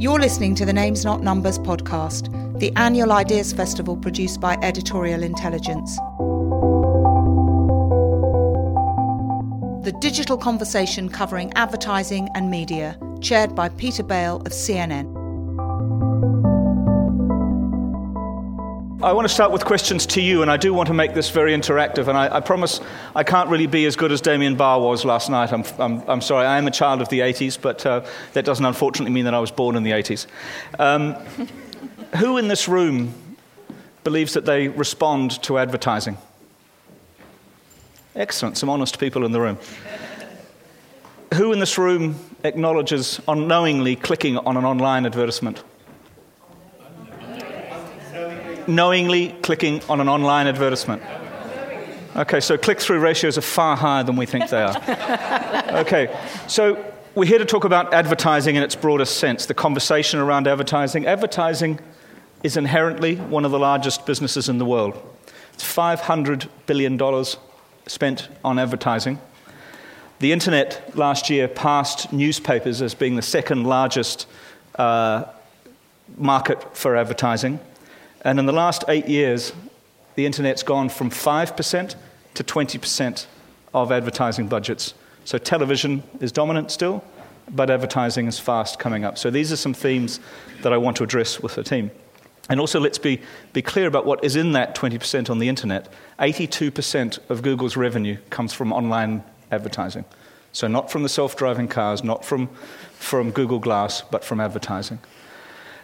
You're 0.00 0.18
listening 0.18 0.54
to 0.54 0.64
the 0.64 0.72
Names 0.72 1.04
Not 1.04 1.22
Numbers 1.22 1.58
podcast, 1.58 2.58
the 2.58 2.72
annual 2.76 3.12
Ideas 3.12 3.52
Festival 3.52 3.98
produced 3.98 4.40
by 4.40 4.56
Editorial 4.62 5.22
Intelligence. 5.22 5.94
The 9.84 9.94
digital 10.00 10.38
conversation 10.38 11.10
covering 11.10 11.52
advertising 11.52 12.30
and 12.34 12.50
media, 12.50 12.98
chaired 13.20 13.54
by 13.54 13.68
Peter 13.68 14.02
Bale 14.02 14.36
of 14.36 14.52
CNN. 14.52 15.19
I 19.02 19.14
want 19.14 19.26
to 19.26 19.32
start 19.32 19.50
with 19.50 19.64
questions 19.64 20.04
to 20.08 20.20
you, 20.20 20.42
and 20.42 20.50
I 20.50 20.58
do 20.58 20.74
want 20.74 20.88
to 20.88 20.92
make 20.92 21.14
this 21.14 21.30
very 21.30 21.54
interactive. 21.54 22.06
And 22.08 22.18
I, 22.18 22.36
I 22.36 22.40
promise 22.40 22.82
I 23.16 23.22
can't 23.22 23.48
really 23.48 23.66
be 23.66 23.86
as 23.86 23.96
good 23.96 24.12
as 24.12 24.20
Damien 24.20 24.56
Barr 24.56 24.78
was 24.78 25.06
last 25.06 25.30
night. 25.30 25.54
I'm, 25.54 25.64
I'm, 25.78 26.06
I'm 26.06 26.20
sorry, 26.20 26.44
I 26.44 26.58
am 26.58 26.66
a 26.66 26.70
child 26.70 27.00
of 27.00 27.08
the 27.08 27.20
80s, 27.20 27.58
but 27.58 27.86
uh, 27.86 28.04
that 28.34 28.44
doesn't 28.44 28.64
unfortunately 28.64 29.10
mean 29.10 29.24
that 29.24 29.32
I 29.32 29.38
was 29.38 29.50
born 29.50 29.74
in 29.74 29.84
the 29.84 29.92
80s. 29.92 30.26
Um, 30.78 31.14
who 32.16 32.36
in 32.36 32.48
this 32.48 32.68
room 32.68 33.14
believes 34.04 34.34
that 34.34 34.44
they 34.44 34.68
respond 34.68 35.42
to 35.44 35.56
advertising? 35.56 36.18
Excellent, 38.14 38.58
some 38.58 38.68
honest 38.68 38.98
people 38.98 39.24
in 39.24 39.32
the 39.32 39.40
room. 39.40 39.56
Who 41.34 41.54
in 41.54 41.58
this 41.58 41.78
room 41.78 42.16
acknowledges 42.44 43.18
unknowingly 43.26 43.96
clicking 43.96 44.36
on 44.36 44.58
an 44.58 44.66
online 44.66 45.06
advertisement? 45.06 45.64
Knowingly 48.68 49.28
clicking 49.42 49.82
on 49.88 50.00
an 50.00 50.08
online 50.08 50.46
advertisement? 50.46 51.02
Okay, 52.16 52.40
so 52.40 52.58
click 52.58 52.80
through 52.80 52.98
ratios 52.98 53.38
are 53.38 53.42
far 53.42 53.76
higher 53.76 54.02
than 54.02 54.16
we 54.16 54.26
think 54.26 54.48
they 54.50 54.62
are. 54.62 55.30
Okay, 55.70 56.12
so 56.48 56.84
we're 57.14 57.26
here 57.26 57.38
to 57.38 57.44
talk 57.44 57.62
about 57.62 57.94
advertising 57.94 58.56
in 58.56 58.62
its 58.64 58.74
broadest 58.74 59.18
sense, 59.18 59.46
the 59.46 59.54
conversation 59.54 60.18
around 60.18 60.48
advertising. 60.48 61.06
Advertising 61.06 61.78
is 62.42 62.56
inherently 62.56 63.16
one 63.16 63.44
of 63.44 63.52
the 63.52 63.58
largest 63.58 64.04
businesses 64.04 64.48
in 64.48 64.58
the 64.58 64.64
world. 64.64 65.00
It's 65.54 65.64
$500 65.64 66.48
billion 66.66 66.98
spent 67.86 68.28
on 68.44 68.58
advertising. 68.58 69.20
The 70.18 70.32
internet 70.32 70.96
last 70.96 71.30
year 71.30 71.48
passed 71.48 72.12
newspapers 72.12 72.82
as 72.82 72.94
being 72.94 73.16
the 73.16 73.22
second 73.22 73.64
largest 73.64 74.26
uh, 74.74 75.24
market 76.16 76.76
for 76.76 76.96
advertising. 76.96 77.60
And 78.22 78.38
in 78.38 78.46
the 78.46 78.52
last 78.52 78.84
eight 78.88 79.08
years, 79.08 79.52
the 80.14 80.26
internet's 80.26 80.62
gone 80.62 80.88
from 80.88 81.10
5% 81.10 81.94
to 82.34 82.44
20% 82.44 83.26
of 83.72 83.92
advertising 83.92 84.48
budgets. 84.48 84.94
So 85.24 85.38
television 85.38 86.02
is 86.20 86.32
dominant 86.32 86.70
still, 86.70 87.04
but 87.50 87.70
advertising 87.70 88.26
is 88.26 88.38
fast 88.38 88.78
coming 88.78 89.04
up. 89.04 89.18
So 89.18 89.30
these 89.30 89.52
are 89.52 89.56
some 89.56 89.74
themes 89.74 90.20
that 90.62 90.72
I 90.72 90.76
want 90.76 90.96
to 90.98 91.04
address 91.04 91.40
with 91.40 91.54
the 91.54 91.62
team. 91.62 91.90
And 92.48 92.58
also, 92.58 92.80
let's 92.80 92.98
be, 92.98 93.20
be 93.52 93.62
clear 93.62 93.86
about 93.86 94.06
what 94.06 94.24
is 94.24 94.34
in 94.34 94.52
that 94.52 94.74
20% 94.74 95.30
on 95.30 95.38
the 95.38 95.48
internet. 95.48 95.88
82% 96.18 97.30
of 97.30 97.42
Google's 97.42 97.76
revenue 97.76 98.16
comes 98.28 98.52
from 98.52 98.72
online 98.72 99.22
advertising. 99.52 100.04
So, 100.52 100.66
not 100.66 100.90
from 100.90 101.04
the 101.04 101.08
self 101.08 101.36
driving 101.36 101.68
cars, 101.68 102.02
not 102.02 102.24
from, 102.24 102.48
from 102.94 103.30
Google 103.30 103.60
Glass, 103.60 104.02
but 104.02 104.24
from 104.24 104.40
advertising. 104.40 104.98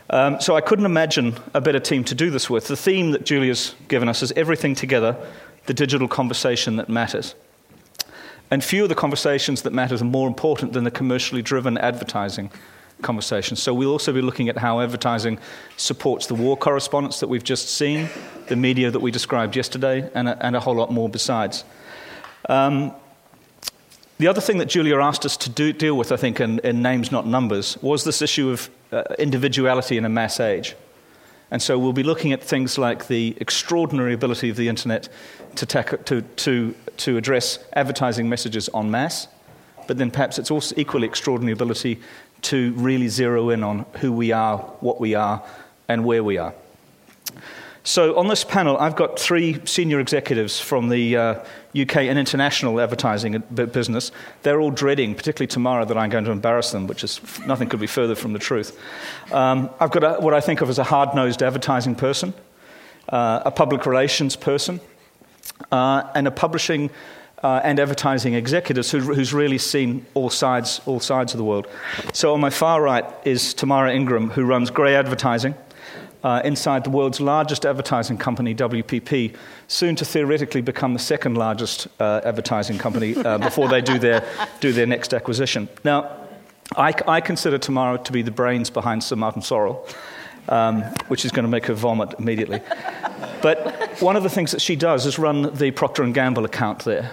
Um, 0.08 0.40
so 0.40 0.54
I 0.54 0.60
couldn't 0.60 0.86
imagine 0.86 1.36
a 1.52 1.60
better 1.60 1.80
team 1.80 2.04
to 2.04 2.14
do 2.14 2.30
this 2.30 2.48
with. 2.48 2.68
The 2.68 2.76
theme 2.76 3.10
that 3.10 3.24
Julia's 3.24 3.74
given 3.88 4.08
us 4.08 4.22
is 4.22 4.32
everything 4.32 4.74
together, 4.74 5.16
the 5.66 5.74
digital 5.74 6.06
conversation 6.06 6.76
that 6.76 6.88
matters. 6.88 7.34
And 8.50 8.62
few 8.62 8.84
of 8.84 8.88
the 8.88 8.94
conversations 8.94 9.62
that 9.62 9.72
matter 9.72 9.96
are 9.96 10.04
more 10.04 10.28
important 10.28 10.72
than 10.72 10.84
the 10.84 10.90
commercially 10.90 11.42
driven 11.42 11.77
advertising 11.78 12.50
conversation. 13.02 13.56
So 13.56 13.74
we'll 13.74 13.90
also 13.90 14.12
be 14.12 14.22
looking 14.22 14.48
at 14.48 14.56
how 14.56 14.80
advertising 14.80 15.38
supports 15.77 16.27
the 16.27 16.34
war 16.34 16.56
correspondence 16.56 17.20
that 17.20 17.28
we've 17.28 17.44
just 17.44 17.68
seen, 17.68 18.08
the 18.46 18.56
media 18.56 18.90
that 18.90 19.00
we 19.00 19.10
described 19.10 19.56
yesterday, 19.56 20.08
and 20.14 20.28
a, 20.28 20.46
and 20.46 20.54
a 20.54 20.60
whole 20.60 20.77
lot 20.77 20.92
more 20.92 21.08
besides. 21.08 21.64
Um, 22.48 22.95
the 24.18 24.28
other 24.28 24.40
thing 24.40 24.58
that 24.58 24.66
Julia 24.66 24.98
asked 24.98 25.27
us 25.27 25.36
to 25.38 25.50
do, 25.50 25.72
deal 25.72 25.96
with, 25.96 26.10
I 26.10 26.16
think, 26.16 26.40
in, 26.40 26.58
in, 26.60 26.82
Names 26.82 27.12
Not 27.12 27.27
Numbers, 27.27 27.77
was 27.82 28.04
this 28.04 28.22
issue 28.22 28.50
of 28.50 28.70
uh, 28.92 29.02
individuality 29.18 29.98
in 29.98 30.04
a 30.04 30.08
mass 30.08 30.40
age. 30.40 30.74
And 31.50 31.62
so 31.62 31.78
we'll 31.78 31.92
be 31.92 32.02
looking 32.02 32.32
at 32.32 32.42
things 32.42 32.78
like 32.78 33.08
the 33.08 33.36
extraordinary 33.40 34.14
ability 34.14 34.48
of 34.48 34.56
the 34.56 34.68
internet 34.68 35.08
to, 35.56 35.66
to, 35.66 36.22
to, 36.22 36.74
to 36.96 37.16
address 37.16 37.58
advertising 37.74 38.28
messages 38.28 38.68
en 38.74 38.90
masse, 38.90 39.28
but 39.86 39.98
then 39.98 40.10
perhaps 40.10 40.38
it's 40.38 40.50
also 40.50 40.74
equally 40.78 41.06
extraordinary 41.06 41.52
ability 41.52 42.00
to 42.42 42.72
really 42.72 43.08
zero 43.08 43.50
in 43.50 43.62
on 43.62 43.84
who 44.00 44.12
we 44.12 44.33
are, 44.33 44.58
what 44.80 45.00
we 45.00 45.14
are, 45.14 45.42
and 45.88 46.04
where 46.04 46.24
we 46.24 46.38
are. 46.38 46.54
So, 47.86 48.19
on 48.19 48.27
this 48.27 48.42
panel, 48.42 48.77
I've 48.79 48.97
got 48.97 49.17
three 49.17 49.64
senior 49.64 50.01
executives 50.01 50.58
from 50.58 50.89
the 50.89 51.17
uh, 51.17 51.35
UK 51.80 51.98
and 51.98 52.19
international 52.19 52.80
advertising 52.80 53.39
business. 53.55 54.11
They're 54.42 54.61
all 54.61 54.73
dreading, 54.73 55.14
particularly 55.14 55.47
Tamara, 55.47 55.86
that 55.86 55.96
I'm 55.96 56.11
going 56.11 56.25
to 56.25 56.33
embarrass 56.33 56.73
them, 56.73 56.89
which 56.89 57.05
is 57.05 57.20
nothing 57.46 57.69
could 57.69 57.79
be 57.79 57.86
further 57.86 58.17
from 58.17 58.33
the 58.33 58.41
truth. 58.41 58.77
Um, 59.30 59.70
I've 59.79 59.92
got 59.92 60.02
a, 60.02 60.20
what 60.20 60.35
I 60.35 60.41
think 60.41 60.63
of 60.63 60.69
as 60.69 60.80
a 60.80 60.83
hard 60.83 61.14
nosed 61.14 61.45
advertising 61.45 61.95
person, 61.95 62.35
uh, 63.08 63.42
a 63.45 63.52
public 63.52 63.86
relations 63.86 64.35
person, 64.35 64.80
uh, 65.70 66.11
and 66.17 66.27
a 66.27 66.33
publishing 66.33 66.91
uh, 67.45 67.61
and 67.63 67.79
advertising 67.79 68.35
executives 68.35 68.91
who, 68.91 68.98
who's 68.98 69.33
really 69.33 69.58
seen 69.58 70.05
all 70.14 70.29
sides, 70.29 70.80
all 70.86 70.98
sides 70.98 71.35
of 71.35 71.39
the 71.39 71.45
world. 71.45 71.69
So, 72.13 72.35
on 72.35 72.41
my 72.41 72.51
far 72.51 72.83
right 72.83 73.05
is 73.25 73.55
Tamara 73.55 73.95
Ingram, 73.95 74.30
who 74.30 74.45
runs 74.45 74.70
Grey 74.70 74.96
Advertising 74.96 75.55
uh, 76.27 76.41
inside 76.45 76.83
the 76.83 76.91
world's 76.91 77.20
largest 77.20 77.64
advertising 77.64 78.19
company, 78.19 78.53
WPP, 78.53 79.37
soon 79.69 79.95
to 79.95 80.05
theoretically 80.05 80.61
become 80.61 80.92
the 80.92 80.98
second 80.98 81.37
largest 81.37 81.87
uh, 82.01 82.20
advertising 82.25 82.79
company 82.79 83.14
uh, 83.14 83.39
before 83.48 83.69
they 83.69 83.81
do 83.81 83.97
their, 83.97 84.25
do 84.59 84.73
their 84.73 84.87
next 84.87 85.14
acquisition. 85.14 85.69
Now, 85.85 86.11
I, 86.75 86.92
I, 87.07 87.20
consider 87.20 87.59
Tamara 87.59 87.98
to 87.98 88.11
be 88.11 88.23
the 88.23 88.33
brains 88.33 88.70
behind 88.70 89.05
Sir 89.05 89.14
Martin 89.14 89.41
Sorrell, 89.41 89.89
um, 90.48 90.83
which 91.07 91.25
is 91.25 91.31
going 91.31 91.45
to 91.45 91.51
make 91.51 91.67
her 91.67 91.75
vomit 91.75 92.13
immediately. 92.19 92.61
But 93.41 94.03
one 94.03 94.17
of 94.17 94.25
the 94.25 94.29
things 94.29 94.51
that 94.51 94.61
she 94.61 94.75
does 94.75 95.07
is 95.07 95.20
run 95.20 95.55
the 95.55 95.70
Procter 95.70 96.05
& 96.07 96.13
Gamble 96.13 96.45
account 96.45 96.85
there. 96.85 97.13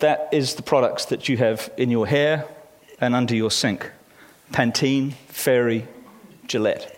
That 0.00 0.28
is 0.32 0.56
the 0.56 0.62
products 0.64 1.04
that 1.04 1.28
you 1.28 1.36
have 1.36 1.70
in 1.76 1.92
your 1.92 2.08
hair 2.08 2.48
and 3.00 3.14
under 3.14 3.36
your 3.36 3.52
sink. 3.52 3.92
Pantene, 4.50 5.12
Fairy, 5.28 5.86
Gillette. 6.48 6.95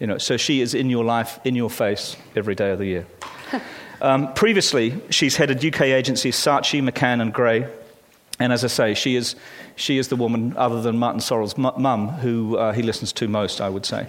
You 0.00 0.06
know, 0.06 0.18
so 0.18 0.36
she 0.36 0.60
is 0.60 0.74
in 0.74 0.90
your 0.90 1.04
life, 1.04 1.40
in 1.44 1.56
your 1.56 1.70
face, 1.70 2.16
every 2.34 2.54
day 2.54 2.70
of 2.70 2.78
the 2.78 2.86
year. 2.86 3.06
Um, 3.98 4.34
previously, 4.34 5.00
she's 5.08 5.36
headed 5.36 5.64
UK 5.64 5.80
agencies 5.82 6.36
Saatchi, 6.36 6.86
McCann, 6.86 7.22
and 7.22 7.32
Grey. 7.32 7.66
And 8.38 8.52
as 8.52 8.62
I 8.62 8.66
say, 8.66 8.92
she 8.92 9.16
is, 9.16 9.36
she 9.74 9.96
is 9.96 10.08
the 10.08 10.16
woman, 10.16 10.54
other 10.58 10.82
than 10.82 10.98
Martin 10.98 11.20
Sorrell's 11.20 11.56
mum, 11.56 12.08
who 12.08 12.58
uh, 12.58 12.72
he 12.72 12.82
listens 12.82 13.12
to 13.14 13.28
most, 13.28 13.60
I 13.62 13.70
would 13.70 13.86
say. 13.86 14.06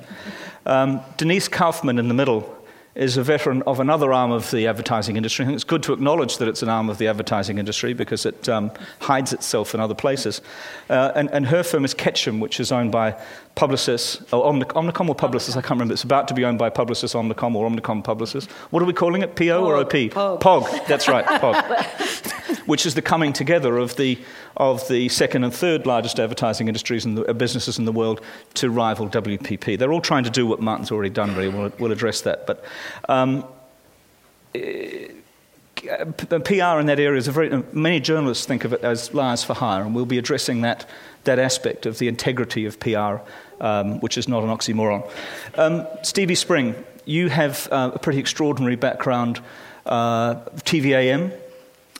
Um, 0.65 0.99
Denise 1.15 1.47
Kaufmann 1.47 1.99
in 1.99 2.09
the 2.09 2.13
middle 2.13 2.56
is 2.97 3.15
a 3.15 3.23
veteran 3.23 3.61
of 3.63 3.79
another 3.79 4.11
arm 4.11 4.31
of 4.31 4.49
the 4.49 4.65
advertising 4.65 5.17
industry. 5.17 5.45
I 5.45 5.47
think 5.47 5.55
it's 5.55 5.63
good 5.63 5.83
to 5.83 5.93
acknowledge 5.93 6.37
that 6.37 6.47
it's 6.47 6.63
an 6.63 6.69
arm 6.69 6.89
of 6.89 6.97
the 6.97 7.07
advertising 7.07 7.59
industry 7.59 7.93
because 7.93 8.25
it 8.25 8.49
um, 8.49 8.71
hides 9.01 9.33
itself 9.33 9.75
in 9.75 9.79
other 9.79 9.93
places. 9.93 10.41
Uh, 10.89 11.11
and, 11.15 11.29
and, 11.31 11.45
her 11.47 11.61
firm 11.61 11.85
is 11.85 11.93
Ketchum, 11.93 12.39
which 12.39 12.59
is 12.59 12.71
owned 12.71 12.91
by 12.91 13.15
Publicis, 13.55 14.21
or 14.33 14.51
Omnic- 14.51 14.73
Omnicom 14.73 15.09
or 15.09 15.15
Publicis, 15.15 15.51
I 15.51 15.61
can't 15.61 15.71
remember. 15.71 15.93
It's 15.93 16.03
about 16.03 16.27
to 16.29 16.33
be 16.33 16.43
owned 16.43 16.57
by 16.57 16.71
Publicis 16.71 17.13
Omnicom 17.13 17.55
or 17.55 17.69
Omnicom 17.69 18.03
Publicis. 18.03 18.49
What 18.71 18.81
are 18.81 18.85
we 18.85 18.93
calling 18.93 19.21
it? 19.21 19.35
PO 19.35 19.63
or 19.63 19.77
OP? 19.77 19.91
POG. 20.11 20.39
POG, 20.39 20.87
that's 20.87 21.07
right, 21.07 21.25
POG. 21.25 22.45
which 22.67 22.85
is 22.85 22.93
the 22.93 23.01
coming 23.01 23.33
together 23.33 23.77
of 23.77 23.95
the, 23.95 24.19
of 24.55 24.87
the 24.87 25.09
second 25.09 25.43
and 25.43 25.53
third 25.53 25.87
largest 25.87 26.19
advertising 26.19 26.67
industries 26.67 27.05
and 27.05 27.17
uh, 27.17 27.33
businesses 27.33 27.79
in 27.79 27.85
the 27.85 27.91
world 27.91 28.21
to 28.53 28.69
rival 28.69 29.09
WPP. 29.09 29.79
They're 29.79 29.91
all 29.91 30.01
trying 30.01 30.25
to 30.25 30.29
do 30.29 30.45
what 30.45 30.61
Martin's 30.61 30.91
already 30.91 31.09
done, 31.09 31.35
really. 31.35 31.49
We'll, 31.49 31.73
we'll 31.79 31.91
address 31.91 32.21
that. 32.21 32.45
But 32.45 32.63
um, 33.09 33.45
eh, 34.53 35.07
PR 35.75 36.79
in 36.79 36.85
that 36.87 36.99
area 36.99 37.17
is 37.17 37.27
a 37.27 37.31
very, 37.31 37.63
many 37.71 37.99
journalists 37.99 38.45
think 38.45 38.65
of 38.65 38.73
it 38.73 38.81
as 38.81 39.13
liars 39.13 39.43
for 39.43 39.53
hire, 39.53 39.83
and 39.83 39.95
we'll 39.95 40.05
be 40.05 40.17
addressing 40.17 40.61
that, 40.61 40.87
that 41.23 41.39
aspect 41.39 41.85
of 41.85 41.99
the 41.99 42.07
integrity 42.07 42.65
of 42.65 42.79
PR, 42.79 43.17
um, 43.61 43.99
which 44.01 44.17
is 44.17 44.27
not 44.27 44.43
an 44.43 44.49
oxymoron. 44.49 45.09
Um, 45.55 45.87
Stevie 46.03 46.35
Spring, 46.35 46.75
you 47.05 47.29
have 47.29 47.69
uh, 47.71 47.91
a 47.93 47.99
pretty 47.99 48.19
extraordinary 48.19 48.75
background, 48.75 49.39
uh, 49.85 50.35
TV-am, 50.65 51.31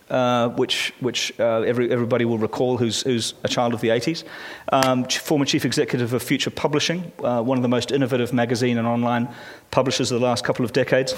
uh, 0.09 0.49
which, 0.49 0.93
which 0.99 1.37
uh, 1.39 1.61
every, 1.61 1.91
everybody 1.91 2.25
will 2.25 2.37
recall 2.37 2.77
who's, 2.77 3.01
who's, 3.01 3.33
a 3.43 3.47
child 3.47 3.73
of 3.73 3.81
the 3.81 3.89
80s. 3.89 4.23
Um, 4.71 5.05
former 5.05 5.45
chief 5.45 5.65
executive 5.65 6.13
of 6.13 6.23
Future 6.23 6.49
Publishing, 6.49 7.11
uh, 7.23 7.41
one 7.41 7.57
of 7.57 7.61
the 7.61 7.69
most 7.69 7.91
innovative 7.91 8.33
magazine 8.33 8.77
and 8.77 8.87
online 8.87 9.27
publishers 9.71 10.11
of 10.11 10.19
the 10.19 10.25
last 10.25 10.43
couple 10.43 10.65
of 10.65 10.73
decades. 10.73 11.13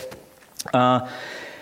Uh, 0.73 1.07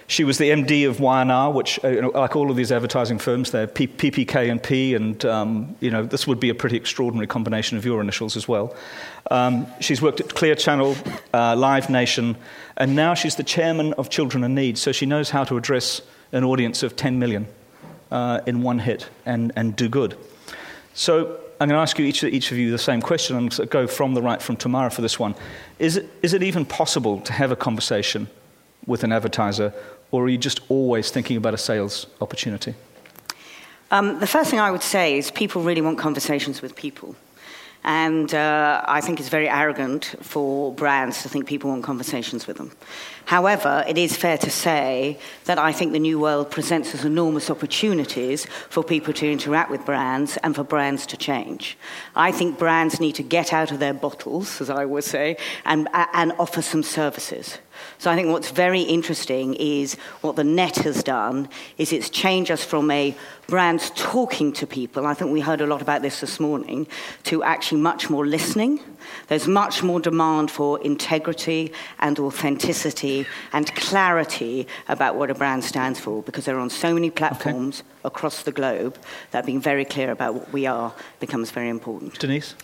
She 0.09 0.23
was 0.23 0.37
the 0.37 0.51
MD 0.51 0.87
of 0.87 1.01
Y&R, 1.01 1.51
which, 1.51 1.83
uh, 1.83 1.89
you 1.89 2.01
know, 2.01 2.11
like 2.11 2.37
all 2.37 2.49
of 2.49 2.55
these 2.55 2.71
advertising 2.71 3.17
firms, 3.19 3.51
they're 3.51 3.67
P- 3.67 3.87
PPK 3.87 4.49
and 4.49 4.63
P, 4.63 4.95
and 4.95 5.23
um, 5.25 5.75
you 5.81 5.91
know 5.91 6.05
this 6.05 6.25
would 6.25 6.39
be 6.39 6.49
a 6.49 6.55
pretty 6.55 6.77
extraordinary 6.77 7.27
combination 7.27 7.77
of 7.77 7.85
your 7.85 7.99
initials 7.99 8.37
as 8.37 8.47
well. 8.47 8.73
Um, 9.29 9.67
she's 9.81 10.01
worked 10.01 10.21
at 10.21 10.33
Clear 10.33 10.55
Channel, 10.55 10.95
uh, 11.33 11.57
Live 11.57 11.89
Nation, 11.89 12.37
and 12.77 12.95
now 12.95 13.15
she's 13.15 13.35
the 13.35 13.43
chairman 13.43 13.91
of 13.93 14.09
Children 14.09 14.45
in 14.45 14.55
Need. 14.55 14.77
So 14.77 14.93
she 14.93 15.05
knows 15.05 15.29
how 15.29 15.43
to 15.43 15.57
address 15.57 16.01
an 16.31 16.43
audience 16.43 16.83
of 16.83 16.95
10 16.95 17.19
million 17.19 17.47
uh, 18.11 18.41
in 18.45 18.61
one 18.61 18.79
hit 18.79 19.09
and, 19.25 19.51
and 19.55 19.75
do 19.75 19.89
good. 19.89 20.17
So 20.93 21.39
I'm 21.59 21.69
going 21.69 21.77
to 21.77 21.81
ask 21.81 21.97
you 21.97 22.05
each, 22.05 22.23
each 22.23 22.51
of 22.51 22.57
you 22.57 22.71
the 22.71 22.77
same 22.77 23.01
question 23.01 23.35
and 23.35 23.69
go 23.69 23.87
from 23.87 24.13
the 24.13 24.21
right 24.21 24.41
from 24.41 24.57
Tamara 24.57 24.91
for 24.91 25.01
this 25.01 25.19
one. 25.19 25.35
Is 25.79 25.97
it, 25.97 26.09
is 26.21 26.33
it 26.33 26.43
even 26.43 26.65
possible 26.65 27.19
to 27.21 27.33
have 27.33 27.51
a 27.51 27.55
conversation 27.55 28.27
with 28.85 29.03
an 29.03 29.11
advertiser, 29.11 29.73
or 30.11 30.23
are 30.23 30.29
you 30.29 30.37
just 30.37 30.61
always 30.69 31.11
thinking 31.11 31.35
about 31.35 31.53
a 31.53 31.57
sales 31.57 32.07
opportunity? 32.21 32.73
Um, 33.91 34.19
the 34.19 34.27
first 34.27 34.49
thing 34.49 34.59
I 34.59 34.71
would 34.71 34.83
say 34.83 35.17
is 35.17 35.31
people 35.31 35.61
really 35.61 35.81
want 35.81 35.97
conversations 35.97 36.61
with 36.61 36.75
people. 36.75 37.15
And 37.83 38.33
uh, 38.33 38.83
I 38.85 39.01
think 39.01 39.19
it's 39.19 39.29
very 39.29 39.47
arrogant 39.47 40.15
for 40.21 40.73
brands 40.73 41.21
to 41.23 41.29
think 41.29 41.47
people 41.47 41.69
want 41.69 41.83
conversations 41.83 42.45
with 42.47 42.57
them. 42.57 42.71
However, 43.25 43.83
it 43.87 43.97
is 43.97 44.15
fair 44.15 44.37
to 44.37 44.49
say 44.49 45.19
that 45.45 45.59
I 45.59 45.73
think 45.73 45.91
the 45.91 45.99
new 45.99 46.19
world 46.19 46.49
presents 46.49 46.95
us 46.95 47.03
enormous 47.03 47.49
opportunities 47.49 48.45
for 48.69 48.83
people 48.83 49.13
to 49.13 49.31
interact 49.31 49.69
with 49.69 49.85
brands 49.85 50.37
and 50.43 50.55
for 50.55 50.63
brands 50.63 51.05
to 51.07 51.17
change. 51.17 51.77
I 52.15 52.31
think 52.31 52.57
brands 52.57 52.99
need 52.99 53.15
to 53.15 53.23
get 53.23 53.51
out 53.51 53.71
of 53.71 53.79
their 53.79 53.93
bottles, 53.93 54.61
as 54.61 54.69
I 54.69 54.85
would 54.85 55.03
say, 55.03 55.37
and, 55.65 55.89
and 55.93 56.33
offer 56.39 56.61
some 56.61 56.83
services. 56.83 57.57
So 57.97 58.11
I 58.11 58.15
think 58.15 58.29
what's 58.29 58.51
very 58.51 58.81
interesting 58.81 59.55
is 59.55 59.95
what 60.21 60.35
the 60.35 60.43
net 60.43 60.77
has 60.77 61.03
done 61.03 61.49
is 61.77 61.91
it's 61.91 62.09
changed 62.09 62.51
us 62.51 62.63
from 62.63 62.91
a 62.91 63.15
brand 63.47 63.79
talking 63.95 64.51
to 64.53 64.67
people. 64.67 65.05
I 65.05 65.13
think 65.13 65.31
we 65.31 65.39
heard 65.39 65.61
a 65.61 65.67
lot 65.67 65.81
about 65.81 66.01
this 66.01 66.19
this 66.19 66.39
morning 66.39 66.87
to 67.23 67.43
actually 67.43 67.81
much 67.81 68.09
more 68.09 68.25
listening. 68.25 68.79
There's 69.27 69.47
much 69.47 69.83
more 69.83 69.99
demand 69.99 70.51
for 70.51 70.79
integrity 70.81 71.71
and 71.99 72.19
authenticity 72.19 73.25
and 73.53 73.73
clarity 73.75 74.67
about 74.87 75.15
what 75.15 75.29
a 75.29 75.35
brand 75.35 75.63
stands 75.63 75.99
for 75.99 76.21
because 76.23 76.45
they're 76.45 76.59
on 76.59 76.69
so 76.69 76.93
many 76.93 77.09
platforms 77.09 77.81
okay. 77.81 77.89
across 78.03 78.43
the 78.43 78.51
globe 78.51 78.97
that 79.31 79.45
being 79.45 79.61
very 79.61 79.85
clear 79.85 80.11
about 80.11 80.33
what 80.33 80.51
we 80.51 80.65
are 80.65 80.93
becomes 81.19 81.51
very 81.51 81.69
important. 81.69 82.19
Denise? 82.19 82.55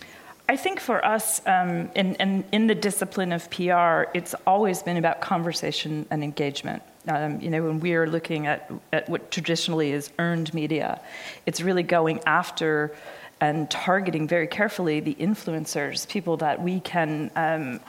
I 0.46 0.56
think 0.56 0.78
for 0.78 1.02
us, 1.02 1.40
um, 1.46 1.90
in, 1.94 2.16
in, 2.16 2.44
in, 2.52 2.66
the 2.66 2.74
discipline 2.74 3.32
of 3.32 3.50
PR, 3.50 4.10
it's 4.12 4.34
always 4.46 4.82
been 4.82 4.98
about 4.98 5.22
conversation 5.22 6.04
and 6.10 6.22
engagement. 6.22 6.82
Um, 7.08 7.40
you 7.40 7.48
know, 7.48 7.62
when 7.62 7.80
we 7.80 7.94
are 7.94 8.06
looking 8.06 8.46
at, 8.46 8.70
at 8.92 9.08
what 9.08 9.30
traditionally 9.30 9.92
is 9.92 10.10
earned 10.18 10.52
media, 10.52 11.00
it's 11.46 11.62
really 11.62 11.82
going 11.82 12.20
after 12.26 12.94
and 13.40 13.70
targeting 13.70 14.28
very 14.28 14.46
carefully 14.46 15.00
the 15.00 15.14
influencers, 15.14 16.06
people 16.08 16.36
that 16.38 16.62
we 16.62 16.80
can 16.80 17.30
um, 17.36 17.80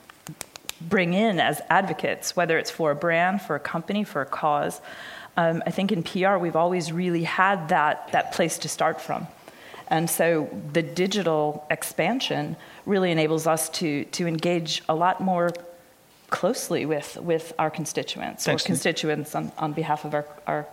bring 0.79 1.13
in 1.13 1.41
as 1.41 1.61
advocates, 1.69 2.37
whether 2.37 2.57
it's 2.57 2.71
for 2.71 2.91
a 2.91 2.95
brand, 2.95 3.41
for 3.41 3.55
a 3.55 3.59
company, 3.59 4.05
for 4.05 4.21
a 4.21 4.25
cause. 4.25 4.79
Um, 5.35 5.61
I 5.65 5.71
think 5.71 5.91
in 5.91 6.03
PR, 6.03 6.37
we've 6.37 6.55
always 6.55 6.91
really 6.91 7.23
had 7.23 7.69
that, 7.69 8.11
that 8.13 8.31
place 8.31 8.57
to 8.59 8.69
start 8.69 9.01
from. 9.01 9.27
And 9.87 10.09
so 10.09 10.49
the 10.73 10.81
digital 10.81 11.65
expansion 11.69 12.55
really 12.85 13.11
enables 13.11 13.47
us 13.47 13.69
to, 13.69 14.05
to 14.05 14.27
engage 14.27 14.83
a 14.89 14.95
lot 14.95 15.21
more 15.21 15.51
closely 16.29 16.85
with, 16.85 17.17
with 17.17 17.53
our 17.59 17.69
constituents 17.69 18.45
Thanks, 18.45 18.63
or 18.63 18.65
constituents 18.65 19.35
on, 19.35 19.51
on 19.57 19.73
behalf 19.73 20.05
of 20.05 20.13
our, 20.13 20.25
our 20.47 20.67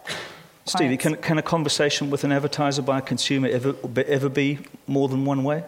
Stevie, 0.64 0.97
can, 0.97 1.17
can 1.17 1.38
a 1.38 1.43
conversation 1.43 2.09
with 2.09 2.25
an 2.25 2.32
advertiser 2.32 2.82
by 2.82 2.99
a 2.99 3.03
consumer 3.03 3.49
ever, 3.49 3.75
ever 4.06 4.29
be 4.29 4.61
more 4.87 5.09
than 5.09 5.25
one 5.25 5.43
way? 5.43 5.64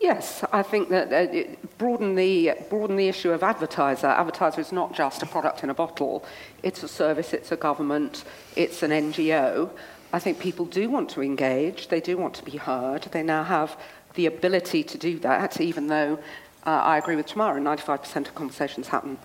Yes, 0.00 0.44
I 0.52 0.62
think 0.62 0.90
that 0.90 1.12
uh, 1.12 1.56
broaden 1.76 2.14
the 2.14 2.52
broaden 2.70 2.94
the 2.94 3.08
issue 3.08 3.32
of 3.32 3.42
advertiser. 3.42 4.06
Advertiser 4.06 4.60
is 4.60 4.70
not 4.70 4.94
just 4.94 5.24
a 5.24 5.26
product 5.26 5.64
in 5.64 5.70
a 5.70 5.74
bottle; 5.74 6.24
it's 6.62 6.84
a 6.84 6.88
service, 6.88 7.32
it's 7.32 7.50
a 7.50 7.56
government, 7.56 8.22
it's 8.54 8.84
an 8.84 8.92
NGO. 8.92 9.70
I 10.12 10.18
think 10.18 10.38
people 10.38 10.64
do 10.64 10.88
want 10.88 11.10
to 11.10 11.22
engage, 11.22 11.88
they 11.88 12.00
do 12.00 12.16
want 12.16 12.34
to 12.34 12.44
be 12.44 12.56
heard, 12.56 13.02
they 13.02 13.22
now 13.22 13.44
have 13.44 13.76
the 14.14 14.26
ability 14.26 14.82
to 14.82 14.98
do 14.98 15.18
that, 15.20 15.60
even 15.60 15.88
though 15.88 16.18
uh, 16.66 16.70
I 16.70 16.98
agree 16.98 17.16
with 17.16 17.26
Tamara, 17.26 17.60
95% 17.60 18.28
of 18.28 18.34
conversations 18.34 18.88
happen 18.88 19.18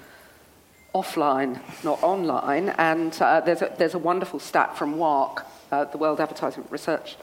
offline, 0.94 1.60
not 1.84 2.02
online. 2.04 2.70
And 2.70 3.20
uh, 3.22 3.42
there's, 3.42 3.62
a, 3.62 3.74
there's 3.78 3.96
a 3.96 4.00
wonderful 4.00 4.40
stat 4.40 4.78
from 4.78 4.98
WARC, 4.98 5.46
uh, 5.72 5.86
the 5.86 5.98
World 5.98 6.20
Advertising 6.20 6.66
Research, 6.70 7.16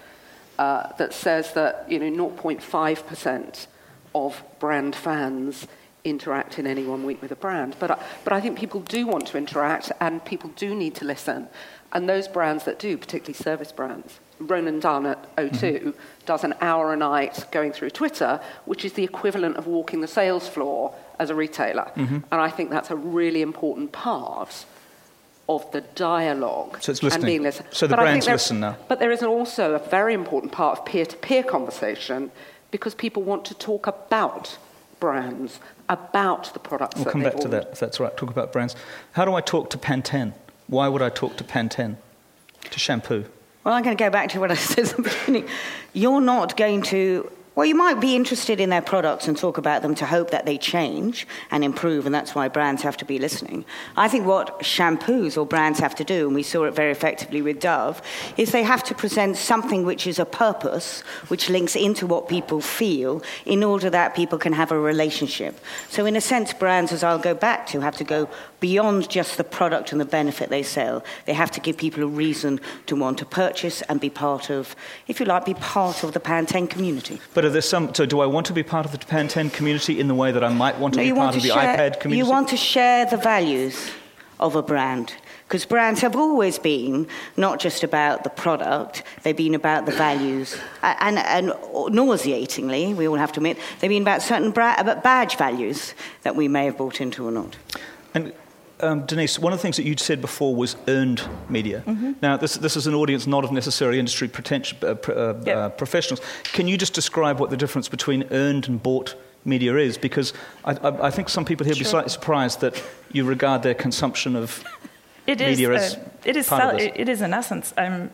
uh, 0.59 0.93
that 0.99 1.15
says 1.15 1.53
that 1.55 1.87
you 1.89 1.99
know 1.99 2.31
0.5% 2.31 3.67
of 4.15 4.43
brand 4.59 4.97
fans 4.97 5.67
interact 6.03 6.59
in 6.59 6.67
any 6.67 6.85
one 6.85 7.05
week 7.05 7.21
with 7.23 7.31
a 7.31 7.37
brand. 7.37 7.77
But, 7.79 8.01
but 8.25 8.33
I 8.33 8.41
think 8.41 8.59
people 8.59 8.81
do 8.81 9.07
want 9.07 9.27
to 9.29 9.39
interact 9.39 9.93
and 10.01 10.25
people 10.25 10.51
do 10.57 10.75
need 10.75 10.95
to 10.97 11.05
listen. 11.05 11.49
And 11.92 12.08
those 12.08 12.28
brands 12.28 12.64
that 12.64 12.78
do, 12.78 12.96
particularly 12.96 13.34
service 13.34 13.72
brands, 13.72 14.20
Ronan 14.38 14.81
Dunne 14.81 15.06
at 15.06 15.37
O2 15.37 15.52
mm-hmm. 15.52 15.90
does 16.25 16.44
an 16.44 16.54
hour 16.60 16.92
a 16.92 16.96
night 16.96 17.44
going 17.52 17.72
through 17.72 17.90
Twitter, 17.90 18.40
which 18.64 18.84
is 18.84 18.94
the 18.94 19.04
equivalent 19.04 19.56
of 19.56 19.66
walking 19.66 20.00
the 20.00 20.08
sales 20.08 20.48
floor 20.48 20.94
as 21.19 21.31
a 21.31 21.34
retailer. 21.34 21.90
Mm-hmm. 21.96 22.19
And 22.31 22.40
I 22.40 22.48
think 22.48 22.70
that's 22.70 22.90
a 22.90 22.96
really 22.96 23.42
important 23.42 23.92
part 23.92 24.64
of 25.48 25.70
the 25.72 25.81
dialogue 25.81 26.81
so 26.81 26.92
it's 26.92 27.02
listening. 27.02 27.22
and 27.22 27.26
being 27.26 27.42
listened. 27.42 27.69
So 27.72 27.87
the 27.87 27.96
but 27.96 28.02
brands 28.02 28.26
listen 28.26 28.60
now. 28.60 28.76
But 28.88 29.00
there 29.00 29.10
is 29.10 29.22
also 29.22 29.75
a 29.75 29.81
very 29.81 30.14
important 30.14 30.52
part 30.52 30.78
of 30.78 30.84
peer-to-peer 30.84 31.42
conversation 31.42 32.31
because 32.70 32.94
people 32.94 33.22
want 33.25 33.44
to 33.46 33.54
talk 33.54 33.88
about 33.88 34.56
brands, 35.00 35.58
about 35.88 36.52
the 36.52 36.60
products. 36.60 36.96
We'll 36.96 37.10
come 37.10 37.25
back 37.25 37.37
to 37.40 37.48
that. 37.48 37.70
If 37.72 37.81
that's 37.81 37.98
right. 37.98 38.16
Talk 38.16 38.31
about 38.31 38.52
brands. 38.52 38.76
How 39.12 39.25
do 39.25 39.34
I 39.34 39.40
talk 39.40 39.70
to 39.70 39.78
Pantene? 39.78 40.34
Why 40.70 40.87
would 40.87 41.02
I 41.02 41.08
talk 41.11 41.37
to 41.38 41.44
Pantene? 41.44 41.96
To 42.70 42.78
shampoo? 42.78 43.25
Well, 43.64 43.75
I'm 43.75 43.82
going 43.82 43.96
to 43.96 44.02
go 44.02 44.08
back 44.08 44.28
to 44.31 44.40
what 44.40 44.52
I 44.52 44.55
said 44.55 44.88
at 44.88 44.96
the 44.96 45.02
beginning. 45.02 45.49
You're 45.93 46.20
not 46.20 46.56
going 46.56 46.82
to 46.82 47.31
well, 47.56 47.67
you 47.67 47.75
might 47.75 48.00
be 48.00 48.14
interested 48.14 48.61
in 48.61 48.70
their 48.70 48.81
products 48.81 49.26
and 49.26 49.37
talk 49.37 49.58
about 49.58 49.82
them 49.82 49.94
to 49.97 50.06
hope 50.06 50.31
that 50.31 50.47
they 50.47 50.56
change 50.56 51.26
and 51.50 51.64
improve, 51.64 52.06
and 52.06 52.14
that's 52.14 52.35
why 52.35 52.47
brands 52.47 52.82
have 52.82 52.97
to 52.99 53.05
be 53.05 53.19
listening. 53.19 53.64
I 53.97 54.08
think 54.08 54.25
what 54.25 54.61
shampoos 54.61 55.37
or 55.37 55.44
brands 55.44 55.81
have 55.81 55.97
to 55.97 56.05
do, 56.05 56.26
and 56.26 56.35
we 56.35 56.44
saw 56.44 56.64
it 56.64 56.75
very 56.75 56.93
effectively 56.93 57.43
with 57.43 57.61
Dove, 57.61 58.00
is 58.37 58.52
they 58.52 58.62
have 58.62 58.85
to 58.85 58.94
present 58.94 59.37
something 59.37 59.85
which 59.85 60.06
is 60.06 60.20
a 60.20 60.25
purpose, 60.25 61.00
which 61.26 61.50
links 61.50 61.75
into 61.75 62.06
what 62.06 62.29
people 62.29 62.61
feel, 62.61 63.20
in 63.44 63.64
order 63.64 63.91
that 63.91 64.14
people 64.14 64.38
can 64.38 64.52
have 64.52 64.70
a 64.70 64.79
relationship. 64.79 65.58
So, 65.88 66.07
in 66.07 66.14
a 66.14 66.21
sense, 66.21 66.52
brands, 66.52 66.92
as 66.92 67.02
I'll 67.02 67.19
go 67.19 67.35
back 67.35 67.66
to, 67.69 67.80
have 67.80 67.97
to 67.97 68.04
go 68.04 68.28
beyond 68.61 69.09
just 69.09 69.38
the 69.38 69.45
product 69.45 69.90
and 69.90 70.00
the 70.00 70.04
benefit 70.04 70.50
they 70.50 70.62
sell. 70.62 71.02
They 71.25 71.33
have 71.33 71.50
to 71.52 71.61
give 71.61 71.76
people 71.76 72.02
a 72.02 72.07
reason 72.07 72.61
to 72.87 72.95
want 72.95 73.19
to 73.19 73.25
purchase 73.25 73.83
and 73.83 74.00
be 74.00 74.11
part 74.11 74.50
of, 74.50 74.76
if 75.09 75.19
you 75.19 75.26
like, 75.26 75.47
be 75.47 75.54
part 75.54 76.04
of 76.04 76.12
the 76.12 76.21
Pantene 76.21 76.69
community. 76.69 77.19
But 77.35 77.39
are 77.44 77.50
there 77.50 77.62
some? 77.62 77.94
So, 77.94 78.06
do 78.06 78.20
I 78.20 78.26
want 78.26 78.47
to 78.47 78.52
be 78.52 78.62
part 78.62 78.87
of 78.87 78.92
the 78.92 78.99
Pantene 78.99 79.52
community 79.52 79.99
in 79.99 80.09
the 80.09 80.14
way 80.14 80.32
that 80.32 80.44
I 80.44 80.49
might 80.49 80.78
want 80.78 80.94
to 80.94 81.00
no, 81.00 81.06
be 81.06 81.12
part 81.12 81.37
of 81.37 81.42
the 81.42 81.49
share, 81.49 81.76
iPad 81.76 82.00
community? 82.00 82.18
You 82.18 82.30
want 82.30 82.49
to 82.49 82.56
share 82.56 83.06
the 83.06 83.16
values 83.16 83.90
of 84.40 84.56
a 84.56 84.62
brand. 84.62 85.14
Because 85.47 85.64
brands 85.64 86.00
have 86.00 86.14
always 86.14 86.59
been 86.61 87.09
not 87.37 87.59
just 87.59 87.82
about 87.82 88.23
the 88.23 88.30
product, 88.30 89.02
they've 89.23 89.37
been 89.37 89.56
about 89.56 89.85
the 89.85 89.92
values. 89.92 90.56
And, 90.82 91.18
and 91.18 91.52
nauseatingly, 91.92 92.94
we 92.94 93.09
all 93.09 93.16
have 93.16 93.32
to 93.32 93.40
admit, 93.40 93.59
they've 93.80 93.90
been 93.90 94.02
about 94.02 94.23
certain 94.23 94.52
bra- 94.52 94.82
badge 95.02 95.37
values 95.37 95.94
that 96.23 96.37
we 96.37 96.47
may 96.47 96.66
have 96.66 96.76
bought 96.76 97.00
into 97.00 97.26
or 97.26 97.32
not. 97.32 97.56
And 98.14 98.32
um, 98.82 99.06
Denise, 99.06 99.38
one 99.38 99.52
of 99.52 99.58
the 99.58 99.62
things 99.62 99.76
that 99.76 99.84
you'd 99.84 100.00
said 100.00 100.20
before 100.20 100.54
was 100.54 100.76
earned 100.88 101.22
media. 101.49 101.82
Mm-hmm. 101.87 102.12
Now, 102.22 102.37
this, 102.37 102.54
this 102.54 102.76
is 102.76 102.87
an 102.87 102.94
audience 102.94 103.26
not 103.26 103.44
of 103.44 103.52
necessarily 103.52 103.99
industry 103.99 104.28
uh, 104.28 104.87
uh, 104.87 105.40
yep. 105.44 105.56
uh, 105.56 105.68
professionals. 105.70 106.20
Can 106.44 106.68
you 106.68 106.76
just 106.76 106.94
describe 106.94 107.40
what 107.40 107.50
the 107.50 107.56
difference 107.56 107.88
between 107.88 108.25
earned 108.30 108.68
and 108.68 108.82
bought 108.82 109.14
media 109.44 109.76
is? 109.76 109.99
Because 109.99 110.32
I, 110.64 110.72
I, 110.72 111.06
I 111.06 111.10
think 111.10 111.28
some 111.28 111.44
people 111.44 111.64
here 111.64 111.75
sure. 111.75 111.84
be 111.84 111.88
slightly 111.88 112.10
surprised 112.10 112.60
that 112.60 112.82
you 113.12 113.25
regard 113.25 113.62
their 113.62 113.75
consumption 113.75 114.37
of 114.37 114.64
it 115.26 115.38
media 115.38 115.72
is, 115.72 115.82
as 115.82 115.94
uh, 115.94 116.08
it 116.25 116.37
is 116.37 116.49
part 116.49 116.80
sell- 116.80 116.90
it 116.94 117.08
is 117.08 117.22
in 117.22 117.32
essence 117.34 117.75
I'm 117.76 118.10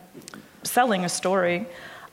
selling 0.63 1.05
a 1.05 1.09
story 1.09 1.65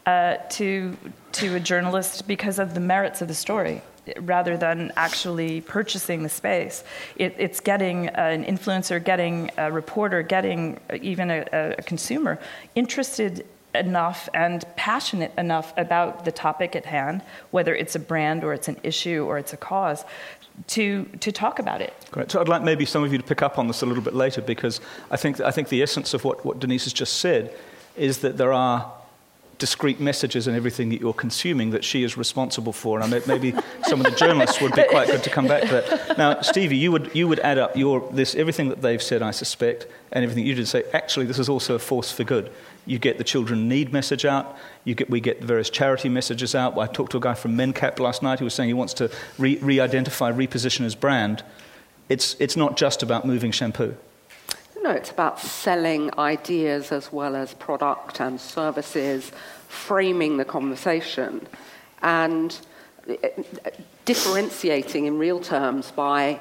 uh, 0.07 0.37
to 0.51 0.97
to 1.33 1.57
a 1.57 1.61
journalist 1.61 2.27
because 2.29 2.59
of 2.59 2.75
the 2.75 2.81
merits 2.81 3.21
of 3.21 3.29
the 3.29 3.35
story 3.35 3.83
rather 4.21 4.57
than 4.57 4.93
actually 4.97 5.61
purchasing 5.63 6.23
the 6.23 6.29
space. 6.29 6.85
It, 7.17 7.35
it's 7.39 7.61
getting 7.61 8.09
an 8.09 8.45
influencer, 8.45 9.03
getting 9.03 9.51
a 9.57 9.71
reporter, 9.71 10.23
getting 10.23 10.79
even 11.01 11.31
a, 11.31 11.75
a 11.79 11.83
consumer 11.83 12.39
interested 12.75 13.47
enough 13.75 14.29
and 14.35 14.65
passionate 14.77 15.33
enough 15.37 15.75
about 15.77 16.25
the 16.25 16.33
topic 16.33 16.77
at 16.77 16.87
hand, 16.87 17.23
whether 17.51 17.75
it's 17.75 17.95
a 17.97 17.99
brand 17.99 18.45
or 18.45 18.55
it's 18.55 18.69
an 18.69 18.77
issue 18.83 19.25
or 19.25 19.39
it's 19.39 19.53
a 19.53 19.57
cause, 19.57 20.05
to, 20.69 21.05
to 21.21 21.33
talk 21.33 21.59
about 21.59 21.81
it. 21.81 21.93
Great. 22.13 22.31
So 22.31 22.41
I'd 22.41 22.49
like 22.49 22.63
maybe 22.63 22.85
some 22.85 23.03
of 23.03 23.11
you 23.11 23.19
to 23.19 23.25
pick 23.25 23.43
up 23.43 23.59
on 23.59 23.67
this 23.67 23.83
a 23.83 23.87
little 23.87 24.03
bit 24.03 24.15
later 24.15 24.41
because 24.41 24.81
I 25.11 25.17
think, 25.17 25.41
I 25.41 25.51
think 25.51 25.69
the 25.69 25.83
essence 25.83 26.15
of 26.15 26.25
what, 26.25 26.45
what 26.45 26.61
Denise 26.61 26.85
has 26.85 26.93
just 26.93 27.15
said 27.15 27.53
is 27.97 28.19
that 28.19 28.37
there 28.37 28.53
are 28.53 28.93
discrete 29.59 30.01
messages 30.01 30.47
and 30.47 30.57
everything 30.57 30.89
that 30.89 31.01
you're 31.01 31.13
consuming 31.13 31.71
that 31.71 31.85
she 31.85 32.03
is 32.03 32.17
responsible 32.17 32.73
for. 32.73 33.01
And 33.01 33.11
maybe 33.27 33.55
some 33.85 34.01
of 34.01 34.11
the 34.11 34.17
journalists 34.17 34.61
would 34.61 34.75
be 34.75 34.85
quite 34.85 35.09
good 35.09 35.23
to 35.23 35.31
come 35.31 35.47
back 35.47 35.63
to 35.63 35.69
that. 35.69 36.19
Now, 36.19 36.41
Stevie, 36.41 36.77
you 36.77 36.91
would, 36.93 37.15
you 37.15 37.29
would 37.29 37.41
add 37.41 37.59
up 37.59 37.77
your, 37.77 38.09
this, 38.13 38.35
everything 38.35 38.69
that 38.69 38.83
they've 38.83 39.03
said, 39.03 39.23
I 39.23 39.31
suspect, 39.31 39.87
and 40.13 40.23
everything 40.23 40.47
you 40.47 40.55
did 40.55 40.69
say, 40.69 40.85
actually, 40.93 41.27
this 41.27 41.39
is 41.39 41.49
also 41.49 41.75
a 41.75 41.79
force 41.79 42.11
for 42.11 42.25
good. 42.25 42.51
You 42.87 42.99
get 42.99 43.19
the 43.19 43.25
children 43.25 43.69
need 43.69 43.93
message 43.93 44.25
out. 44.25 44.57
You 44.85 44.95
get, 44.95 45.09
we 45.09 45.21
get 45.21 45.43
various 45.43 45.71
charity 45.71 46.09
messages 46.09 46.55
out. 46.55 46.77
I 46.77 46.87
talked 46.87 47.13
to 47.13 47.19
a 47.19 47.21
guy 47.21 47.35
from 47.35 47.57
MenCap 47.57 47.99
last 47.99 48.23
night 48.23 48.41
who 48.41 48.45
was 48.45 48.55
saying 48.55 48.69
he 48.69 48.75
wants 48.75 48.95
to 48.95 49.11
re 49.39 49.81
identify, 49.81 50.31
reposition 50.31 50.81
his 50.81 50.95
brand. 50.95 51.43
It's, 52.09 52.37
it's 52.39 52.57
not 52.57 52.77
just 52.77 53.03
about 53.03 53.25
moving 53.25 53.53
shampoo. 53.53 53.97
No, 54.85 54.91
it's 54.91 55.11
about 55.11 55.41
selling 55.41 56.11
ideas 56.19 56.93
as 56.93 57.11
well 57.11 57.35
as 57.37 57.55
product 57.55 58.21
and 58.21 58.39
services, 58.39 59.33
framing 59.67 60.37
the 60.37 60.45
conversation, 60.45 61.47
and 62.03 62.61
uh, 63.09 63.15
differentiating 64.05 65.07
in 65.07 65.17
real 65.17 65.41
terms 65.41 65.91
by 65.91 66.39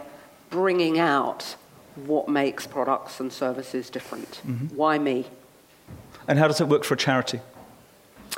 bringing 0.49 0.99
out 0.99 1.55
what 1.95 2.27
makes 2.27 2.67
products 2.67 3.21
and 3.21 3.31
services 3.31 3.89
different. 3.89 4.41
Mm-hmm. 4.45 4.75
Why 4.75 4.97
me? 4.97 5.25
And 6.27 6.37
how 6.37 6.49
does 6.49 6.59
it 6.59 6.67
work 6.67 6.83
for 6.83 6.95
a 6.95 6.97
charity? 6.97 7.39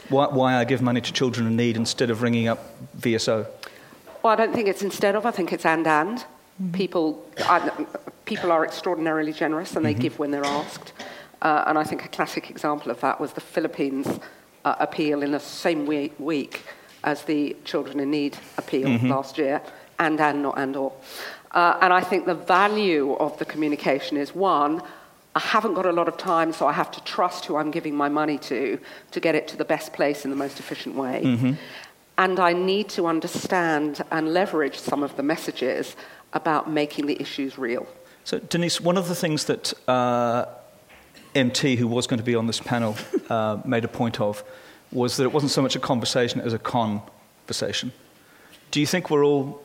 Why, 0.10 0.28
why 0.28 0.56
I 0.56 0.66
give 0.66 0.84
money 0.84 1.02
to 1.02 1.12
children 1.12 1.48
in 1.48 1.56
need 1.56 1.78
instead 1.78 2.12
of 2.12 2.22
ringing 2.22 2.48
up 2.48 2.60
VSO? 3.00 3.48
Well, 4.22 4.34
I 4.34 4.36
don't 4.36 4.54
think 4.54 4.68
it's 4.68 4.84
instead 4.84 5.16
of. 5.16 5.26
I 5.26 5.32
think 5.32 5.52
it's 5.52 5.66
and 5.66 5.88
and. 5.88 6.24
Mm-hmm. 6.62 6.72
People, 6.72 7.26
I, 7.40 7.86
people 8.26 8.52
are 8.52 8.64
extraordinarily 8.64 9.34
generous 9.34 9.76
and 9.76 9.86
they 9.86 9.94
mm-hmm. 9.94 10.02
give 10.02 10.20
when 10.20 10.32
they're 10.32 10.46
asked. 10.46 10.94
Uh, 11.42 11.66
and 11.68 11.78
I 11.78 11.84
think 11.84 12.06
a 12.06 12.08
classic 12.08 12.50
example 12.50 12.92
of 12.92 13.02
that 13.02 13.20
was 13.20 13.34
the 13.34 13.42
Philippines 13.42 14.08
uh, 14.64 14.76
appeal 14.80 15.22
in 15.22 15.32
the 15.32 15.40
same 15.40 15.86
week, 15.86 16.14
week, 16.20 16.64
as 17.04 17.24
the 17.24 17.56
Children 17.66 18.00
in 18.00 18.12
Need 18.12 18.38
appeal 18.58 18.88
mm-hmm. 18.88 19.10
last 19.10 19.38
year, 19.38 19.62
and 20.00 20.20
and 20.20 20.42
not 20.42 20.58
and 20.58 20.76
or. 20.76 20.92
Uh, 21.52 21.78
and 21.82 21.94
I 21.94 22.02
think 22.02 22.26
the 22.26 22.34
value 22.34 23.14
of 23.14 23.38
the 23.38 23.46
communication 23.46 24.18
is 24.18 24.36
one, 24.36 24.82
I 25.36 25.40
haven't 25.40 25.74
got 25.74 25.86
a 25.86 25.92
lot 25.92 26.08
of 26.08 26.18
time, 26.18 26.52
so 26.52 26.68
I 26.68 26.74
have 26.74 26.92
to 26.92 27.04
trust 27.04 27.46
who 27.46 27.58
I'm 27.58 27.72
giving 27.72 27.96
my 27.96 28.10
money 28.10 28.38
to 28.40 28.80
to 29.12 29.20
get 29.20 29.36
it 29.36 29.48
to 29.50 29.58
the 29.58 29.66
best 29.66 29.94
place 29.94 30.26
in 30.26 30.32
the 30.32 30.38
most 30.38 30.60
efficient 30.60 30.96
way. 30.96 31.22
Mm-hmm. 31.24 31.54
And 32.18 32.40
I 32.40 32.54
need 32.54 32.88
to 32.90 33.08
understand 33.08 34.02
and 34.10 34.34
leverage 34.34 34.80
some 34.80 35.04
of 35.04 35.16
the 35.18 35.24
messages 35.24 35.96
about 36.34 36.70
making 36.70 37.06
the 37.06 37.20
issues 37.22 37.58
real. 37.58 37.88
So, 38.24 38.40
Denise, 38.40 38.82
one 38.82 38.98
of 38.98 39.08
the 39.08 39.16
things 39.16 39.46
that 39.46 39.74
uh, 39.88 40.46
MT, 41.36 41.76
who 41.76 41.88
was 41.88 42.08
going 42.08 42.18
to 42.18 42.24
be 42.24 42.36
on 42.36 42.48
this 42.48 42.60
panel, 42.60 42.96
uh, 43.30 43.60
made 43.66 43.84
a 43.84 43.88
point 43.88 44.20
of 44.20 44.44
was 44.92 45.18
that 45.18 45.24
it 45.24 45.34
wasn't 45.34 45.52
so 45.52 45.62
much 45.62 45.76
a 45.76 45.80
conversation 45.80 46.42
as 46.42 46.54
a 46.54 46.60
conversation. 46.60 47.92
Do 48.72 48.80
you 48.80 48.88
think 48.88 49.10
we're 49.10 49.26
all 49.26 49.62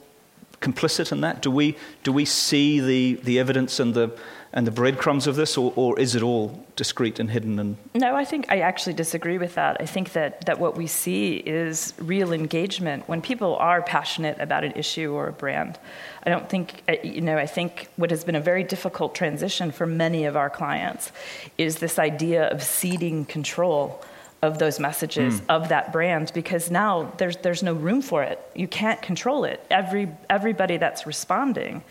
complicit 0.60 1.12
in 1.12 1.20
that? 1.22 1.42
Do 1.42 1.50
we, 1.50 1.76
do 2.02 2.12
we 2.12 2.24
see 2.24 2.80
the, 2.80 3.20
the 3.22 3.38
evidence 3.38 3.80
and 3.80 3.94
the, 3.94 4.18
and 4.52 4.66
the 4.66 4.70
breadcrumbs 4.72 5.28
of 5.28 5.36
this, 5.36 5.56
or, 5.56 5.72
or 5.76 5.98
is 5.98 6.16
it 6.16 6.22
all 6.22 6.66
discreet 6.74 7.20
and 7.20 7.30
hidden? 7.30 7.58
And 7.60 7.76
no, 7.94 8.16
I 8.16 8.24
think 8.24 8.46
I 8.50 8.60
actually 8.60 8.94
disagree 8.94 9.38
with 9.38 9.54
that. 9.54 9.76
I 9.78 9.86
think 9.86 10.12
that, 10.14 10.44
that 10.46 10.58
what 10.58 10.76
we 10.76 10.88
see 10.88 11.36
is 11.36 11.94
real 11.98 12.32
engagement 12.32 13.08
when 13.08 13.22
people 13.22 13.54
are 13.56 13.80
passionate 13.80 14.40
about 14.40 14.64
an 14.64 14.72
issue 14.72 15.12
or 15.12 15.28
a 15.28 15.32
brand. 15.32 15.78
I 16.24 16.30
don't 16.30 16.48
think 16.48 16.82
uh, 16.88 16.96
you 17.04 17.20
know. 17.20 17.38
I 17.38 17.46
think 17.46 17.88
what 17.96 18.10
has 18.10 18.24
been 18.24 18.34
a 18.34 18.40
very 18.40 18.64
difficult 18.64 19.14
transition 19.14 19.70
for 19.70 19.86
many 19.86 20.24
of 20.24 20.36
our 20.36 20.50
clients 20.50 21.12
is 21.56 21.76
this 21.76 21.98
idea 21.98 22.48
of 22.48 22.62
ceding 22.62 23.24
control 23.26 24.02
of 24.42 24.58
those 24.58 24.80
messages 24.80 25.40
mm. 25.40 25.44
of 25.48 25.68
that 25.68 25.92
brand 25.92 26.32
because 26.34 26.70
now 26.70 27.12
there's 27.18 27.36
there's 27.38 27.62
no 27.62 27.74
room 27.74 28.02
for 28.02 28.22
it. 28.22 28.40
You 28.54 28.66
can't 28.66 29.00
control 29.00 29.44
it. 29.44 29.64
Every 29.70 30.08
everybody 30.28 30.76
that's 30.76 31.06
responding 31.06 31.84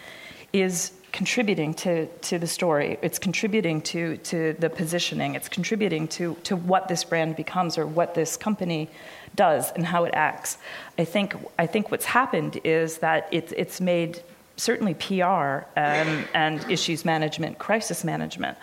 is 0.52 0.92
contributing 1.12 1.74
to, 1.74 2.08
to 2.08 2.40
the 2.40 2.48
story. 2.48 2.98
It's 3.02 3.20
contributing 3.20 3.82
to, 3.82 4.18
to 4.18 4.54
the 4.54 4.70
positioning. 4.70 5.36
It's 5.36 5.50
contributing 5.50 6.08
to, 6.10 6.36
to 6.44 6.56
what 6.56 6.88
this 6.88 7.04
brand 7.04 7.36
becomes 7.36 7.78
or 7.78 7.86
what 7.86 8.16
this 8.16 8.38
company 8.38 8.90
does 9.36 9.72
and 9.72 9.86
how 9.86 10.06
it 10.06 10.14
acts. 10.14 10.58
I 10.98 11.06
think, 11.06 11.36
I 11.58 11.66
think 11.66 11.92
what's 11.92 12.06
happened 12.06 12.60
is 12.64 13.00
that 13.00 13.28
it's, 13.32 13.52
it's 13.54 13.82
made 13.82 14.22
certainly 14.58 14.94
PR 14.94 15.66
um, 15.78 16.26
and 16.34 16.70
issues 16.70 17.06
management, 17.06 17.60
crisis 17.60 18.04
management, 18.04 18.58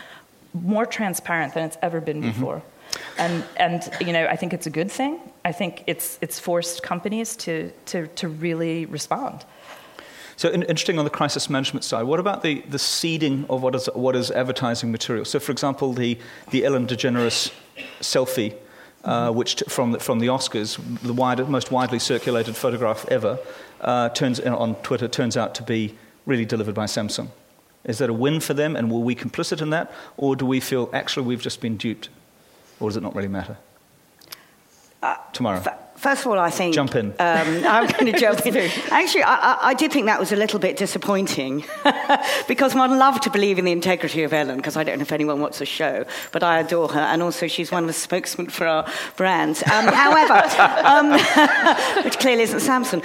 more 0.52 0.86
transparent 0.86 1.54
than 1.54 1.64
it's 1.64 1.78
ever 1.82 2.00
been 2.00 2.20
mm-hmm. 2.20 2.30
before. 2.30 2.62
And, 3.18 3.44
and 3.56 3.82
you 4.00 4.12
know, 4.12 4.26
I 4.26 4.36
think 4.36 4.52
it's 4.52 4.66
a 4.66 4.70
good 4.70 4.90
thing. 4.90 5.20
I 5.44 5.52
think 5.52 5.84
it's, 5.86 6.18
it's 6.20 6.38
forced 6.38 6.82
companies 6.82 7.36
to, 7.36 7.70
to, 7.86 8.06
to 8.08 8.28
really 8.28 8.86
respond. 8.86 9.44
So 10.36 10.50
in, 10.50 10.62
interesting 10.62 10.98
on 10.98 11.04
the 11.04 11.10
crisis 11.10 11.48
management 11.48 11.82
side. 11.84 12.04
What 12.04 12.20
about 12.20 12.42
the, 12.42 12.60
the 12.68 12.78
seeding 12.78 13.46
of 13.48 13.62
what 13.62 13.74
is, 13.74 13.88
what 13.94 14.14
is 14.14 14.30
advertising 14.30 14.92
material? 14.92 15.24
So, 15.24 15.40
for 15.40 15.50
example, 15.50 15.92
the, 15.94 16.18
the 16.50 16.64
Ellen 16.64 16.86
DeGeneres 16.86 17.52
selfie, 18.00 18.54
uh, 19.04 19.32
which 19.32 19.56
t- 19.56 19.64
from, 19.68 19.92
the, 19.92 19.98
from 19.98 20.18
the 20.18 20.26
Oscars, 20.26 20.78
the 21.00 21.14
wide, 21.14 21.48
most 21.48 21.70
widely 21.70 21.98
circulated 21.98 22.54
photograph 22.54 23.06
ever, 23.08 23.38
uh, 23.80 24.10
turns 24.10 24.38
on 24.40 24.74
Twitter 24.76 25.08
turns 25.08 25.36
out 25.36 25.54
to 25.54 25.62
be 25.62 25.94
really 26.26 26.44
delivered 26.44 26.74
by 26.74 26.84
Samsung. 26.84 27.28
Is 27.84 27.98
that 27.98 28.10
a 28.10 28.12
win 28.12 28.40
for 28.40 28.52
them, 28.52 28.76
and 28.76 28.90
were 28.90 28.98
we 28.98 29.14
complicit 29.14 29.62
in 29.62 29.70
that, 29.70 29.92
or 30.16 30.34
do 30.34 30.44
we 30.44 30.60
feel 30.60 30.90
actually 30.92 31.24
we've 31.26 31.40
just 31.40 31.60
been 31.60 31.76
duped, 31.76 32.08
or 32.80 32.90
does 32.90 32.96
it 32.96 33.02
not 33.02 33.14
really 33.14 33.28
matter? 33.28 33.56
Uh, 35.02 35.16
Tamara. 35.32 35.85
First 35.96 36.26
of 36.26 36.32
all, 36.32 36.38
I 36.38 36.50
think. 36.50 36.74
Jump 36.74 36.94
in. 36.94 37.06
Um, 37.06 37.16
I'm 37.18 37.86
going 37.86 38.12
to 38.12 38.18
jump 38.18 38.44
in. 38.46 38.70
Actually, 38.90 39.22
I, 39.24 39.58
I, 39.62 39.74
did 39.74 39.92
think 39.92 40.06
that 40.06 40.20
was 40.20 40.30
a 40.30 40.36
little 40.36 40.58
bit 40.58 40.76
disappointing 40.76 41.64
because 42.48 42.74
one 42.74 42.98
loved 42.98 43.22
to 43.22 43.30
believe 43.30 43.58
in 43.58 43.64
the 43.64 43.72
integrity 43.72 44.22
of 44.22 44.32
Ellen, 44.32 44.58
because 44.58 44.76
I 44.76 44.84
don't 44.84 44.98
know 44.98 45.02
if 45.02 45.12
anyone 45.12 45.40
watches 45.40 45.60
the 45.60 45.66
show, 45.66 46.04
but 46.32 46.42
I 46.42 46.60
adore 46.60 46.88
her, 46.88 47.00
and 47.00 47.22
also 47.22 47.46
she's 47.46 47.72
one 47.72 47.84
of 47.84 47.86
the 47.86 47.94
spokesmen 47.94 48.48
for 48.48 48.66
our 48.66 48.86
brands. 49.16 49.62
Um, 49.62 49.86
however, 49.92 50.42
um, 50.86 51.12
which 52.04 52.18
clearly 52.18 52.42
isn't 52.42 52.60
Samsung. 52.60 53.02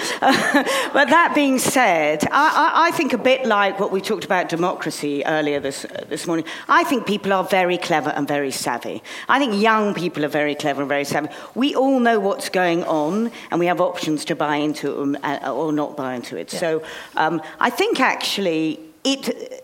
but 0.94 1.10
that 1.10 1.32
being 1.34 1.60
said, 1.60 2.28
I, 2.32 2.88
I, 2.88 2.92
think 2.92 3.14
a 3.14 3.18
bit 3.18 3.46
like 3.46 3.80
what 3.80 3.92
we 3.92 4.02
talked 4.02 4.26
about 4.26 4.50
democracy 4.50 5.24
earlier 5.26 5.60
this, 5.60 5.86
uh, 5.86 6.06
this 6.10 6.28
morning, 6.28 6.46
I 6.68 6.84
think 6.84 7.06
people 7.06 7.32
are 7.32 7.46
very 7.46 7.78
clever 7.78 8.10
and 8.10 8.28
very 8.28 8.52
savvy. 8.52 9.02
I 9.30 9.40
think 9.40 9.62
young 9.62 9.94
people 9.94 10.26
are 10.26 10.30
very 10.30 10.56
clever 10.56 10.82
and 10.82 10.90
very 10.90 11.06
savvy. 11.06 11.30
We 11.56 11.74
all 11.74 12.00
know 12.00 12.20
what's 12.20 12.50
going 12.50 12.84
on, 12.92 13.32
and 13.50 13.60
we 13.60 13.66
have 13.68 13.82
options 13.82 14.26
to 14.26 14.36
buy 14.36 14.58
into 14.58 14.92
them 14.94 15.18
uh, 15.24 15.52
or 15.52 15.72
not 15.72 15.96
buy 15.96 16.16
into 16.16 16.38
it. 16.38 16.54
Yeah. 16.54 16.60
So 16.60 16.84
um, 17.16 17.42
I 17.60 17.70
think 17.70 18.00
actually 18.00 18.80
it. 19.04 19.64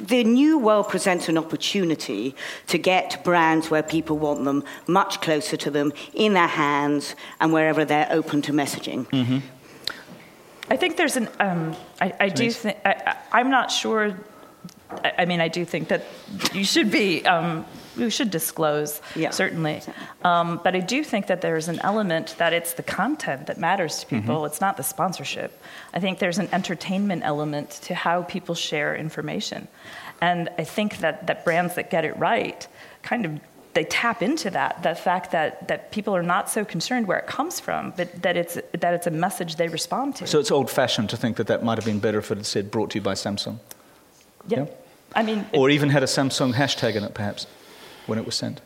The 0.00 0.24
new 0.24 0.58
world 0.58 0.88
presents 0.88 1.28
an 1.28 1.38
opportunity 1.38 2.34
to 2.66 2.78
get 2.78 3.22
brands 3.22 3.70
where 3.70 3.82
people 3.82 4.18
want 4.18 4.44
them 4.44 4.64
much 4.88 5.20
closer 5.20 5.56
to 5.56 5.70
them, 5.70 5.92
in 6.12 6.34
their 6.34 6.48
hands, 6.48 7.14
and 7.40 7.52
wherever 7.52 7.84
they're 7.84 8.08
open 8.10 8.42
to 8.42 8.52
messaging. 8.52 9.06
Mm-hmm. 9.10 9.38
I 10.68 10.76
think 10.76 10.96
there's 10.96 11.16
an. 11.16 11.28
Um, 11.38 11.76
I, 12.00 12.12
I 12.20 12.28
do 12.28 12.50
think. 12.50 12.78
I'm 13.32 13.50
not 13.50 13.70
sure. 13.70 14.16
I, 14.90 15.12
I, 15.18 15.24
mean, 15.26 15.40
I 15.40 15.48
do 15.48 15.64
think 15.64 15.88
that 15.88 16.02
you 16.52 16.64
should 16.64 16.90
be. 16.90 17.24
Um, 17.24 17.64
we 17.96 18.10
should 18.10 18.30
disclose, 18.30 19.00
yeah. 19.14 19.30
certainly. 19.30 19.82
Um, 20.22 20.60
but 20.62 20.74
I 20.74 20.80
do 20.80 21.04
think 21.04 21.26
that 21.26 21.40
there's 21.40 21.68
an 21.68 21.80
element 21.82 22.34
that 22.38 22.52
it's 22.52 22.74
the 22.74 22.82
content 22.82 23.46
that 23.46 23.58
matters 23.58 24.00
to 24.00 24.06
people, 24.06 24.36
mm-hmm. 24.36 24.46
it's 24.46 24.60
not 24.60 24.76
the 24.76 24.82
sponsorship. 24.82 25.60
I 25.92 26.00
think 26.00 26.18
there's 26.18 26.38
an 26.38 26.48
entertainment 26.52 27.22
element 27.24 27.70
to 27.82 27.94
how 27.94 28.22
people 28.22 28.54
share 28.54 28.96
information. 28.96 29.68
And 30.20 30.48
I 30.58 30.64
think 30.64 30.98
that, 30.98 31.26
that 31.26 31.44
brands 31.44 31.74
that 31.74 31.90
get 31.90 32.04
it 32.04 32.16
right 32.16 32.66
kind 33.02 33.26
of 33.26 33.40
they 33.74 33.84
tap 33.84 34.22
into 34.22 34.50
that 34.50 34.82
the 34.82 34.94
fact 34.94 35.32
that, 35.32 35.68
that 35.68 35.90
people 35.90 36.16
are 36.16 36.22
not 36.22 36.48
so 36.48 36.64
concerned 36.64 37.06
where 37.06 37.18
it 37.18 37.26
comes 37.26 37.60
from 37.60 37.92
but 37.96 38.22
that 38.22 38.36
it's 38.36 38.54
that 38.72 38.94
it's 38.94 39.06
a 39.06 39.10
message 39.10 39.56
they 39.56 39.68
respond 39.68 40.16
to 40.16 40.26
so 40.26 40.38
it's 40.38 40.50
old 40.50 40.70
fashioned 40.70 41.10
to 41.10 41.16
think 41.16 41.36
that 41.36 41.48
that 41.48 41.62
might 41.62 41.76
have 41.76 41.84
been 41.84 41.98
better 41.98 42.18
if 42.18 42.30
it 42.30 42.38
had 42.38 42.46
said 42.46 42.70
brought 42.70 42.90
to 42.90 42.98
you 42.98 43.02
by 43.02 43.14
samsung 43.14 43.58
yeah, 44.48 44.60
yeah? 44.60 44.66
i 45.14 45.22
mean 45.22 45.44
or 45.52 45.70
even 45.70 45.90
had 45.90 46.02
a 46.02 46.06
samsung 46.06 46.54
hashtag 46.54 46.94
in 46.94 47.04
it 47.04 47.14
perhaps 47.14 47.46
when 48.06 48.18
it 48.18 48.26
was 48.26 48.34
sent. 48.34 48.60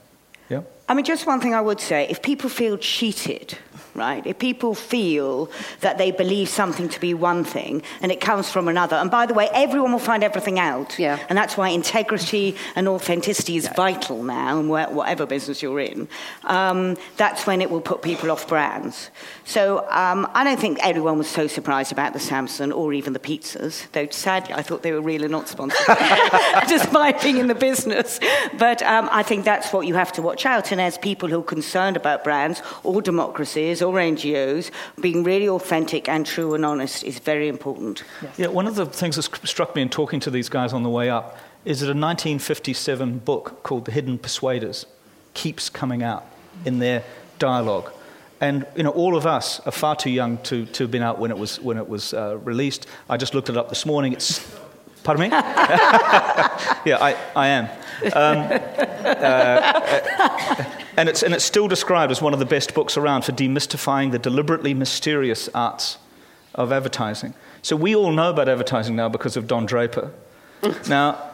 Yeah? 0.48 0.62
I 0.88 0.94
mean, 0.94 1.04
just 1.04 1.26
one 1.26 1.40
thing 1.40 1.54
I 1.54 1.60
would 1.60 1.80
say 1.80 2.06
if 2.08 2.22
people 2.22 2.48
feel 2.48 2.78
cheated 2.78 3.58
right? 3.98 4.26
If 4.26 4.38
people 4.38 4.74
feel 4.74 5.50
that 5.80 5.98
they 5.98 6.10
believe 6.10 6.48
something 6.48 6.88
to 6.88 7.00
be 7.00 7.14
one 7.14 7.44
thing 7.44 7.82
and 8.00 8.10
it 8.10 8.20
comes 8.20 8.50
from 8.50 8.68
another, 8.68 8.96
and 8.96 9.10
by 9.10 9.26
the 9.26 9.34
way, 9.34 9.48
everyone 9.52 9.92
will 9.92 9.98
find 9.98 10.24
everything 10.24 10.58
out. 10.58 10.98
Yeah. 10.98 11.18
And 11.28 11.36
that's 11.36 11.56
why 11.56 11.68
integrity 11.68 12.56
and 12.74 12.88
authenticity 12.88 13.56
is 13.56 13.68
vital 13.68 14.22
now, 14.22 14.58
and 14.58 14.68
whatever 14.70 15.26
business 15.26 15.62
you're 15.62 15.80
in. 15.80 16.08
Um, 16.44 16.96
that's 17.16 17.46
when 17.46 17.60
it 17.60 17.70
will 17.70 17.80
put 17.80 18.02
people 18.02 18.30
off 18.30 18.48
brands. 18.48 19.10
So 19.44 19.86
um, 19.90 20.28
I 20.34 20.44
don't 20.44 20.60
think 20.60 20.78
everyone 20.82 21.18
was 21.18 21.28
so 21.28 21.46
surprised 21.46 21.92
about 21.92 22.12
the 22.12 22.18
Samsung 22.18 22.74
or 22.74 22.92
even 22.92 23.12
the 23.12 23.18
pizzas, 23.18 23.90
though 23.92 24.08
sadly 24.10 24.54
I 24.54 24.62
thought 24.62 24.82
they 24.82 24.92
were 24.92 25.00
really 25.00 25.28
not 25.28 25.48
sponsored, 25.48 25.86
despite 26.68 27.20
being 27.22 27.38
in 27.38 27.48
the 27.48 27.54
business. 27.54 28.20
But 28.58 28.82
um, 28.82 29.08
I 29.10 29.22
think 29.22 29.44
that's 29.44 29.72
what 29.72 29.86
you 29.86 29.94
have 29.94 30.12
to 30.12 30.22
watch 30.22 30.46
out. 30.46 30.72
And 30.72 30.80
as 30.80 30.98
people 30.98 31.28
who 31.28 31.40
are 31.40 31.44
concerned 31.44 31.96
about 31.96 32.24
brands 32.24 32.62
or 32.84 33.02
democracies 33.02 33.82
or 33.82 33.87
NGOs, 33.94 34.70
being 35.00 35.24
really 35.24 35.48
authentic 35.48 36.08
and 36.08 36.26
true 36.26 36.54
and 36.54 36.64
honest 36.64 37.04
is 37.04 37.18
very 37.18 37.48
important. 37.48 38.04
Yeah, 38.36 38.48
one 38.48 38.66
of 38.66 38.74
the 38.74 38.86
things 38.86 39.16
that 39.16 39.24
struck 39.46 39.74
me 39.74 39.82
in 39.82 39.88
talking 39.88 40.20
to 40.20 40.30
these 40.30 40.48
guys 40.48 40.72
on 40.72 40.82
the 40.82 40.90
way 40.90 41.10
up 41.10 41.38
is 41.64 41.80
that 41.80 41.86
a 41.86 41.88
1957 41.88 43.18
book 43.18 43.62
called 43.62 43.84
The 43.84 43.92
Hidden 43.92 44.18
Persuaders 44.18 44.86
keeps 45.34 45.68
coming 45.68 46.02
out 46.02 46.24
in 46.64 46.78
their 46.78 47.04
dialogue. 47.38 47.92
And 48.40 48.66
you 48.76 48.82
know, 48.82 48.90
all 48.90 49.16
of 49.16 49.26
us 49.26 49.60
are 49.60 49.72
far 49.72 49.96
too 49.96 50.10
young 50.10 50.38
to, 50.44 50.66
to 50.66 50.84
have 50.84 50.90
been 50.90 51.02
out 51.02 51.18
when 51.18 51.30
it 51.30 51.38
was, 51.38 51.60
when 51.60 51.76
it 51.76 51.88
was 51.88 52.14
uh, 52.14 52.38
released. 52.38 52.86
I 53.08 53.16
just 53.16 53.34
looked 53.34 53.48
it 53.48 53.56
up 53.56 53.68
this 53.68 53.84
morning. 53.84 54.12
It's, 54.12 54.48
pardon 55.02 55.22
me? 55.22 55.28
yeah, 55.30 56.98
I, 57.00 57.16
I 57.34 57.48
am. 57.48 57.64
Um, 58.14 58.60
uh, 59.04 60.77
and, 60.98 61.08
it's, 61.08 61.22
and 61.22 61.32
it's 61.32 61.44
still 61.44 61.68
described 61.68 62.10
as 62.10 62.20
one 62.20 62.32
of 62.32 62.40
the 62.40 62.44
best 62.44 62.74
books 62.74 62.96
around 62.96 63.24
for 63.24 63.30
demystifying 63.30 64.10
the 64.10 64.18
deliberately 64.18 64.74
mysterious 64.74 65.48
arts 65.54 65.96
of 66.56 66.72
advertising. 66.72 67.34
So 67.62 67.76
we 67.76 67.94
all 67.94 68.10
know 68.10 68.30
about 68.30 68.48
advertising 68.48 68.96
now 68.96 69.08
because 69.08 69.36
of 69.36 69.46
Don 69.46 69.64
Draper. 69.64 70.10
now, 70.88 71.30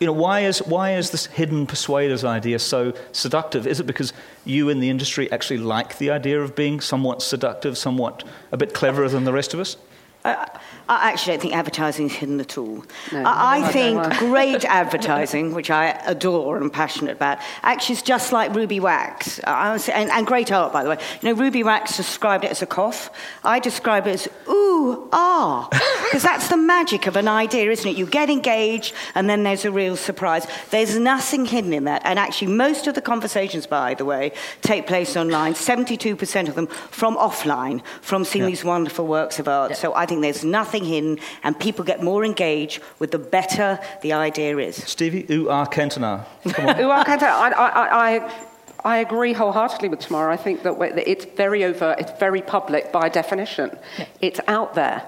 you 0.00 0.06
know, 0.06 0.14
why 0.14 0.40
is, 0.40 0.60
why 0.60 0.94
is 0.94 1.10
this 1.10 1.26
hidden 1.26 1.66
persuaders 1.66 2.24
idea 2.24 2.58
so 2.58 2.94
seductive? 3.12 3.66
Is 3.66 3.80
it 3.80 3.86
because 3.86 4.14
you 4.46 4.70
in 4.70 4.80
the 4.80 4.88
industry 4.88 5.30
actually 5.30 5.58
like 5.58 5.98
the 5.98 6.10
idea 6.10 6.40
of 6.40 6.56
being 6.56 6.80
somewhat 6.80 7.20
seductive, 7.20 7.76
somewhat 7.76 8.24
a 8.50 8.56
bit 8.56 8.72
cleverer 8.72 9.10
than 9.10 9.24
the 9.24 9.32
rest 9.32 9.52
of 9.52 9.60
us? 9.60 9.76
I, 10.24 10.58
I 10.88 11.10
actually 11.10 11.32
don't 11.32 11.42
think 11.42 11.54
advertising 11.54 12.06
is 12.06 12.12
hidden 12.12 12.38
at 12.40 12.56
all. 12.56 12.84
No, 13.12 13.22
I, 13.24 13.58
I 13.58 13.72
think 13.72 14.02
great 14.18 14.64
advertising, 14.64 15.52
which 15.52 15.70
I 15.70 15.88
adore 16.06 16.56
and 16.56 16.64
am 16.64 16.70
passionate 16.70 17.12
about, 17.12 17.38
actually 17.62 17.94
is 17.94 18.02
just 18.02 18.32
like 18.32 18.54
Ruby 18.54 18.78
Wax. 18.78 19.40
I 19.44 19.72
was, 19.72 19.88
and, 19.88 20.10
and 20.10 20.26
great 20.26 20.52
art, 20.52 20.72
by 20.72 20.84
the 20.84 20.90
way. 20.90 20.98
You 21.20 21.28
know, 21.30 21.40
Ruby 21.40 21.64
Wax 21.64 21.96
described 21.96 22.44
it 22.44 22.50
as 22.50 22.62
a 22.62 22.66
cough. 22.66 23.10
I 23.42 23.58
describe 23.58 24.06
it 24.06 24.14
as 24.14 24.28
ooh, 24.48 25.08
ah. 25.12 25.68
Because 26.04 26.22
that's 26.22 26.48
the 26.48 26.56
magic 26.56 27.06
of 27.08 27.16
an 27.16 27.26
idea, 27.26 27.68
isn't 27.70 27.90
it? 27.90 27.96
You 27.96 28.06
get 28.06 28.30
engaged, 28.30 28.94
and 29.16 29.28
then 29.28 29.42
there's 29.42 29.64
a 29.64 29.72
real 29.72 29.96
surprise. 29.96 30.46
There's 30.70 30.96
nothing 30.96 31.46
hidden 31.46 31.72
in 31.72 31.84
that. 31.84 32.02
And 32.04 32.18
actually, 32.18 32.52
most 32.52 32.86
of 32.86 32.94
the 32.94 33.02
conversations, 33.02 33.66
by 33.66 33.94
the 33.94 34.04
way, 34.04 34.32
take 34.62 34.86
place 34.86 35.16
online, 35.16 35.54
72% 35.54 36.48
of 36.48 36.54
them 36.54 36.68
from 36.68 37.16
offline, 37.16 37.82
from 38.02 38.24
seeing 38.24 38.44
Yeah. 38.44 38.50
these 38.50 38.64
wonderful 38.64 39.06
works 39.06 39.40
of 39.40 39.48
art. 39.48 39.76
So 39.76 39.92
I 39.94 40.06
think 40.06 40.22
there's 40.22 40.44
nothing 40.44 40.75
hidden, 40.84 41.18
and 41.42 41.58
people 41.58 41.84
get 41.84 42.02
more 42.02 42.24
engaged 42.24 42.82
with 42.98 43.10
the 43.10 43.18
better 43.18 43.78
the 44.02 44.12
idea 44.12 44.58
is. 44.58 44.76
Stevie, 44.76 45.26
ooh, 45.30 45.48
ah, 45.48 45.66
Cantona. 45.66 46.24
Come 46.52 46.68
on. 46.68 46.76
Well, 46.86 46.90
I, 46.92 47.16
I, 47.16 47.48
I, 47.50 48.16
I, 48.16 48.44
I 48.84 48.98
agree 48.98 49.32
wholeheartedly 49.32 49.88
with 49.88 50.00
Tamara. 50.00 50.32
I 50.32 50.36
think 50.36 50.62
that 50.62 50.78
that 50.78 51.08
it's 51.10 51.24
very 51.24 51.64
overt, 51.64 51.98
it's 51.98 52.12
very 52.20 52.42
public 52.42 52.92
by 52.92 53.08
definition. 53.08 53.76
It's 54.20 54.40
out 54.46 54.74
there. 54.74 55.02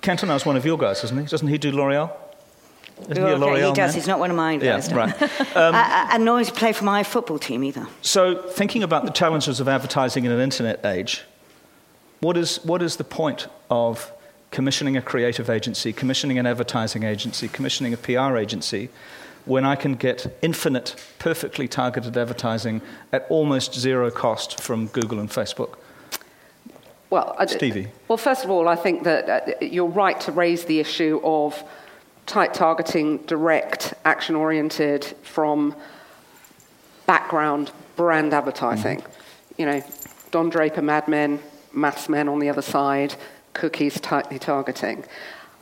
Cantona's 0.00 0.44
one 0.46 0.56
of 0.56 0.64
your 0.64 0.78
guys, 0.78 1.02
isn't 1.04 1.18
he? 1.18 1.26
Doesn't 1.26 1.48
he 1.48 1.58
do 1.58 1.72
L'Oreal? 1.72 2.10
Isn't 3.02 3.16
he 3.16 3.22
a 3.22 3.26
Okay, 3.26 3.36
L'Oreal 3.36 3.68
he 3.68 3.74
does. 3.74 3.92
man? 3.92 3.94
He's 3.94 4.06
not 4.06 4.18
one 4.18 4.30
of 4.30 4.36
mine. 4.36 4.60
Yeah, 4.60 4.80
right. 4.94 5.14
Uh, 5.56 5.72
uh, 5.72 6.08
and 6.12 6.24
nor 6.24 6.38
does 6.38 6.48
he 6.48 6.54
play 6.54 6.72
for 6.72 6.84
my 6.84 7.02
football 7.02 7.38
team 7.38 7.64
either. 7.64 7.86
So, 8.02 8.42
thinking 8.42 8.82
about 8.82 9.04
the 9.04 9.10
challenges 9.10 9.58
of 9.58 9.68
advertising 9.68 10.24
in 10.24 10.32
an 10.32 10.40
internet 10.40 10.84
age, 10.84 11.24
what 12.20 12.36
is, 12.36 12.64
what 12.64 12.82
is 12.82 12.96
the 12.96 13.04
point 13.04 13.48
of 13.70 14.12
commissioning 14.50 14.96
a 14.96 15.02
creative 15.02 15.50
agency, 15.50 15.92
commissioning 15.92 16.38
an 16.38 16.46
advertising 16.46 17.02
agency, 17.02 17.48
commissioning 17.48 17.92
a 17.92 17.96
PR 17.96 18.36
agency, 18.36 18.88
when 19.44 19.64
I 19.64 19.76
can 19.76 19.94
get 19.94 20.36
infinite, 20.42 20.96
perfectly 21.18 21.68
targeted 21.68 22.16
advertising 22.16 22.82
at 23.12 23.26
almost 23.28 23.74
zero 23.74 24.10
cost 24.10 24.60
from 24.60 24.86
Google 24.88 25.20
and 25.20 25.30
Facebook? 25.30 25.76
Well, 27.10 27.36
Stevie. 27.46 27.88
Well, 28.08 28.18
first 28.18 28.44
of 28.44 28.50
all, 28.50 28.66
I 28.66 28.74
think 28.74 29.04
that 29.04 29.28
uh, 29.28 29.64
you're 29.64 29.86
right 29.86 30.20
to 30.22 30.32
raise 30.32 30.64
the 30.64 30.80
issue 30.80 31.20
of 31.22 31.62
tight 32.26 32.52
targeting, 32.52 33.18
direct, 33.18 33.94
action 34.04 34.34
oriented 34.34 35.04
from 35.22 35.74
background 37.06 37.70
brand 37.94 38.34
advertising. 38.34 39.04
You 39.56 39.66
know, 39.66 39.84
Don 40.32 40.50
Draper, 40.50 40.82
Mad 40.82 41.06
Men, 41.06 41.38
Maths 41.76 42.08
Men 42.08 42.28
on 42.28 42.38
the 42.38 42.48
other 42.48 42.62
side, 42.62 43.14
cookies 43.52 44.00
tightly 44.00 44.38
targeting. 44.38 45.04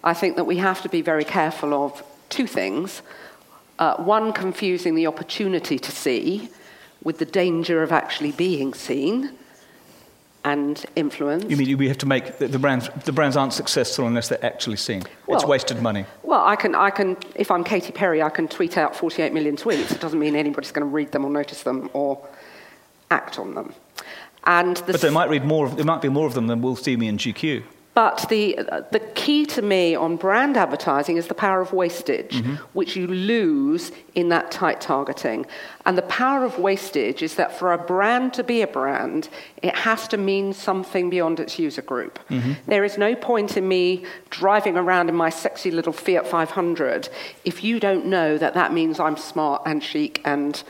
I 0.02 0.14
think 0.14 0.36
that 0.36 0.44
we 0.44 0.58
have 0.58 0.82
to 0.82 0.88
be 0.88 1.02
very 1.02 1.24
careful 1.24 1.72
of 1.72 2.02
two 2.28 2.46
things. 2.46 3.02
Uh, 3.78 3.96
one, 3.96 4.32
confusing 4.32 4.94
the 4.94 5.06
opportunity 5.06 5.78
to 5.78 5.90
see 5.90 6.48
with 7.02 7.18
the 7.18 7.24
danger 7.24 7.82
of 7.82 7.92
actually 7.92 8.32
being 8.32 8.74
seen 8.74 9.30
and 10.44 10.84
influenced. 10.94 11.48
You 11.48 11.56
mean 11.56 11.78
we 11.78 11.88
have 11.88 11.98
to 11.98 12.06
make 12.06 12.38
the, 12.38 12.48
the 12.48 12.58
brands, 12.58 12.88
the 13.04 13.12
brands 13.12 13.36
aren't 13.36 13.54
successful 13.54 14.06
unless 14.06 14.28
they're 14.28 14.44
actually 14.44 14.76
seen? 14.76 15.02
it's 15.28 15.44
wasted 15.44 15.80
money. 15.80 16.04
Well, 16.22 16.44
I 16.44 16.54
can, 16.54 16.74
I 16.74 16.90
can, 16.90 17.16
if 17.34 17.50
I'm 17.50 17.64
Katy 17.64 17.92
Perry, 17.92 18.22
I 18.22 18.28
can 18.28 18.46
tweet 18.46 18.76
out 18.76 18.94
48 18.94 19.32
million 19.32 19.56
tweets. 19.56 19.90
It 19.90 20.00
doesn't 20.00 20.18
mean 20.18 20.36
anybody's 20.36 20.70
going 20.70 20.86
to 20.86 20.92
read 20.92 21.12
them 21.12 21.24
or 21.24 21.30
notice 21.30 21.62
them 21.62 21.88
or 21.94 22.26
act 23.10 23.38
on 23.38 23.54
them. 23.54 23.74
And 24.46 24.76
the, 24.76 24.92
But 24.92 25.00
they 25.00 25.10
might 25.10 25.30
read 25.30 25.44
more. 25.44 25.66
Of, 25.66 25.76
there 25.76 25.84
might 25.84 26.02
be 26.02 26.08
more 26.08 26.26
of 26.26 26.34
them 26.34 26.46
than 26.46 26.60
will 26.60 26.76
see 26.76 26.96
me 26.96 27.08
in 27.08 27.16
GQ. 27.18 27.62
but 27.94 28.26
the, 28.28 28.58
the 28.90 28.98
key 29.14 29.46
to 29.46 29.62
me 29.62 29.94
on 29.94 30.16
brand 30.16 30.56
advertising 30.56 31.16
is 31.16 31.28
the 31.28 31.34
power 31.34 31.60
of 31.60 31.72
wastage, 31.72 32.32
mm-hmm. 32.32 32.54
which 32.72 32.96
you 32.96 33.06
lose 33.06 33.92
in 34.16 34.30
that 34.30 34.50
tight 34.50 34.80
targeting. 34.80 35.46
And 35.86 35.96
the 35.96 36.02
power 36.02 36.44
of 36.44 36.58
wastage 36.58 37.22
is 37.22 37.36
that 37.36 37.56
for 37.56 37.72
a 37.72 37.78
brand 37.78 38.34
to 38.34 38.42
be 38.42 38.62
a 38.62 38.66
brand, 38.66 39.28
it 39.62 39.76
has 39.76 40.08
to 40.08 40.16
mean 40.16 40.52
something 40.52 41.08
beyond 41.08 41.38
its 41.38 41.56
user 41.56 41.82
group. 41.82 42.18
Mm-hmm. 42.30 42.54
There 42.66 42.84
is 42.84 42.98
no 42.98 43.14
point 43.14 43.56
in 43.56 43.68
me 43.68 44.04
driving 44.28 44.76
around 44.76 45.08
in 45.08 45.14
my 45.14 45.30
sexy 45.30 45.70
little 45.70 45.92
Fiat 45.92 46.26
500 46.26 47.08
if 47.44 47.62
you 47.62 47.78
don't 47.78 48.06
know 48.06 48.36
that 48.38 48.54
that 48.54 48.72
means 48.72 48.98
I'm 48.98 49.16
smart 49.16 49.62
and 49.66 49.82
chic 49.82 50.20
and 50.24 50.62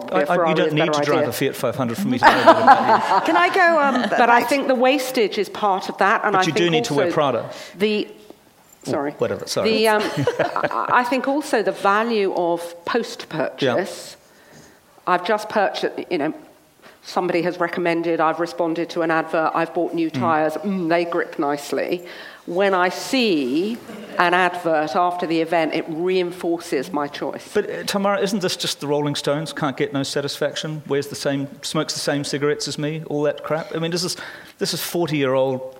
probably 0.00 0.22
a 0.22 0.26
I, 0.26 0.32
I, 0.32 0.36
Ferrari 0.36 0.50
you 0.50 0.56
don't 0.56 0.72
need 0.74 0.92
to 0.92 1.00
drive 1.02 1.18
idea. 1.18 1.28
a 1.28 1.32
Fiat 1.32 1.56
500 1.56 1.96
for 1.98 2.08
me 2.08 2.18
to 2.18 2.24
know 2.24 2.30
that. 2.30 3.24
Can 3.26 3.36
I 3.36 3.54
go? 3.54 3.80
Um, 3.80 4.08
But 4.10 4.30
I 4.30 4.42
think 4.42 4.68
the 4.68 4.74
wastage 4.74 5.38
is 5.38 5.48
part 5.48 5.88
of 5.88 5.96
that, 5.98 6.24
and 6.24 6.32
But 6.32 6.42
I 6.42 6.46
you 6.46 6.52
do 6.52 6.70
need 6.70 6.84
to 6.84 6.94
wear 6.94 7.10
Prada. 7.12 7.50
The 7.76 8.08
sorry, 8.82 9.12
whatever, 9.12 9.46
sorry. 9.46 9.70
The, 9.70 9.88
um, 9.88 10.02
I 11.00 11.04
think 11.04 11.26
also 11.28 11.62
the 11.62 11.72
value 11.72 12.32
of 12.34 12.84
post-purchase. 12.84 14.16
Yeah. 14.16 15.12
I've 15.12 15.26
just 15.26 15.48
purchased, 15.48 15.98
you 16.10 16.18
know, 16.18 16.34
somebody 17.02 17.42
has 17.42 17.58
recommended. 17.60 18.20
I've 18.20 18.40
responded 18.40 18.90
to 18.90 19.02
an 19.02 19.10
advert. 19.10 19.52
I've 19.54 19.72
bought 19.72 19.94
new 19.94 20.10
tyres. 20.10 20.54
Mm, 20.54 20.88
they 20.88 21.04
grip 21.04 21.38
nicely. 21.38 22.06
When 22.46 22.74
I 22.74 22.88
see 22.90 23.76
an 24.18 24.32
advert 24.32 24.96
after 24.96 25.26
the 25.26 25.40
event, 25.40 25.74
it 25.74 25.84
reinforces 25.88 26.92
my 26.92 27.08
choice. 27.08 27.52
But 27.52 27.68
uh, 27.68 27.82
Tamara, 27.84 28.20
isn't 28.20 28.40
this 28.40 28.56
just 28.56 28.80
the 28.80 28.86
Rolling 28.86 29.14
Stones? 29.14 29.52
Can't 29.52 29.76
get 29.76 29.92
no 29.92 30.02
satisfaction. 30.02 30.82
Wears 30.86 31.08
the 31.08 31.16
same, 31.16 31.48
smokes 31.62 31.92
the 31.94 32.00
same 32.00 32.24
cigarettes 32.24 32.68
as 32.68 32.78
me. 32.78 33.02
All 33.06 33.22
that 33.24 33.42
crap. 33.42 33.74
I 33.74 33.78
mean, 33.78 33.90
this 33.90 34.04
is 34.04 34.16
this 34.58 34.72
is 34.72 34.80
forty-year-old 34.82 35.76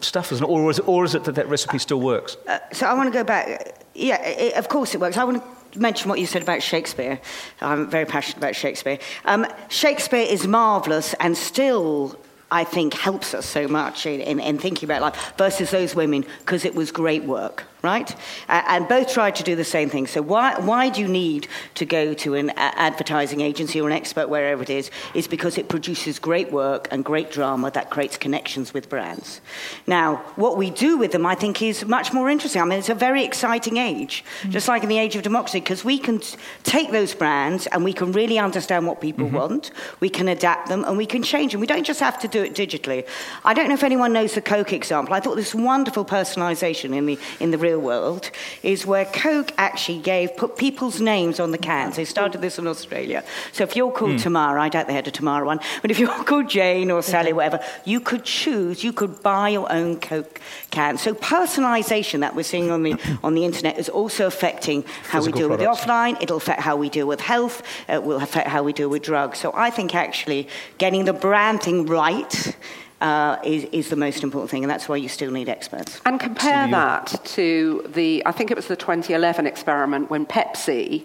stuff, 0.00 0.32
isn't 0.32 0.44
it? 0.44 0.48
Or 0.48 0.70
is 0.70 0.78
it, 0.78 0.88
or 0.88 1.04
is 1.04 1.14
it 1.14 1.24
that 1.24 1.34
that 1.34 1.48
recipe 1.48 1.78
still 1.78 2.00
works? 2.00 2.36
Uh, 2.46 2.58
so 2.72 2.86
I 2.86 2.94
want 2.94 3.12
to 3.12 3.18
go 3.18 3.24
back. 3.24 3.82
Yeah, 3.94 4.18
i 4.22 4.52
of 4.56 4.68
course 4.68 4.94
it 4.94 5.00
works. 5.00 5.16
I 5.16 5.24
want 5.24 5.42
to 5.72 5.78
mention 5.78 6.08
what 6.08 6.18
you 6.20 6.26
said 6.26 6.42
about 6.42 6.62
Shakespeare. 6.62 7.20
I'm 7.60 7.88
very 7.90 8.06
passionate 8.06 8.38
about 8.38 8.54
Shakespeare. 8.54 8.98
Um, 9.24 9.46
Shakespeare 9.68 10.26
is 10.28 10.46
marvellous 10.46 11.14
and 11.14 11.36
still, 11.36 12.16
I 12.52 12.64
think, 12.64 12.92
helps 12.92 13.32
us 13.32 13.46
so 13.46 13.66
much 13.66 14.04
in, 14.04 14.20
in, 14.20 14.38
in 14.38 14.58
thinking 14.58 14.86
about 14.86 15.00
life 15.00 15.32
versus 15.38 15.70
those 15.70 15.94
women 15.94 16.26
because 16.40 16.66
it 16.66 16.74
was 16.74 16.92
great 16.92 17.24
work. 17.24 17.64
Right? 17.82 18.14
Uh, 18.48 18.62
and 18.68 18.88
both 18.88 19.12
tried 19.12 19.34
to 19.36 19.42
do 19.42 19.56
the 19.56 19.64
same 19.64 19.90
thing. 19.90 20.06
So 20.06 20.22
why, 20.22 20.58
why 20.58 20.88
do 20.88 21.00
you 21.00 21.08
need 21.08 21.48
to 21.74 21.84
go 21.84 22.14
to 22.14 22.34
an 22.34 22.50
advertising 22.56 23.40
agency 23.40 23.80
or 23.80 23.88
an 23.88 23.92
expert, 23.92 24.28
wherever 24.28 24.62
it 24.62 24.70
is? 24.70 24.90
Is 25.14 25.26
because 25.26 25.58
it 25.58 25.68
produces 25.68 26.18
great 26.18 26.52
work 26.52 26.88
and 26.90 27.04
great 27.04 27.30
drama 27.30 27.70
that 27.72 27.90
creates 27.90 28.16
connections 28.16 28.72
with 28.72 28.88
brands. 28.88 29.40
Now, 29.86 30.16
what 30.36 30.56
we 30.56 30.70
do 30.70 30.96
with 30.96 31.12
them, 31.12 31.26
I 31.26 31.34
think, 31.34 31.60
is 31.62 31.84
much 31.84 32.12
more 32.12 32.30
interesting. 32.30 32.62
I 32.62 32.64
mean, 32.64 32.78
it's 32.78 32.88
a 32.88 32.94
very 32.94 33.24
exciting 33.24 33.76
age, 33.76 34.24
mm-hmm. 34.40 34.50
just 34.50 34.68
like 34.68 34.82
in 34.82 34.88
the 34.88 34.98
age 34.98 35.16
of 35.16 35.22
democracy, 35.22 35.60
because 35.60 35.84
we 35.84 35.98
can 35.98 36.20
take 36.62 36.92
those 36.92 37.14
brands 37.14 37.66
and 37.68 37.84
we 37.84 37.92
can 37.92 38.12
really 38.12 38.38
understand 38.38 38.86
what 38.86 39.00
people 39.00 39.26
mm-hmm. 39.26 39.36
want, 39.36 39.70
we 40.00 40.08
can 40.08 40.28
adapt 40.28 40.68
them, 40.68 40.84
and 40.84 40.96
we 40.96 41.06
can 41.06 41.22
change 41.22 41.52
them. 41.52 41.60
We 41.60 41.66
don't 41.66 41.84
just 41.84 42.00
have 42.00 42.18
to 42.20 42.28
do 42.28 42.42
it 42.42 42.54
digitally. 42.54 43.06
I 43.44 43.54
don't 43.54 43.68
know 43.68 43.74
if 43.74 43.82
anyone 43.82 44.12
knows 44.12 44.34
the 44.34 44.42
Coke 44.42 44.72
example. 44.72 45.14
I 45.14 45.20
thought 45.20 45.36
this 45.36 45.54
wonderful 45.54 46.04
personalization 46.04 46.96
in 46.96 47.06
the, 47.06 47.18
in 47.40 47.50
the 47.50 47.58
real 47.58 47.71
real 47.72 47.80
world 47.80 48.30
is 48.62 48.86
where 48.86 49.04
Coke 49.06 49.52
actually 49.56 49.98
gave 49.98 50.36
put 50.36 50.56
people's 50.56 51.00
names 51.00 51.40
on 51.40 51.50
the 51.50 51.58
cans. 51.58 51.96
They 51.96 52.04
started 52.04 52.40
this 52.40 52.58
in 52.58 52.66
Australia. 52.66 53.24
So 53.52 53.64
if 53.64 53.76
you're 53.76 53.92
called 53.92 54.12
mm. 54.12 54.22
Tamara, 54.22 54.62
I 54.62 54.68
doubt 54.68 54.86
they 54.86 54.94
had 54.94 55.08
a 55.08 55.10
Tamara 55.10 55.44
one, 55.46 55.60
but 55.80 55.90
if 55.90 55.98
you're 55.98 56.24
called 56.24 56.48
Jane 56.48 56.90
or 56.90 57.02
Sally, 57.02 57.32
whatever, 57.32 57.60
you 57.84 58.00
could 58.00 58.24
choose. 58.24 58.84
You 58.84 58.92
could 58.92 59.22
buy 59.22 59.48
your 59.50 59.70
own 59.72 60.00
Coke 60.00 60.40
can. 60.70 60.98
So 60.98 61.14
personalisation 61.14 62.20
that 62.20 62.34
we're 62.34 62.42
seeing 62.42 62.70
on 62.70 62.82
the 62.82 62.94
on 63.22 63.34
the 63.34 63.44
internet 63.44 63.78
is 63.78 63.88
also 63.88 64.26
affecting 64.26 64.82
how 64.82 65.18
Physical 65.18 65.24
we 65.24 65.38
deal 65.38 65.48
products. 65.48 65.80
with 65.80 65.86
the 65.86 65.92
offline. 65.92 66.22
It'll 66.22 66.36
affect 66.36 66.60
how 66.60 66.76
we 66.76 66.88
deal 66.88 67.06
with 67.06 67.20
health. 67.20 67.62
It 67.88 68.02
will 68.02 68.20
affect 68.20 68.48
how 68.48 68.62
we 68.62 68.72
deal 68.72 68.88
with 68.88 69.02
drugs. 69.02 69.38
So 69.38 69.52
I 69.54 69.70
think 69.70 69.94
actually 69.94 70.48
getting 70.78 71.04
the 71.04 71.12
brand 71.12 71.62
thing 71.62 71.86
right 71.86 72.56
uh, 73.02 73.36
is, 73.44 73.64
is 73.72 73.90
the 73.90 73.96
most 73.96 74.22
important 74.22 74.48
thing, 74.50 74.62
and 74.62 74.70
that's 74.70 74.88
why 74.88 74.96
you 74.96 75.08
still 75.08 75.32
need 75.32 75.48
experts. 75.48 76.00
And 76.06 76.20
compare 76.20 76.68
that 76.68 77.20
to 77.24 77.84
the, 77.92 78.22
I 78.24 78.30
think 78.30 78.52
it 78.52 78.56
was 78.56 78.68
the 78.68 78.76
2011 78.76 79.44
experiment 79.46 80.08
when 80.08 80.24
Pepsi 80.24 81.04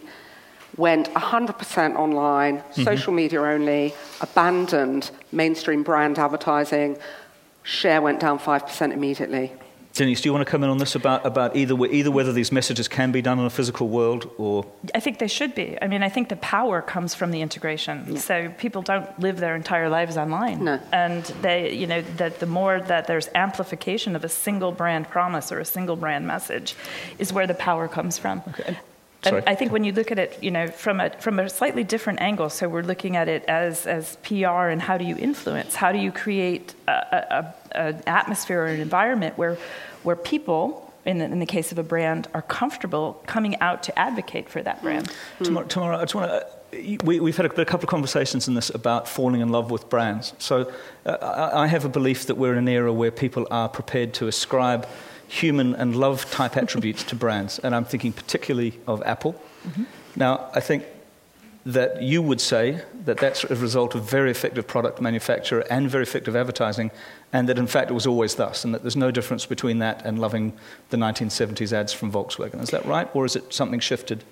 went 0.77 1.11
100% 1.15 1.95
online, 1.95 2.59
mm-hmm. 2.59 2.83
social 2.83 3.11
media 3.11 3.41
only, 3.41 3.95
abandoned 4.21 5.09
mainstream 5.31 5.81
brand 5.81 6.19
advertising, 6.19 6.97
share 7.63 7.99
went 7.99 8.19
down 8.19 8.37
5% 8.37 8.93
immediately. 8.93 9.51
Denise, 9.97 10.21
do 10.21 10.29
you 10.29 10.33
want 10.33 10.45
to 10.45 10.51
come 10.51 10.63
in 10.63 10.69
on 10.69 10.77
this 10.77 10.93
about, 10.93 11.25
about 11.25 11.55
either, 11.55 11.75
either 11.87 12.11
whether 12.11 12.31
these 12.31 12.51
messages 12.51 12.87
can 12.87 13.11
be 13.11 13.19
done 13.19 13.39
in 13.39 13.45
a 13.45 13.49
physical 13.49 13.87
world 13.87 14.29
or? 14.37 14.63
I 14.93 14.99
think 14.99 15.17
they 15.17 15.27
should 15.27 15.55
be. 15.55 15.75
I 15.81 15.87
mean, 15.87 16.03
I 16.03 16.09
think 16.09 16.29
the 16.29 16.35
power 16.35 16.83
comes 16.83 17.15
from 17.15 17.31
the 17.31 17.41
integration. 17.41 18.05
Yeah. 18.07 18.19
So 18.19 18.53
people 18.59 18.83
don't 18.83 19.19
live 19.19 19.39
their 19.39 19.55
entire 19.55 19.89
lives 19.89 20.15
online. 20.15 20.63
No. 20.63 20.79
And 20.91 21.23
they, 21.41 21.73
you 21.73 21.87
know, 21.87 22.03
that 22.17 22.39
the 22.39 22.45
more 22.45 22.79
that 22.79 23.07
there's 23.07 23.27
amplification 23.33 24.15
of 24.15 24.23
a 24.23 24.29
single 24.29 24.71
brand 24.71 25.09
promise 25.09 25.51
or 25.51 25.59
a 25.59 25.65
single 25.65 25.95
brand 25.95 26.27
message 26.27 26.75
is 27.17 27.33
where 27.33 27.47
the 27.47 27.55
power 27.55 27.87
comes 27.87 28.19
from. 28.19 28.43
Okay. 28.49 28.77
And 29.23 29.43
I 29.47 29.55
think 29.55 29.71
when 29.71 29.83
you 29.83 29.91
look 29.91 30.11
at 30.11 30.19
it, 30.19 30.37
you 30.41 30.51
know, 30.51 30.67
from 30.67 30.99
a 30.99 31.09
from 31.09 31.39
a 31.39 31.49
slightly 31.49 31.83
different 31.83 32.21
angle, 32.21 32.49
so 32.49 32.69
we're 32.69 32.83
looking 32.83 33.15
at 33.15 33.27
it 33.27 33.43
as 33.45 33.87
as 33.87 34.17
PR 34.17 34.69
and 34.69 34.81
how 34.81 34.97
do 34.97 35.05
you 35.05 35.17
influence? 35.17 35.75
How 35.75 35.91
do 35.91 35.97
you 35.97 36.11
create 36.11 36.75
a, 36.87 36.91
a, 36.91 37.17
a, 37.29 37.53
an 37.77 38.01
atmosphere 38.07 38.61
or 38.61 38.65
an 38.67 38.79
environment 38.79 39.37
where 39.37 39.57
where 40.03 40.15
people, 40.15 40.93
in 41.05 41.17
the, 41.17 41.25
in 41.25 41.39
the, 41.39 41.45
case 41.45 41.71
of 41.71 41.77
a 41.77 41.83
brand, 41.83 42.27
are 42.33 42.41
comfortable 42.41 43.21
coming 43.25 43.59
out 43.59 43.83
to 43.83 43.99
advocate 43.99 44.47
for 44.47 44.61
that 44.61 44.81
brand. 44.81 45.11
Mm. 45.39 45.45
Tamara, 45.45 45.67
Tamara, 45.67 45.97
I 45.97 46.01
just 46.01 46.15
want 46.15 46.31
to. 46.31 46.37
Uh, 46.37 46.97
we, 47.03 47.31
have 47.31 47.37
had 47.37 47.45
a, 47.45 47.61
a, 47.61 47.65
couple 47.65 47.85
of 47.85 47.89
conversations 47.89 48.47
in 48.47 48.53
this 48.53 48.69
about 48.69 49.07
falling 49.07 49.41
in 49.41 49.49
love 49.49 49.71
with 49.71 49.89
brands. 49.89 50.33
So 50.37 50.71
uh, 51.05 51.11
I, 51.11 51.63
I 51.63 51.67
have 51.67 51.85
a 51.85 51.89
belief 51.89 52.25
that 52.27 52.35
we're 52.35 52.51
in 52.51 52.57
an 52.57 52.67
era 52.67 52.91
where 52.91 53.11
people 53.11 53.47
are 53.49 53.69
prepared 53.69 54.13
to 54.15 54.27
ascribe 54.27 54.87
human 55.27 55.75
and 55.75 55.95
love 55.95 56.29
type 56.29 56.57
attributes 56.61 57.03
to 57.05 57.15
brands, 57.15 57.59
and 57.59 57.75
I'm 57.75 57.85
thinking 57.85 58.13
particularly 58.13 58.79
of 58.87 59.01
Apple. 59.03 59.33
Mm-hmm. 59.67 59.83
Now, 60.15 60.49
I 60.53 60.59
think 60.59 60.83
that 61.65 62.01
you 62.01 62.21
would 62.21 62.39
say 62.39 62.81
that 63.07 63.17
that's 63.17 63.45
a 63.45 63.55
result 63.55 63.95
of 63.95 64.03
very 64.03 64.29
effective 64.29 64.67
product 64.67 65.01
manufacture 65.01 65.61
and 65.69 65.89
very 65.89 66.03
effective 66.03 66.35
advertising, 66.35 66.91
and 67.31 67.47
that 67.47 67.57
in 67.57 67.65
fact 67.65 67.89
it 67.89 67.93
was 67.93 68.05
always 68.05 68.35
thus, 68.35 68.65
and 68.65 68.73
that 68.73 68.81
there's 68.83 68.97
no 68.97 69.11
difference 69.11 69.45
between 69.45 69.79
that 69.79 70.05
and 70.05 70.19
loving 70.19 70.53
the 70.89 70.97
1970s 70.97 71.71
ads 71.71 71.93
from 71.93 72.11
Volkswagen. 72.11 72.61
Is 72.61 72.69
that 72.69 72.85
right, 72.85 73.09
or 73.15 73.25
is 73.25 73.35
it 73.35 73.53
something 73.53 73.79
shifted? 73.79 74.23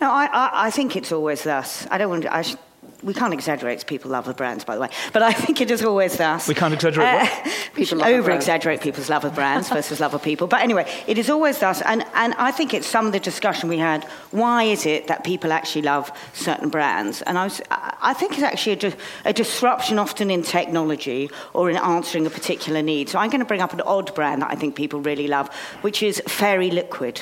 No, 0.00 0.10
I, 0.10 0.26
I, 0.26 0.50
I 0.66 0.70
think 0.70 0.96
it's 0.96 1.12
always 1.12 1.42
thus. 1.42 1.86
I 1.90 1.98
don't 1.98 2.08
want 2.08 2.22
to, 2.22 2.34
I 2.34 2.42
sh- 2.42 2.56
we 3.02 3.14
can't 3.14 3.32
exaggerate 3.32 3.86
people 3.86 4.10
love 4.10 4.26
of 4.26 4.36
brands, 4.36 4.64
by 4.64 4.74
the 4.74 4.80
way, 4.80 4.88
but 5.12 5.22
I 5.22 5.32
think 5.32 5.60
it 5.60 5.70
is 5.70 5.84
always 5.84 6.16
thus. 6.16 6.48
We 6.48 6.54
can't 6.54 6.74
exaggerate 6.74 7.06
uh, 7.06 7.50
people 7.74 8.04
over 8.04 8.30
exaggerate 8.32 8.80
people's 8.80 9.08
love 9.08 9.24
of 9.24 9.34
brands 9.34 9.68
versus 9.68 10.00
love 10.00 10.14
of 10.14 10.22
people. 10.22 10.48
But 10.48 10.62
anyway, 10.62 10.90
it 11.06 11.16
is 11.16 11.30
always 11.30 11.60
thus, 11.60 11.80
and, 11.82 12.04
and 12.14 12.34
I 12.34 12.50
think 12.50 12.74
it's 12.74 12.86
some 12.86 13.06
of 13.06 13.12
the 13.12 13.20
discussion 13.20 13.68
we 13.68 13.78
had. 13.78 14.04
Why 14.32 14.64
is 14.64 14.84
it 14.84 15.06
that 15.06 15.22
people 15.22 15.52
actually 15.52 15.82
love 15.82 16.10
certain 16.32 16.70
brands? 16.70 17.22
And 17.22 17.38
I, 17.38 17.44
was, 17.44 17.62
I 17.70 18.14
think 18.14 18.32
it's 18.32 18.42
actually 18.42 18.90
a, 18.90 19.28
a 19.30 19.32
disruption 19.32 19.98
often 19.98 20.30
in 20.30 20.42
technology 20.42 21.30
or 21.54 21.70
in 21.70 21.76
answering 21.76 22.26
a 22.26 22.30
particular 22.30 22.82
need. 22.82 23.08
So 23.08 23.18
I'm 23.18 23.30
going 23.30 23.40
to 23.40 23.46
bring 23.46 23.60
up 23.60 23.72
an 23.72 23.80
odd 23.82 24.12
brand 24.14 24.42
that 24.42 24.50
I 24.50 24.56
think 24.56 24.74
people 24.74 25.00
really 25.00 25.28
love, 25.28 25.54
which 25.82 26.02
is 26.02 26.20
Fairy 26.26 26.70
Liquid. 26.70 27.20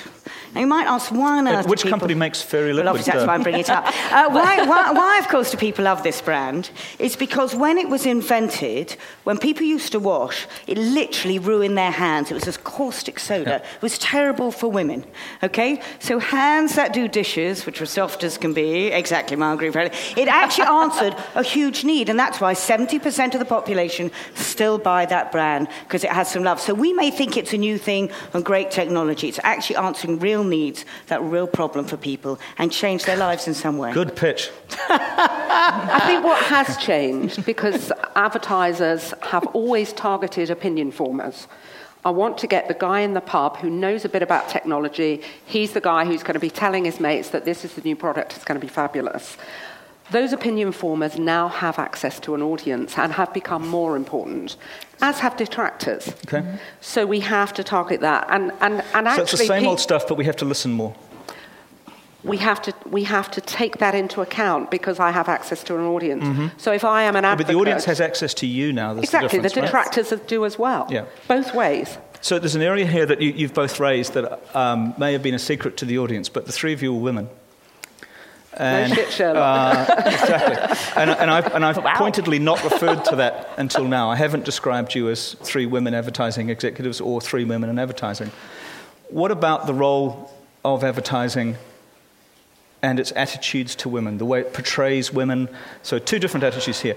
Now 0.55 0.61
you 0.61 0.67
might 0.67 0.87
ask, 0.87 1.13
why 1.13 1.39
on 1.39 1.49
earth? 1.49 1.67
Which 1.67 1.83
people, 1.83 1.91
company 1.91 2.15
makes 2.15 2.41
Fairy 2.41 2.73
Liquid? 2.73 2.87
Well, 2.87 2.91
obviously 2.95 3.13
that's 3.13 3.27
why 3.27 3.35
I'm 3.35 3.43
bringing 3.43 3.61
it 3.61 3.71
up. 3.71 3.87
Uh, 3.87 4.31
why, 4.31 4.67
why, 4.67 4.93
why, 4.93 5.19
of 5.19 5.29
course, 5.29 5.51
do 5.51 5.57
people 5.59 5.66
love 5.73 6.03
this 6.03 6.21
brand? 6.21 6.71
It's 6.99 7.17
because 7.17 7.55
when 7.55 7.79
it 7.79 7.89
was 7.89 8.07
invented, 8.07 8.97
when 9.25 9.39
people 9.39 9.65
used 9.65 9.93
to 9.93 10.01
wash, 10.01 10.47
it 10.67 10.79
literally 10.79 11.39
ruined 11.39 11.77
their 11.77 11.91
hands. 11.91 12.31
It 12.31 12.35
was 12.35 12.45
this 12.45 12.57
caustic 12.57 13.19
soda. 13.19 13.51
Yeah. 13.51 13.57
It 13.57 13.83
was 13.83 13.99
terrible 13.99 14.51
for 14.51 14.71
women. 14.71 15.05
Okay, 15.43 15.81
so 15.99 16.19
hands 16.19 16.75
that 16.77 16.93
do 16.93 17.09
dishes, 17.09 17.67
which 17.67 17.81
are 17.81 17.87
soft 17.87 18.25
as 18.25 18.39
can 18.39 18.53
be, 18.53 18.89
exactly, 18.89 19.37
Margaret. 19.37 19.75
It 20.17 20.29
actually 20.29 20.67
answered 20.69 21.17
a 21.35 21.43
huge 21.43 21.85
need, 21.85 22.09
and 22.09 22.19
that's 22.19 22.41
why 22.41 22.55
70% 22.55 23.35
of 23.35 23.39
the 23.41 23.45
population 23.45 24.11
still 24.35 24.79
buy 24.79 25.07
that 25.07 25.33
brand 25.33 25.69
because 25.85 26.05
it 26.05 26.11
has 26.11 26.31
some 26.31 26.45
love. 26.45 26.61
So 26.61 26.75
we 26.75 26.93
may 26.93 27.11
think 27.11 27.37
it's 27.37 27.53
a 27.53 27.59
new 27.59 27.79
thing 27.79 28.11
and 28.33 28.45
great 28.45 28.71
technology. 28.71 29.29
It's 29.29 29.41
actually 29.43 29.77
answering 29.77 30.19
real 30.19 30.45
needs, 30.45 30.85
that 31.07 31.23
real 31.23 31.47
problem 31.47 31.87
for 31.87 31.97
people, 31.97 32.39
and 32.59 32.71
change 32.73 33.05
their 33.05 33.17
lives 33.17 33.47
in 33.47 33.55
some 33.55 33.79
way. 33.79 33.93
Good 33.93 34.17
pitch. 34.17 34.51
I 35.59 36.01
think 36.07 36.25
what 36.25 36.43
has 36.45 36.77
changed, 36.77 37.45
because 37.47 37.93
advertisers 38.15 39.15
have 39.23 39.47
always 39.49 39.93
targeted 39.93 40.51
opinion 40.51 40.93
formers. 40.93 41.49
I 42.05 42.11
want 42.11 42.39
to 42.39 42.47
get 42.47 42.69
the 42.69 42.75
guy 42.75 43.01
in 43.01 43.15
the 43.15 43.21
pub 43.21 43.57
who 43.57 43.69
knows 43.69 44.05
a 44.05 44.09
bit 44.09 44.23
about 44.23 44.49
technology. 44.49 45.23
He's 45.45 45.73
the 45.73 45.81
guy 45.81 46.05
who's 46.05 46.23
going 46.23 46.35
to 46.35 46.41
be 46.41 46.51
telling 46.51 46.85
his 46.85 47.01
mates 47.01 47.31
that 47.31 47.45
this 47.45 47.65
is 47.65 47.75
the 47.75 47.81
new 47.81 47.97
product, 47.97 48.37
it's 48.37 48.45
going 48.45 48.61
to 48.61 48.65
be 48.65 48.71
fabulous. 48.73 49.37
Those 50.13 50.33
opinion 50.33 50.71
formers 50.71 51.19
now 51.19 51.49
have 51.49 51.81
access 51.81 52.21
to 52.21 52.37
an 52.37 52.43
audience 52.43 52.97
and 52.97 53.13
have 53.15 53.35
become 53.35 53.67
more 53.67 53.97
important, 53.97 54.57
as 55.01 55.19
have 55.19 55.37
detractors. 55.37 56.15
Okay. 56.29 56.45
So 56.81 57.07
we 57.07 57.19
have 57.21 57.53
to 57.55 57.65
target 57.65 58.03
that. 58.03 58.27
And, 58.31 58.53
and, 58.61 58.85
and 58.95 59.09
actually, 59.09 59.17
so 59.17 59.23
it's 59.23 59.31
the 59.33 59.39
same 59.39 59.63
pe- 59.63 59.69
old 59.69 59.81
stuff, 59.81 60.07
but 60.07 60.17
we 60.17 60.25
have 60.27 60.37
to 60.37 60.45
listen 60.45 60.71
more. 60.71 60.95
We 62.27 62.39
have, 62.39 62.61
to, 62.63 62.75
we 62.91 63.05
have 63.05 63.31
to 63.31 63.41
take 63.41 63.79
that 63.79 63.95
into 63.95 64.21
account 64.21 64.71
because 64.71 64.99
I 64.99 65.13
have 65.13 65.29
access 65.29 65.63
to 65.65 65.77
an 65.77 65.83
audience. 65.83 66.25
Mm-hmm. 66.25 66.59
So 66.59 66.73
if 66.73 66.85
I 66.85 67.05
am 67.05 67.15
an 67.15 67.25
advocate... 67.25 67.47
but 67.47 67.53
the 67.53 67.59
audience 67.59 67.85
has 67.85 68.01
access 68.01 68.35
to 68.35 68.47
you 68.47 68.73
now. 68.73 68.97
exactly, 68.97 69.39
the, 69.39 69.49
the 69.49 69.61
detractors 69.61 70.11
right? 70.11 70.27
do 70.27 70.45
as 70.45 70.59
well. 70.59 70.89
Yeah. 70.91 71.05
Both 71.29 71.55
ways. 71.55 71.99
So 72.21 72.41
there's 72.41 72.57
an 72.57 72.63
area 72.63 72.87
here 72.87 73.07
that 73.07 73.23
you, 73.23 73.47
have 73.47 73.55
both 73.55 73.79
raised 73.79 74.15
that 74.15 74.57
um, 74.57 74.95
may 74.99 75.13
have 75.13 75.23
been 75.23 75.35
a 75.35 75.39
secret 75.39 75.77
to 75.77 75.85
the 75.85 75.99
audience, 75.99 76.29
but 76.29 76.47
the 76.47 76.53
three 76.53 76.73
of 76.73 76.83
you 76.83 76.93
are 76.93 76.99
women. 76.99 77.29
And, 78.57 78.91
no 78.91 78.97
shit, 78.97 79.13
Sherlock. 79.13 79.89
Uh, 79.89 79.95
exactly. 80.07 81.01
And, 81.01 81.11
and 81.11 81.31
I've, 81.31 81.55
and 81.55 81.65
I've 81.65 81.77
wow. 81.77 81.97
pointedly 81.97 82.39
not 82.39 82.65
referred 82.65 83.05
to 83.07 83.17
that 83.17 83.51
until 83.59 83.85
now. 83.85 84.11
I 84.11 84.17
haven't 84.17 84.45
described 84.45 84.95
you 84.95 85.09
as 85.11 85.35
three 85.35 85.67
women 85.67 85.95
advertising 85.95 86.49
executives 86.49 87.01
or 87.01 87.21
three 87.21 87.45
women 87.45 87.69
in 87.69 87.79
advertising. 87.79 88.33
What 89.11 89.31
about 89.31 89.67
the 89.67 89.75
role 89.75 90.33
of 90.65 90.83
advertising 90.83 91.57
and 92.87 93.01
its 93.01 93.13
attitudes 93.17 93.75
to 93.75 93.89
women, 93.89 94.19
the 94.19 94.25
way 94.25 94.41
it 94.41 94.55
portrays 94.55 95.13
women? 95.13 95.49
So, 95.83 95.99
two 95.99 96.21
different 96.21 96.45
attitudes 96.45 96.81
here. 96.81 96.97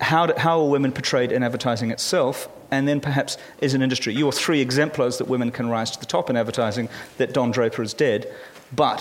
How, 0.00 0.24
do, 0.24 0.32
how 0.34 0.62
are 0.62 0.68
women 0.70 0.92
portrayed 0.92 1.30
in 1.30 1.42
advertising 1.42 1.90
itself, 1.90 2.48
and 2.70 2.88
then 2.88 3.00
perhaps 3.02 3.36
as 3.60 3.74
an 3.74 3.82
industry? 3.82 4.14
You 4.14 4.26
are 4.28 4.32
three 4.32 4.62
exemplars 4.62 5.18
that 5.18 5.28
women 5.28 5.50
can 5.50 5.68
rise 5.68 5.90
to 5.90 6.00
the 6.00 6.06
top 6.06 6.30
in 6.30 6.38
advertising, 6.38 6.88
that 7.18 7.34
Don 7.34 7.50
Draper 7.50 7.82
is 7.82 7.92
dead. 7.92 8.32
But 8.74 9.00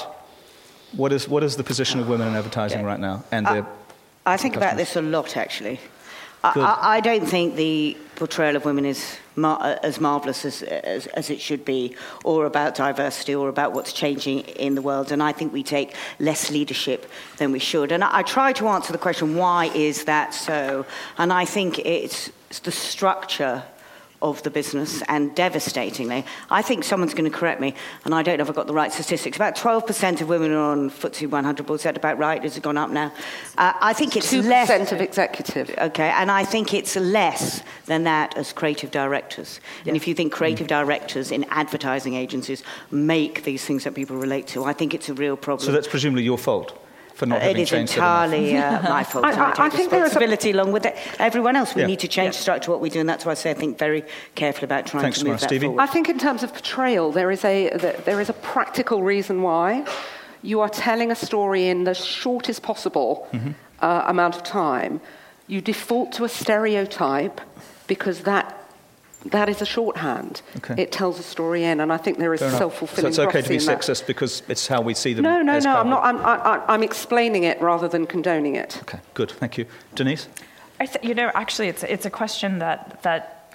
what 0.92 1.14
is, 1.14 1.30
what 1.30 1.42
is 1.42 1.56
the 1.56 1.64
position 1.64 2.02
of 2.02 2.10
women 2.10 2.28
in 2.28 2.36
advertising 2.36 2.82
yeah. 2.82 2.88
right 2.88 3.00
now? 3.00 3.24
And 3.32 3.48
I, 3.48 3.64
I 4.26 4.36
think 4.36 4.58
about 4.58 4.76
this 4.76 4.98
a 4.98 5.02
lot, 5.02 5.38
actually. 5.38 5.80
I, 6.44 6.78
I, 6.98 7.00
don't 7.02 7.26
think 7.26 7.56
the 7.56 7.98
portrayal 8.16 8.56
of 8.56 8.66
women 8.66 8.86
is 8.86 9.18
mar- 9.40 9.80
as 9.84 10.00
marvellous 10.00 10.46
as, 10.46 10.62
as, 10.64 11.08
as, 11.08 11.30
it 11.30 11.42
should 11.42 11.66
be, 11.66 11.96
or 12.24 12.46
about 12.46 12.76
diversity, 12.76 13.34
or 13.34 13.50
about 13.50 13.74
what's 13.74 13.94
changing 13.94 14.40
in 14.40 14.76
the 14.76 14.82
world. 14.82 15.12
And 15.12 15.24
I 15.24 15.32
think 15.32 15.54
we 15.54 15.64
take 15.64 15.96
less 16.20 16.52
leadership 16.52 17.10
than 17.38 17.52
we 17.52 17.60
should. 17.60 17.92
And 17.92 18.04
I, 18.04 18.20
I 18.20 18.24
try 18.24 18.54
to 18.54 18.68
answer 18.68 18.92
the 18.92 19.00
question, 19.00 19.36
why 19.36 19.66
is 19.74 20.06
that 20.06 20.34
so? 20.34 20.86
And 21.18 21.34
I 21.34 21.46
think 21.46 21.80
it's, 21.80 22.30
it's 22.50 22.60
the 22.60 22.72
structure 22.72 23.64
of 24.22 24.44
the 24.44 24.50
business 24.50 25.02
and 25.08 25.34
devastatingly. 25.36 26.26
I 26.50 26.62
think 26.62 26.84
someone's 26.84 27.14
going 27.14 27.30
to 27.30 27.38
correct 27.38 27.62
me, 27.62 27.74
and 28.06 28.14
I 28.14 28.22
don't 28.22 28.38
know 28.38 28.44
if 28.44 28.50
I've 28.50 28.56
got 28.56 28.68
the 28.68 28.74
right 28.74 28.92
statistics. 28.92 29.38
About 29.38 29.56
12% 29.56 30.22
of 30.22 30.30
women 30.30 30.52
are 30.52 30.72
on 30.72 30.90
FTSE 30.90 31.30
100 31.30 31.66
boards. 31.66 31.82
Is 31.82 31.84
that 31.86 31.98
about 31.98 32.18
right? 32.18 32.42
Has 32.44 32.58
it 32.58 32.64
gone 32.64 32.78
up 32.78 32.90
now? 32.90 33.14
Uh, 33.58 33.74
I 33.80 33.94
think 33.94 34.18
it's 34.18 34.32
2% 34.32 34.44
less. 34.46 34.92
of 34.92 35.02
executive. 35.02 35.74
Okay, 35.78 36.10
and 36.10 36.30
I 36.30 36.44
think 36.44 36.74
it's 36.74 36.96
less 36.96 37.64
than 37.86 38.04
that 38.04 38.36
as 38.38 38.54
creative 38.54 38.92
directors. 38.92 39.62
And 39.86 39.96
if 39.96 40.08
you 40.08 40.14
think 40.14 40.34
creative 40.34 40.68
directors 40.68 41.32
in 41.32 41.46
advertising 41.50 42.16
agencies 42.16 42.64
make 42.92 43.44
these 43.44 43.64
things 43.66 43.84
that 43.84 43.96
people 43.96 44.18
relate 44.18 44.48
to, 44.48 44.66
I 44.66 44.74
think 44.74 44.94
it's 44.94 45.10
a 45.10 45.14
real 45.14 45.38
problem. 45.38 45.66
So 45.66 45.72
that's 45.72 45.88
presumably 45.88 46.24
your 46.24 46.38
fault 46.38 46.78
for 47.20 47.26
not 47.26 47.38
It 47.42 47.48
having 47.50 47.62
is 47.64 47.70
changed 47.70 47.94
it 47.94 47.98
enough. 47.98 48.26
entirely 48.34 48.58
uh, 48.58 48.82
my 48.98 49.04
fault. 49.04 49.26
I- 49.26 49.30
I, 49.32 49.50
I- 49.50 49.52
take 49.52 49.60
I 49.60 49.70
think 49.70 49.90
there 49.92 50.00
is 50.06 50.16
a- 50.16 50.20
responsibility 50.20 50.52
along 50.52 50.72
with 50.72 50.86
it. 50.86 50.96
everyone 51.20 51.56
else. 51.58 51.76
We 51.76 51.82
Yeah. 51.82 51.88
need 51.88 52.00
to 52.00 52.08
change 52.08 52.36
the 52.38 52.42
structure 52.42 52.72
of 52.72 52.74
what 52.76 52.82
we 52.82 52.90
do, 52.90 53.00
and 53.02 53.10
that's 53.10 53.26
why 53.26 53.32
I 53.34 53.36
say 53.36 53.52
I 53.52 53.54
think 53.54 53.78
very 53.78 54.04
carefully 54.36 54.66
about 54.66 54.86
trying 54.88 55.04
Thanks, 55.04 55.20
to 55.20 55.26
move 55.26 55.32
Maura. 55.32 55.40
that 55.42 55.50
Stevie? 55.50 55.66
forward. 55.68 55.82
I 55.84 55.88
think 55.88 56.08
in 56.10 56.18
terms 56.18 56.42
of 56.44 56.54
portrayal, 56.54 57.12
there 57.12 57.30
is 57.32 57.44
a 57.44 57.70
there 58.06 58.20
is 58.22 58.30
a 58.30 58.34
practical 58.54 59.04
reason 59.04 59.42
why 59.42 59.84
you 60.42 60.62
are 60.62 60.70
telling 60.70 61.12
a 61.12 61.16
story 61.16 61.68
in 61.68 61.84
the 61.84 61.94
shortest 61.94 62.62
possible 62.64 63.28
Mm-hmm. 63.34 63.52
uh, 63.82 64.04
amount 64.08 64.36
of 64.38 64.44
time. 64.44 65.02
You 65.48 65.60
default 65.62 66.12
to 66.14 66.24
a 66.24 66.30
stereotype 66.30 67.42
because 67.88 68.22
that 68.22 68.56
that 69.26 69.50
is 69.50 69.62
a 69.62 69.66
shorthand. 69.66 70.42
Okay. 70.58 70.82
It 70.82 70.92
tells 70.92 71.20
a 71.20 71.24
story 71.24 71.64
in, 71.64 71.80
and 71.80 71.92
I 71.92 71.98
think 71.98 72.18
there 72.20 72.34
is 72.34 72.40
Fair 72.40 72.52
self-fulfilling 72.52 73.14
So 73.14 73.24
it's 73.24 73.30
okay 73.30 73.42
to 73.42 73.50
be 73.50 73.56
prophecy 73.58 73.72
in 73.72 73.78
that. 73.78 73.82
sexist 73.82 74.08
because 74.08 74.44
it's 74.48 74.68
how 74.68 74.82
we 74.82 74.94
see 74.94 75.14
them. 75.14 75.24
No, 75.24 75.42
no, 75.42 75.54
as 75.54 75.66
no. 75.66 75.76
I'm 75.78 75.90
not. 75.90 76.04
I'm, 76.04 76.18
I, 76.18 76.36
I- 76.38 76.74
I'm 76.74 76.84
explaining 76.84 77.44
it 77.44 77.62
rather 77.62 77.88
than 77.88 78.06
condoning 78.06 78.56
it. 78.56 78.80
Okay, 78.84 79.00
good. 79.14 79.32
Thank 79.32 79.58
you. 79.58 79.66
Denise? 79.96 80.28
I 80.80 80.86
th- 80.86 81.04
you 81.04 81.14
know, 81.14 81.32
actually, 81.34 81.68
it's 81.68 81.84
it's 81.84 82.06
a 82.06 82.10
question 82.10 82.60
that 82.60 83.04
that 83.04 83.54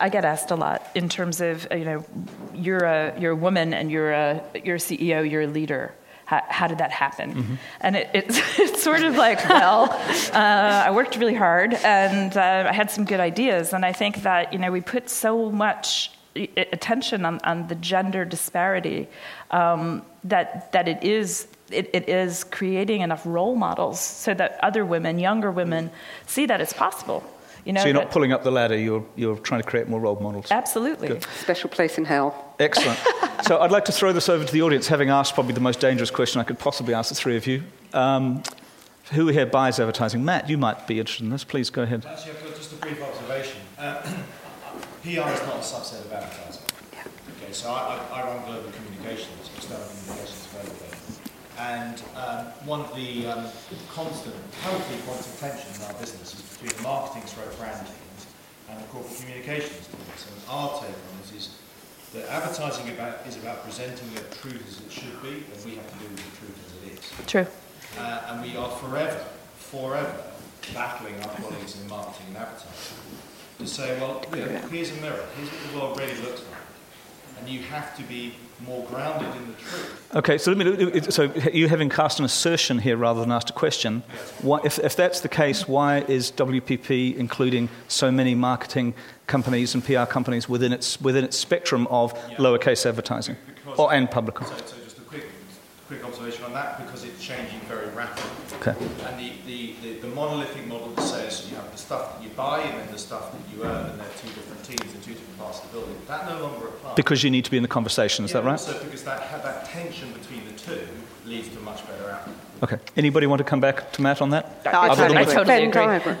I 0.00 0.08
get 0.08 0.24
asked 0.24 0.50
a 0.50 0.56
lot 0.56 0.82
in 0.96 1.08
terms 1.08 1.40
of 1.40 1.68
you 1.70 1.84
know, 1.84 2.04
you're 2.52 2.84
a 2.84 3.14
you're 3.20 3.32
a 3.32 3.36
woman 3.36 3.72
and 3.72 3.90
you're 3.92 4.10
a 4.12 4.42
you're 4.64 4.76
a 4.76 4.80
CEO, 4.80 5.28
you're 5.30 5.42
a 5.42 5.46
leader. 5.46 5.94
How, 6.26 6.42
how 6.48 6.66
did 6.66 6.78
that 6.78 6.90
happen? 6.90 7.58
And 7.80 7.96
it, 7.96 8.10
it's, 8.14 8.40
it's 8.58 8.82
sort 8.82 9.02
of 9.02 9.16
like, 9.16 9.46
well, 9.48 9.90
uh, 10.32 10.84
I 10.86 10.90
worked 10.90 11.16
really 11.16 11.34
hard 11.34 11.74
and 11.74 12.36
uh, 12.36 12.66
I 12.68 12.72
had 12.72 12.90
some 12.90 13.04
good 13.04 13.20
ideas, 13.20 13.72
and 13.72 13.84
I 13.84 13.92
think 13.92 14.22
that 14.22 14.52
you 14.52 14.58
know 14.58 14.70
we 14.72 14.80
put 14.80 15.10
so 15.10 15.50
much 15.50 16.10
attention 16.56 17.24
on, 17.24 17.38
on 17.44 17.68
the 17.68 17.74
gender 17.76 18.24
disparity 18.24 19.08
um, 19.50 20.02
that 20.24 20.72
that 20.72 20.88
it 20.88 21.02
is 21.04 21.46
it, 21.70 21.90
it 21.92 22.08
is 22.08 22.44
creating 22.44 23.00
enough 23.00 23.22
role 23.24 23.56
models 23.56 24.00
so 24.00 24.34
that 24.34 24.58
other 24.62 24.84
women, 24.84 25.18
younger 25.18 25.50
women, 25.50 25.90
see 26.26 26.46
that 26.46 26.60
it's 26.60 26.72
possible. 26.72 27.24
You 27.64 27.72
know, 27.72 27.80
so 27.80 27.86
you're 27.86 27.94
not 27.94 28.10
pulling 28.10 28.32
up 28.32 28.44
the 28.44 28.50
ladder, 28.50 28.76
you're, 28.76 29.04
you're 29.16 29.38
trying 29.38 29.62
to 29.62 29.68
create 29.68 29.88
more 29.88 30.00
role 30.00 30.18
models. 30.20 30.50
absolutely. 30.50 31.08
Good. 31.08 31.26
Special 31.40 31.70
place 31.70 31.96
in 31.96 32.04
hell. 32.04 32.54
Excellent. 32.60 32.98
so 33.46 33.58
I'd 33.58 33.70
like 33.70 33.86
to 33.86 33.92
throw 33.92 34.12
this 34.12 34.28
over 34.28 34.44
to 34.44 34.52
the 34.52 34.62
audience, 34.62 34.86
having 34.88 35.08
asked 35.08 35.34
probably 35.34 35.54
the 35.54 35.60
most 35.60 35.80
dangerous 35.80 36.10
question 36.10 36.40
I 36.40 36.44
could 36.44 36.58
possibly 36.58 36.92
ask 36.92 37.08
the 37.08 37.14
three 37.14 37.36
of 37.36 37.46
you. 37.46 37.62
Um, 37.94 38.42
who 39.12 39.28
here 39.28 39.46
buys 39.46 39.80
advertising? 39.80 40.24
Matt, 40.24 40.48
you 40.48 40.58
might 40.58 40.86
be 40.86 40.98
interested 40.98 41.24
in 41.24 41.30
this. 41.30 41.44
Please 41.44 41.70
go 41.70 41.82
ahead. 41.82 42.04
Actually, 42.06 42.32
I've 42.32 42.44
got 42.44 42.56
just 42.56 42.72
a 42.72 42.76
brief 42.76 43.02
observation. 43.02 43.60
Uh, 43.78 44.00
PR 45.02 45.08
is 45.08 45.14
not 45.14 45.56
a 45.56 45.64
subset 45.64 46.04
of 46.04 46.12
advertising. 46.12 46.62
Okay, 47.42 47.52
so 47.52 47.70
I, 47.70 48.00
I, 48.12 48.20
I 48.20 48.24
run 48.24 48.44
global 48.44 48.70
communications, 48.72 49.50
external 49.56 49.86
communications 49.86 50.46
for 50.46 50.58
everything. 50.58 50.94
And 51.58 52.02
um, 52.16 52.46
one 52.66 52.80
of 52.80 52.94
the 52.96 53.26
um, 53.26 53.46
constant, 53.92 54.34
healthy 54.62 55.00
points 55.06 55.32
of 55.32 55.38
tension 55.38 55.68
in 55.76 55.82
our 55.82 56.00
business 56.00 56.34
is 56.34 56.42
between 56.64 56.82
the 56.82 56.88
marketing 56.88 57.26
stroke 57.28 57.56
brand 57.58 57.86
teams 57.86 58.26
and 58.70 58.80
the 58.80 58.84
corporate 58.88 59.20
communications 59.20 59.86
teams. 59.86 60.26
And 60.28 60.48
our 60.48 60.80
take 60.80 60.88
on 60.88 61.14
this 61.20 61.32
is 61.36 61.58
that 62.14 62.28
advertising 62.30 62.88
about, 62.90 63.26
is 63.26 63.36
about 63.36 63.64
presenting 63.64 64.08
the 64.14 64.20
truth 64.34 64.64
as 64.68 64.80
it 64.80 64.92
should 64.92 65.22
be, 65.22 65.44
and 65.44 65.64
we 65.64 65.76
have 65.76 65.90
to 65.92 65.98
do 65.98 66.08
with 66.08 66.24
the 66.24 66.36
truth 66.38 66.58
as 66.64 66.72
it 66.80 66.98
is. 66.98 67.26
True. 67.26 67.46
Uh, 67.98 68.22
and 68.28 68.42
we 68.42 68.56
are 68.56 68.70
forever, 68.70 69.24
forever 69.56 70.16
battling 70.72 71.14
our 71.22 71.34
colleagues 71.36 71.80
in 71.80 71.88
marketing 71.88 72.26
and 72.28 72.38
advertising 72.38 72.96
to 73.58 73.66
say, 73.66 74.00
well, 74.00 74.22
here's 74.70 74.90
a 74.90 75.00
mirror, 75.00 75.24
here's 75.36 75.50
what 75.50 75.72
the 75.72 75.78
world 75.78 75.98
really 75.98 76.20
looks 76.22 76.42
like. 76.50 76.63
And 77.44 77.52
you 77.52 77.60
have 77.64 77.94
to 77.98 78.02
be 78.04 78.32
more 78.66 78.86
grounded 78.86 79.28
in 79.36 79.48
the 79.48 79.52
truth. 79.52 80.10
Okay, 80.14 80.38
so, 80.38 80.52
let 80.52 80.94
me, 80.94 81.00
so 81.10 81.24
you 81.52 81.68
having 81.68 81.90
cast 81.90 82.18
an 82.18 82.24
assertion 82.24 82.78
here 82.78 82.96
rather 82.96 83.20
than 83.20 83.30
asked 83.30 83.50
a 83.50 83.52
question. 83.52 84.02
Why, 84.40 84.60
if, 84.64 84.78
if 84.78 84.96
that's 84.96 85.20
the 85.20 85.28
case, 85.28 85.68
why 85.68 85.98
is 86.08 86.32
WPP 86.32 87.16
including 87.16 87.68
so 87.86 88.10
many 88.10 88.34
marketing 88.34 88.94
companies 89.26 89.74
and 89.74 89.84
PR 89.84 90.04
companies 90.04 90.48
within 90.48 90.72
its, 90.72 90.98
within 91.02 91.22
its 91.22 91.36
spectrum 91.36 91.86
of 91.88 92.14
lowercase 92.36 92.86
advertising 92.86 93.36
Because- 93.46 93.78
or, 93.78 93.92
and 93.92 94.10
public? 94.10 94.38
So, 94.38 94.44
so 94.64 94.76
just 94.82 94.96
a 94.96 95.02
quick, 95.02 95.26
quick 95.86 96.02
observation 96.02 96.44
on 96.44 96.54
that, 96.54 96.78
because 96.82 97.04
it's 97.04 97.22
changing 97.22 97.60
very 97.68 97.88
rapidly. 97.88 98.30
Okay. 98.60 98.74
And 99.06 99.18
the, 99.18 99.32
the, 99.46 99.74
the, 99.82 99.92
the 100.00 100.06
monolithic 100.08 100.66
model 100.66 100.88
that 100.90 101.02
says 101.02 101.46
you 101.50 101.56
have 101.56 101.70
the 101.72 101.76
stuff 101.78 102.14
that 102.16 102.22
you 102.24 102.30
buy 102.30 102.60
and 102.60 102.78
then 102.80 102.90
the 102.92 102.98
stuff 102.98 103.32
that 103.32 103.40
you 103.54 103.62
earn, 103.64 103.90
and 103.90 104.00
they're 104.00 104.06
two 104.20 104.28
different 104.28 104.62
teams 104.64 104.92
and 104.94 105.02
two 105.02 105.12
different 105.12 105.38
parts 105.38 105.58
of 105.62 105.70
the 105.72 105.78
building, 105.78 105.96
that 106.08 106.26
no 106.28 106.40
longer 106.42 106.68
applies. 106.68 106.94
Because 106.94 107.22
you 107.24 107.30
need 107.30 107.44
to 107.44 107.50
be 107.50 107.56
in 107.56 107.62
the 107.62 107.68
conversation, 107.68 108.24
is 108.24 108.30
Yeah, 108.32 108.40
that 108.40 108.46
right? 108.46 108.52
Also 108.52 108.82
because 108.84 109.02
that, 109.04 109.20
that 109.42 109.64
tension 109.66 110.12
between 110.12 110.44
the 110.46 110.52
two 110.52 110.80
leads 111.26 111.48
to 111.48 111.58
a 111.58 111.62
much 111.62 111.86
better 111.86 112.10
outcome. 112.10 112.34
Okay. 112.62 112.78
Anybody 112.96 113.26
want 113.26 113.38
to 113.40 113.44
come 113.44 113.60
back 113.60 113.92
to 113.92 114.02
Matt 114.02 114.22
on 114.22 114.30
that? 114.30 114.60
I 114.66 114.88
Other 114.88 115.08
than 115.08 115.16
I 115.16 115.20
with- 115.24 115.34
totally 115.34 115.46
Venn 115.46 115.68
agree. 115.68 115.72
diagram. 115.72 116.18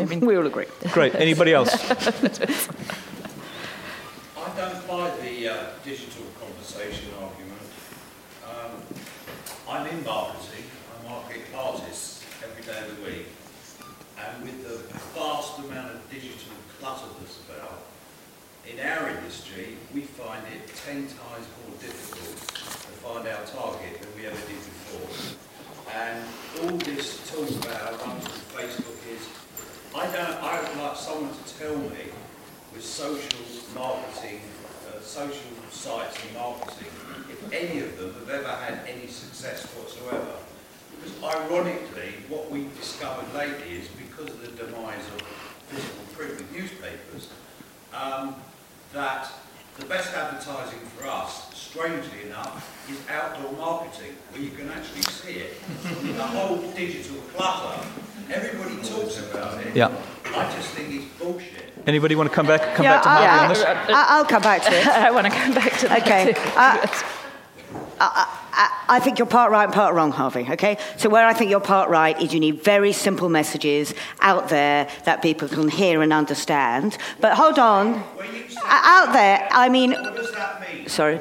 I 0.00 0.04
mean, 0.06 0.20
we 0.20 0.36
all 0.36 0.46
agree. 0.46 0.66
Great. 0.92 1.14
Anybody 1.14 1.52
else? 1.52 1.72
I 1.90 1.96
don't 4.56 4.86
buy 4.88 5.10
the 5.20 5.48
uh, 5.48 5.66
digital 5.84 6.24
conversation 6.40 7.08
argument. 7.20 7.60
Um, 8.44 8.72
I'm 9.68 9.86
in 9.86 10.04
marketing, 10.04 10.64
I 11.04 11.08
market 11.08 11.40
artists 11.56 12.24
every 12.42 12.62
day 12.64 12.78
of 12.86 12.96
the 12.96 13.02
week, 13.10 13.26
and 14.18 14.42
with 14.42 14.62
the 14.62 14.76
vast 15.18 15.58
amount 15.58 15.92
of 15.94 16.10
digital 16.10 16.38
clutter 16.80 17.06
that's 17.20 17.38
about, 17.48 17.78
in 18.74 18.86
our 18.86 19.08
industry, 19.08 19.76
we 19.94 20.02
find 20.02 20.42
it 20.52 20.66
10 20.84 21.06
times 21.06 21.46
more 21.62 21.78
difficult 21.78 22.36
to 22.36 22.92
find 23.02 23.28
our 23.28 23.44
target 23.46 24.00
than 24.00 24.10
we 24.16 24.26
ever 24.26 24.36
did 24.48 24.58
before. 24.58 25.38
And 25.94 26.24
all 26.60 26.76
this 26.78 27.22
talk 27.30 27.48
about 27.64 28.00
Facebook 28.50 28.98
is, 29.14 29.22
I 29.94 30.06
don't, 30.06 30.42
I 30.42 30.60
would 30.60 30.82
like 30.82 30.96
someone 30.96 31.30
to 31.30 31.58
tell 31.58 31.76
me 31.76 32.10
with 32.72 32.84
social 32.84 33.38
marketing, 33.74 34.40
uh, 34.88 35.00
social 35.00 35.54
sites 35.70 36.18
and 36.24 36.34
marketing, 36.34 36.90
if 37.30 37.52
any 37.52 37.80
of 37.80 37.96
them 37.96 38.14
have 38.14 38.28
ever 38.28 38.48
had 38.48 38.80
any 38.88 39.06
success 39.06 39.66
whatsoever. 39.76 40.34
Because 40.90 41.22
ironically, 41.22 42.14
what 42.28 42.50
we've 42.50 42.74
discovered 42.76 43.32
lately 43.34 43.76
is 43.76 43.88
because 43.88 44.30
of 44.30 44.40
the 44.40 44.64
demise 44.64 45.06
of 45.14 45.22
physical 45.68 46.04
print 46.14 46.36
with 46.38 46.52
newspapers, 46.52 47.28
um, 47.92 48.34
that 48.94 49.30
the 49.78 49.84
best 49.86 50.14
advertising 50.14 50.78
for 50.96 51.06
us, 51.08 51.52
strangely 51.54 52.22
enough, 52.26 52.70
is 52.90 52.98
outdoor 53.10 53.52
marketing, 53.52 54.14
where 54.30 54.40
you 54.42 54.50
can 54.50 54.70
actually 54.70 55.02
see 55.02 55.32
it. 55.40 55.54
the 56.16 56.22
whole 56.22 56.58
digital 56.72 57.16
clutter, 57.34 57.84
everybody 58.32 58.76
talks 58.76 59.18
about 59.30 59.60
it. 59.66 59.74
Yeah. 59.74 59.90
I 60.26 60.50
just 60.54 60.68
think 60.70 60.94
it's 60.94 61.04
bullshit. 61.20 61.72
Anybody 61.86 62.14
want 62.14 62.30
to 62.30 62.34
come 62.34 62.46
back, 62.46 62.74
come 62.76 62.84
Yeah, 62.84 62.94
back 62.94 63.02
to 63.02 63.08
I- 63.08 63.12
Harvey 63.12 63.28
I- 63.28 63.42
on 63.42 63.48
this? 63.48 63.62
I- 63.64 64.06
I'll 64.16 64.24
come 64.24 64.42
back 64.42 64.62
to 64.62 64.72
it. 64.72 64.86
I 65.06 65.10
want 65.10 65.26
to 65.26 65.32
come 65.32 65.52
back 65.54 65.76
to 65.78 65.88
that. 65.88 66.02
Okay. 66.02 66.32
too. 66.32 66.40
Uh, 66.56 66.86
I, 68.00 68.33
I 68.88 69.00
think 69.00 69.18
you're 69.18 69.26
part 69.26 69.50
right 69.50 69.64
and 69.64 69.72
part 69.72 69.94
wrong, 69.94 70.12
Harvey. 70.12 70.46
Okay, 70.50 70.78
so 70.96 71.08
where 71.08 71.26
I 71.26 71.32
think 71.32 71.50
you're 71.50 71.60
part 71.60 71.90
right 71.90 72.20
is 72.20 72.32
you 72.32 72.40
need 72.40 72.62
very 72.62 72.92
simple 72.92 73.28
messages 73.28 73.94
out 74.20 74.48
there 74.48 74.88
that 75.04 75.22
people 75.22 75.48
can 75.48 75.68
hear 75.68 76.02
and 76.02 76.12
understand. 76.12 76.96
But 77.20 77.34
hold 77.34 77.58
on, 77.58 77.94
When 77.94 78.34
you 78.34 78.48
say, 78.48 78.60
out 78.64 79.12
there, 79.12 79.48
I 79.50 79.68
mean, 79.68 79.92
what 79.92 80.16
does 80.16 80.32
that 80.32 80.60
mean? 80.60 80.88
sorry, 80.88 81.20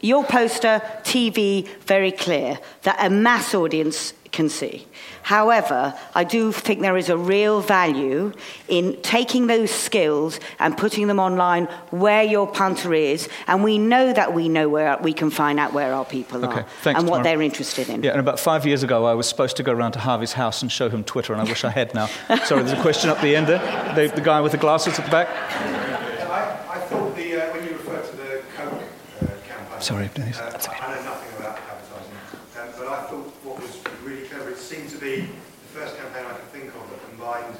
your 0.00 0.24
poster, 0.24 0.80
TV, 1.02 1.66
very 1.80 2.12
clear 2.12 2.58
that 2.82 2.96
a 3.00 3.10
mass 3.10 3.54
audience 3.54 4.12
can 4.30 4.48
see. 4.48 4.86
However, 5.28 5.92
I 6.14 6.24
do 6.24 6.52
think 6.52 6.80
there 6.80 6.96
is 6.96 7.10
a 7.10 7.16
real 7.18 7.60
value 7.60 8.32
in 8.66 8.96
taking 9.02 9.46
those 9.46 9.70
skills 9.70 10.40
and 10.58 10.74
putting 10.74 11.06
them 11.06 11.18
online 11.20 11.66
where 11.90 12.22
your 12.22 12.46
punter 12.46 12.94
is, 12.94 13.28
and 13.46 13.62
we 13.62 13.76
know 13.76 14.10
that 14.14 14.32
we 14.32 14.48
know 14.48 14.70
where 14.70 14.96
we 15.02 15.12
can 15.12 15.28
find 15.28 15.60
out 15.60 15.74
where 15.74 15.92
our 15.92 16.06
people 16.06 16.42
Okay, 16.46 16.60
are 16.60 16.66
thanks, 16.80 16.98
and 16.98 17.06
what 17.10 17.18
Tamara. 17.18 17.24
they're 17.24 17.42
interested 17.42 17.90
in. 17.90 18.02
Yeah, 18.02 18.12
and 18.12 18.20
about 18.20 18.40
five 18.40 18.64
years 18.64 18.82
ago, 18.82 19.04
I 19.04 19.12
was 19.12 19.28
supposed 19.28 19.58
to 19.58 19.62
go 19.62 19.72
around 19.72 19.92
to 19.92 19.98
Harvey's 19.98 20.32
house 20.32 20.62
and 20.62 20.72
show 20.72 20.88
him 20.88 21.04
Twitter, 21.04 21.34
and 21.34 21.42
I 21.42 21.44
wish 21.44 21.62
I 21.62 21.68
had 21.72 21.94
now. 21.94 22.06
Sorry, 22.46 22.62
there's 22.62 22.78
a 22.78 22.80
question 22.80 23.10
up 23.10 23.20
the 23.20 23.36
end 23.36 23.48
there. 23.48 23.58
The, 23.94 24.10
the 24.14 24.22
guy 24.22 24.40
with 24.40 24.52
the 24.52 24.58
glasses 24.58 24.98
at 24.98 25.04
the 25.04 25.10
back. 25.10 25.28
I, 25.28 26.76
I 26.76 26.78
thought 26.88 27.14
the, 27.14 27.36
uh, 27.36 27.52
when 27.52 27.64
you 27.64 27.72
referred 27.72 28.02
to 28.12 28.16
the 28.16 28.42
Coke 28.56 28.72
uh, 28.72 29.26
campaign, 29.46 29.80
Sorry, 29.82 30.08
Dennis. 30.14 30.38
uh, 30.38 30.58
I 30.70 30.94
know 30.96 31.02
nothing 31.04 31.36
about 31.38 31.58
advertising, 31.58 32.16
um, 32.62 32.68
but 32.78 32.88
I 32.88 33.02
thought 33.10 33.26
what 33.44 33.60
was 33.60 33.76
really 34.02 34.26
clever, 34.28 34.48
it 34.50 34.56
seemed 34.56 34.88
to 34.90 34.96
be 34.96 35.20
the 35.20 35.26
first 35.74 35.96
campaign 35.98 36.24
I 36.26 36.32
could 36.34 36.48
think 36.48 36.68
of 36.68 36.88
that 36.90 37.08
combined 37.10 37.56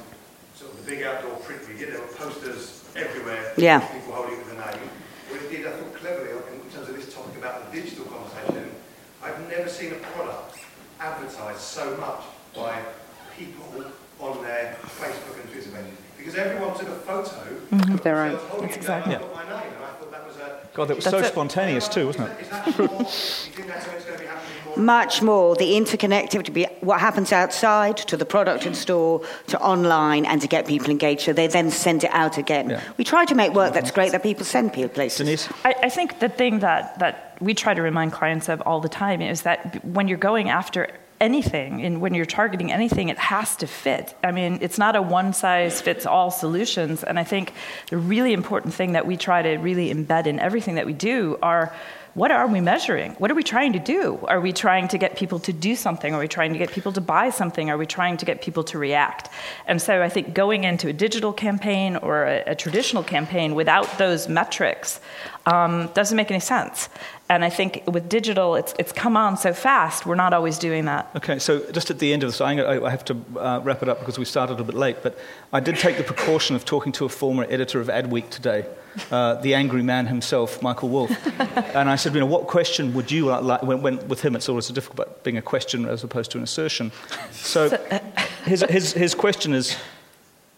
sort 0.55 0.71
of 0.73 0.83
the 0.83 0.91
big 0.91 1.03
outdoor 1.03 1.35
print 1.45 1.61
we 1.67 1.77
did. 1.77 1.93
There 1.93 2.01
were 2.01 2.07
posters 2.07 2.83
everywhere 2.95 3.48
Yeah. 3.61 3.79
people 3.79 4.13
holding 4.13 4.39
it 4.39 4.47
name. 4.53 4.89
But 5.31 5.41
it 5.41 5.65
I 5.65 5.71
thought, 5.71 5.93
cleverly 5.93 6.31
in 6.31 6.69
terms 6.71 6.89
of 6.89 6.95
this 6.95 7.13
topic 7.13 7.37
about 7.37 7.71
the 7.71 7.81
digital 7.81 8.05
conversation. 8.05 8.71
I've 9.23 9.49
never 9.49 9.67
seen 9.67 9.91
a 9.91 9.95
product 9.95 10.59
advertised 10.99 11.59
so 11.59 11.97
much 11.97 12.23
by 12.55 12.81
people 13.37 13.85
on 14.19 14.41
their 14.43 14.77
Facebook 14.83 15.41
and 15.41 15.51
Twitter 15.51 15.71
pages. 15.71 15.97
Because 16.17 16.35
everyone 16.35 16.77
took 16.77 16.89
a 16.89 16.95
photo 16.95 17.31
mm-hmm. 17.31 17.93
Of 17.93 18.03
their 18.03 18.19
own. 18.19 18.31
themselves 18.31 18.51
holding 18.51 18.69
it, 18.69 18.75
exactly- 18.75 19.15
and 19.15 19.23
I 19.23 19.78
God, 20.73 20.87
that 20.87 20.95
was 20.95 21.05
That's 21.05 21.17
so 21.17 21.23
it. 21.23 21.31
spontaneous 21.31 21.87
too, 21.87 22.07
wasn't 22.07 22.29
it? 22.29 22.41
Is 22.41 22.49
that 22.49 22.79
more, 22.79 22.87
do 22.87 22.93
you 22.93 22.99
think 22.99 23.67
that's 23.67 23.85
something 23.85 23.91
that's 23.91 24.05
going 24.05 24.17
to 24.17 24.23
be 24.23 24.27
happening 24.27 24.65
more? 24.65 24.77
Much 24.77 25.21
more. 25.21 25.55
The 25.55 25.73
interconnectivity, 25.73 26.83
what 26.83 26.99
happens 26.99 27.31
outside 27.31 27.97
to 27.97 28.15
the 28.15 28.25
product 28.25 28.65
in 28.65 28.73
store 28.73 29.21
to 29.47 29.59
online 29.59 30.25
and 30.25 30.41
to 30.41 30.47
get 30.47 30.67
people 30.67 30.89
engaged 30.89 31.21
so 31.21 31.33
they 31.33 31.47
then 31.47 31.71
send 31.71 32.03
it 32.03 32.11
out 32.11 32.37
again. 32.37 32.69
Yeah. 32.69 32.83
We 32.97 33.03
try 33.03 33.25
to 33.25 33.35
make 33.35 33.53
work 33.53 33.73
that's 33.73 33.87
mm-hmm. 33.87 33.95
great 33.95 34.11
that 34.11 34.23
people 34.23 34.45
send 34.45 34.71
people 34.73 34.89
places. 34.89 35.17
Denise? 35.17 35.49
I, 35.65 35.75
I 35.83 35.89
think 35.89 36.19
the 36.19 36.29
thing 36.29 36.59
that, 36.59 36.99
that 36.99 37.37
we 37.41 37.53
try 37.53 37.73
to 37.73 37.81
remind 37.81 38.13
clients 38.13 38.47
of 38.47 38.61
all 38.61 38.79
the 38.79 38.89
time 38.89 39.21
is 39.21 39.41
that 39.41 39.83
when 39.83 40.07
you're 40.07 40.17
going 40.17 40.49
after 40.49 40.87
anything 41.19 41.83
and 41.83 42.01
when 42.01 42.13
you're 42.13 42.25
targeting 42.25 42.71
anything, 42.71 43.09
it 43.09 43.17
has 43.17 43.55
to 43.57 43.67
fit. 43.67 44.15
I 44.23 44.31
mean, 44.31 44.59
it's 44.61 44.77
not 44.77 44.95
a 44.95 45.01
one 45.01 45.33
size 45.33 45.81
fits 45.81 46.05
all 46.05 46.31
solutions. 46.31 47.03
And 47.03 47.19
I 47.19 47.23
think 47.23 47.53
the 47.89 47.97
really 47.97 48.33
important 48.33 48.73
thing 48.73 48.93
that 48.93 49.05
we 49.05 49.17
try 49.17 49.41
to 49.41 49.57
really 49.57 49.93
embed 49.93 50.27
in 50.27 50.39
everything 50.39 50.75
that 50.75 50.85
we 50.85 50.93
do 50.93 51.37
are 51.41 51.73
what 52.13 52.31
are 52.31 52.47
we 52.47 52.59
measuring? 52.59 53.11
What 53.13 53.29
are 53.31 53.35
we 53.35 53.43
trying 53.43 53.73
to 53.73 53.79
do? 53.79 54.19
Are 54.27 54.41
we 54.41 54.51
trying 54.51 54.87
to 54.89 54.97
get 54.97 55.15
people 55.15 55.39
to 55.39 55.53
do 55.53 55.75
something? 55.75 56.13
Are 56.13 56.19
we 56.19 56.27
trying 56.27 56.53
to 56.53 56.59
get 56.59 56.71
people 56.71 56.91
to 56.93 57.01
buy 57.01 57.29
something? 57.29 57.69
Are 57.69 57.77
we 57.77 57.85
trying 57.85 58.17
to 58.17 58.25
get 58.25 58.41
people 58.41 58.63
to 58.65 58.77
react? 58.77 59.29
And 59.67 59.81
so 59.81 60.01
I 60.01 60.09
think 60.09 60.33
going 60.33 60.63
into 60.63 60.87
a 60.87 60.93
digital 60.93 61.33
campaign 61.33 61.95
or 61.97 62.25
a, 62.25 62.43
a 62.47 62.55
traditional 62.55 63.03
campaign 63.03 63.55
without 63.55 63.97
those 63.97 64.27
metrics 64.27 64.99
um, 65.45 65.89
doesn't 65.93 66.15
make 66.15 66.31
any 66.31 66.39
sense. 66.39 66.89
And 67.29 67.45
I 67.45 67.49
think 67.49 67.83
with 67.85 68.09
digital, 68.09 68.55
it's, 68.55 68.73
it's 68.79 68.91
come 68.91 69.15
on 69.15 69.37
so 69.37 69.53
fast, 69.53 70.05
we're 70.05 70.15
not 70.15 70.33
always 70.33 70.57
doing 70.57 70.85
that. 70.85 71.11
Okay, 71.15 71.37
so 71.37 71.59
just 71.71 71.91
at 71.91 71.99
the 71.99 72.11
end 72.11 72.23
of 72.23 72.29
this, 72.29 72.41
I 72.41 72.55
have 72.89 73.05
to 73.05 73.17
uh, 73.37 73.61
wrap 73.63 73.83
it 73.83 73.89
up 73.89 73.99
because 73.99 74.17
we 74.17 74.25
started 74.25 74.59
a 74.59 74.63
bit 74.63 74.75
late, 74.75 74.97
but 75.03 75.17
I 75.53 75.59
did 75.59 75.77
take 75.77 75.97
the 75.97 76.03
precaution 76.03 76.55
of 76.55 76.65
talking 76.65 76.91
to 76.93 77.05
a 77.05 77.09
former 77.09 77.45
editor 77.49 77.79
of 77.79 77.87
Adweek 77.87 78.29
today, 78.29 78.65
uh, 79.11 79.35
the 79.35 79.53
angry 79.53 79.83
man 79.83 80.07
himself, 80.07 80.61
Michael 80.61 80.89
Wolff. 80.89 81.11
and 81.75 81.89
I 81.89 81.95
said, 81.95 82.13
you 82.13 82.19
know, 82.19 82.25
what 82.25 82.47
question 82.47 82.93
would 82.93 83.11
you 83.11 83.25
like, 83.27 83.63
when, 83.63 83.81
when, 83.81 84.07
with 84.07 84.21
him 84.21 84.35
it's 84.35 84.49
always 84.49 84.67
difficult 84.67 84.97
but 84.97 85.23
being 85.23 85.37
a 85.37 85.41
question 85.41 85.85
as 85.85 86.03
opposed 86.03 86.31
to 86.31 86.37
an 86.37 86.43
assertion. 86.43 86.91
So 87.31 87.69
his, 88.45 88.63
his, 88.69 88.93
his 88.93 89.15
question 89.15 89.53
is, 89.53 89.77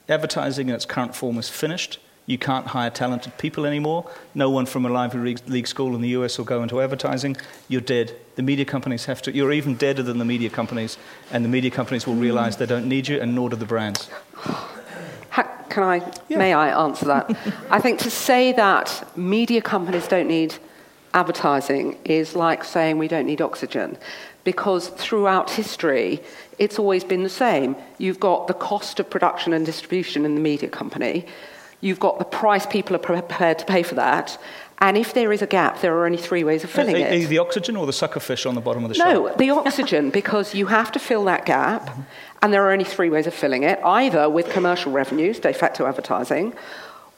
advertising 0.10 0.70
in 0.70 0.76
its 0.76 0.86
current 0.86 1.16
form 1.16 1.38
is 1.38 1.50
finished. 1.50 2.00
You 2.28 2.38
can't 2.38 2.68
hire 2.68 2.90
talented 2.90 3.38
people 3.38 3.66
anymore. 3.66 4.10
No 4.36 4.50
one 4.50 4.66
from 4.66 4.86
a 4.86 5.08
League- 5.08 5.42
League 5.48 5.68
school 5.68 5.96
in 5.96 6.02
the 6.02 6.10
US 6.10 6.38
will 6.38 6.46
go 6.46 6.62
into 6.62 6.80
advertising. 6.80 7.36
You're 7.68 7.82
dead. 7.82 8.16
The 8.36 8.44
media 8.44 8.66
companies 8.66 9.06
have 9.06 9.22
to. 9.24 9.34
You're 9.34 9.52
even 9.52 9.76
deader 9.76 10.04
than 10.04 10.18
the 10.18 10.26
media 10.26 10.50
companies, 10.50 10.98
and 11.32 11.44
the 11.44 11.50
media 11.50 11.72
companies 11.72 12.06
will 12.06 12.16
realize 12.16 12.58
they 12.58 12.66
don't 12.66 12.88
need 12.88 13.08
you, 13.08 13.20
and 13.20 13.36
nor 13.36 13.50
do 13.50 13.56
the 13.56 13.66
brands. 13.66 14.10
Ha- 15.32 15.66
Can 15.70 15.84
I, 15.84 16.12
may 16.30 16.54
I 16.54 16.70
answer 16.86 17.06
that? 17.06 17.36
I 17.70 17.80
think 17.80 18.00
to 18.00 18.10
say 18.10 18.52
that 18.54 18.88
media 19.18 19.62
companies 19.62 20.08
don't 20.08 20.28
need 20.28 20.56
advertising 21.14 21.98
is 22.06 22.36
like 22.36 22.64
saying 22.64 22.98
we 22.98 23.08
don't 23.08 23.26
need 23.26 23.42
oxygen. 23.42 23.98
Because 24.44 24.90
throughout 24.90 25.52
history, 25.52 26.22
it's 26.58 26.80
always 26.80 27.04
been 27.04 27.24
the 27.24 27.30
same. 27.30 27.76
You've 27.98 28.20
got 28.20 28.48
the 28.48 28.54
cost 28.54 29.00
of 29.00 29.10
production 29.10 29.54
and 29.54 29.66
distribution 29.66 30.26
in 30.26 30.36
the 30.36 30.42
media 30.42 30.70
company, 30.70 31.26
you've 31.82 32.00
got 32.00 32.20
the 32.20 32.26
price 32.26 32.66
people 32.66 32.96
are 32.96 33.00
prepared 33.00 33.60
to 33.60 33.66
pay 33.66 33.84
for 33.84 33.96
that, 33.96 34.38
and 34.82 34.98
if 34.98 35.14
there 35.14 35.32
is 35.32 35.44
a 35.44 35.48
gap, 35.48 35.80
there 35.82 35.96
are 35.96 36.06
only 36.08 36.18
three 36.18 36.44
ways 36.44 36.64
of 36.64 36.72
filling 36.72 36.96
it. 36.98 37.14
you 37.14 37.28
the 37.28 37.38
oxygen 37.38 37.76
or 37.78 37.86
the 37.86 37.92
suckerfish 37.92 38.48
on 38.50 38.56
the 38.56 38.62
bottom 38.62 38.84
of 38.84 38.90
the 38.92 38.98
No, 38.98 39.28
shelf? 39.28 39.38
the 39.38 39.50
oxygen, 39.52 40.10
because 40.10 40.56
you 40.56 40.66
have 40.66 40.92
to 40.94 41.00
fill 41.00 41.24
that 41.26 41.46
gap, 41.46 41.90
and 42.42 42.52
there 42.52 42.66
are 42.66 42.72
only 42.72 42.84
three 42.84 43.10
ways 43.10 43.28
of 43.28 43.34
filling 43.34 43.62
it 43.62 43.80
either 43.86 44.28
with 44.28 44.50
commercial 44.50 44.92
revenues, 44.92 45.40
de 45.40 45.54
facto 45.54 45.86
advertising, 45.86 46.54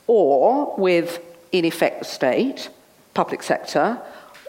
or 0.08 0.76
with, 0.78 1.22
in 1.54 1.64
effect, 1.64 2.00
the 2.00 2.06
state, 2.06 2.70
public 3.14 3.42
sector, 3.42 3.98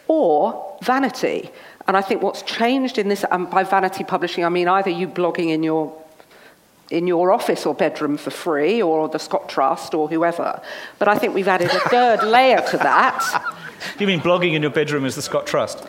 or 0.09 0.77
vanity. 0.83 1.49
And 1.87 1.95
I 1.95 2.01
think 2.01 2.21
what's 2.21 2.41
changed 2.41 2.97
in 2.97 3.07
this, 3.07 3.23
and 3.31 3.49
by 3.49 3.63
vanity 3.63 4.03
publishing, 4.03 4.43
I 4.43 4.49
mean 4.49 4.67
either 4.67 4.89
you 4.89 5.07
blogging 5.07 5.49
in 5.51 5.63
your 5.63 5.93
in 6.91 7.07
your 7.07 7.31
office 7.31 7.65
or 7.65 7.73
bedroom 7.73 8.17
for 8.17 8.31
free, 8.31 8.81
or 8.81 9.09
the 9.09 9.19
Scott 9.19 9.49
Trust, 9.49 9.93
or 9.93 10.07
whoever. 10.07 10.61
But 10.99 11.07
I 11.07 11.17
think 11.17 11.33
we've 11.33 11.47
added 11.47 11.71
a 11.71 11.79
third 11.89 12.23
layer 12.23 12.61
to 12.69 12.77
that. 12.77 13.55
You 13.99 14.07
mean 14.07 14.19
blogging 14.19 14.53
in 14.53 14.61
your 14.61 14.71
bedroom 14.71 15.05
is 15.05 15.15
the 15.15 15.21
Scott 15.21 15.47
Trust? 15.47 15.79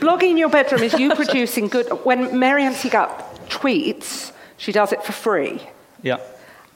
Blogging 0.00 0.30
in 0.30 0.36
your 0.36 0.48
bedroom 0.48 0.82
is 0.82 0.94
you 0.94 1.14
producing 1.14 1.68
good. 1.68 1.88
When 2.04 2.38
Marianne 2.38 2.72
Seagup 2.72 3.48
tweets, 3.48 4.32
she 4.56 4.72
does 4.72 4.92
it 4.92 5.02
for 5.02 5.12
free. 5.12 5.60
Yeah. 6.02 6.18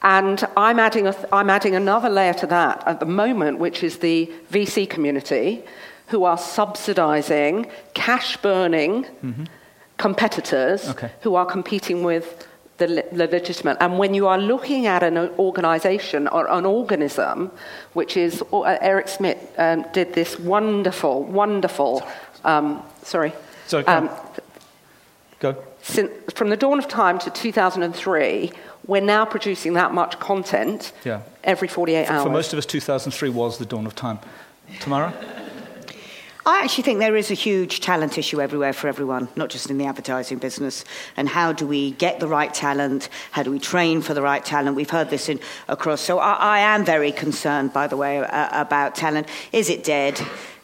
And 0.01 0.47
I'm 0.55 0.79
adding, 0.79 1.07
a, 1.07 1.15
I'm 1.31 1.49
adding 1.49 1.75
another 1.75 2.09
layer 2.09 2.33
to 2.35 2.47
that 2.47 2.83
at 2.87 2.99
the 2.99 3.05
moment, 3.05 3.59
which 3.59 3.83
is 3.83 3.97
the 3.99 4.31
VC 4.51 4.89
community, 4.89 5.63
who 6.07 6.23
are 6.23 6.37
subsidizing 6.37 7.67
cash 7.93 8.37
burning 8.37 9.03
mm-hmm. 9.03 9.43
competitors 9.97 10.89
Okay. 10.89 11.11
who 11.21 11.35
are 11.35 11.45
competing 11.45 12.03
with 12.03 12.47
the, 12.79 12.87
le- 12.87 13.03
the 13.11 13.27
legitimate. 13.27 13.77
And 13.79 13.99
when 13.99 14.13
you 14.13 14.27
are 14.27 14.37
looking 14.39 14.87
at 14.87 15.03
an 15.03 15.17
organization 15.37 16.27
or 16.27 16.49
an 16.51 16.65
organism, 16.65 17.51
which 17.93 18.17
is 18.17 18.41
uh, 18.51 18.61
Eric 18.81 19.07
Schmidt 19.07 19.37
um, 19.57 19.85
did 19.93 20.13
this 20.13 20.39
wonderful, 20.39 21.23
wonderful, 21.23 22.01
um, 22.43 22.81
sorry, 23.03 23.33
Sorry, 23.67 23.83
go. 23.83 24.09
Go. 25.39 25.55
sin 25.83 26.09
from 26.33 26.49
the 26.49 26.57
dawn 26.57 26.79
of 26.79 26.87
time 26.87 27.19
to 27.19 27.29
2003, 27.29 28.51
we're 28.87 29.01
now 29.01 29.23
producing 29.25 29.73
that 29.73 29.93
much 29.93 30.19
content 30.19 30.91
Yeah. 31.05 31.21
every 31.43 31.67
48 31.67 32.09
hours. 32.09 32.23
For 32.23 32.29
most 32.29 32.53
of 32.53 32.57
us, 32.59 32.65
2003 32.65 33.29
was 33.29 33.57
the 33.59 33.65
dawn 33.65 33.85
of 33.85 33.95
time. 33.95 34.19
Tamara? 34.79 35.13
I 36.45 36.63
actually 36.63 36.83
think 36.83 36.99
there 36.99 37.17
is 37.17 37.31
a 37.31 37.35
huge 37.35 37.81
talent 37.81 38.17
issue 38.17 38.41
everywhere 38.41 38.73
for 38.73 38.87
everyone, 38.87 39.27
not 39.35 39.49
just 39.49 39.69
in 39.69 39.77
the 39.77 39.85
advertising 39.85 40.37
business. 40.37 40.85
And 41.17 41.27
how 41.27 41.51
do 41.51 41.67
we 41.67 41.91
get 41.91 42.19
the 42.19 42.27
right 42.27 42.53
talent? 42.53 43.09
How 43.31 43.43
do 43.43 43.51
we 43.51 43.59
train 43.59 44.01
for 44.01 44.13
the 44.13 44.21
right 44.21 44.43
talent? 44.43 44.75
We've 44.75 44.89
heard 44.89 45.09
this 45.09 45.27
in 45.27 45.39
across. 45.67 46.01
So 46.01 46.19
I, 46.19 46.33
I 46.33 46.59
am 46.59 46.85
very 46.85 47.11
concerned, 47.11 47.73
by 47.73 47.87
the 47.87 47.97
way, 47.97 48.19
uh, 48.19 48.61
about 48.61 48.95
talent. 48.95 49.27
Is 49.51 49.69
it 49.69 49.83
dead? 49.83 50.19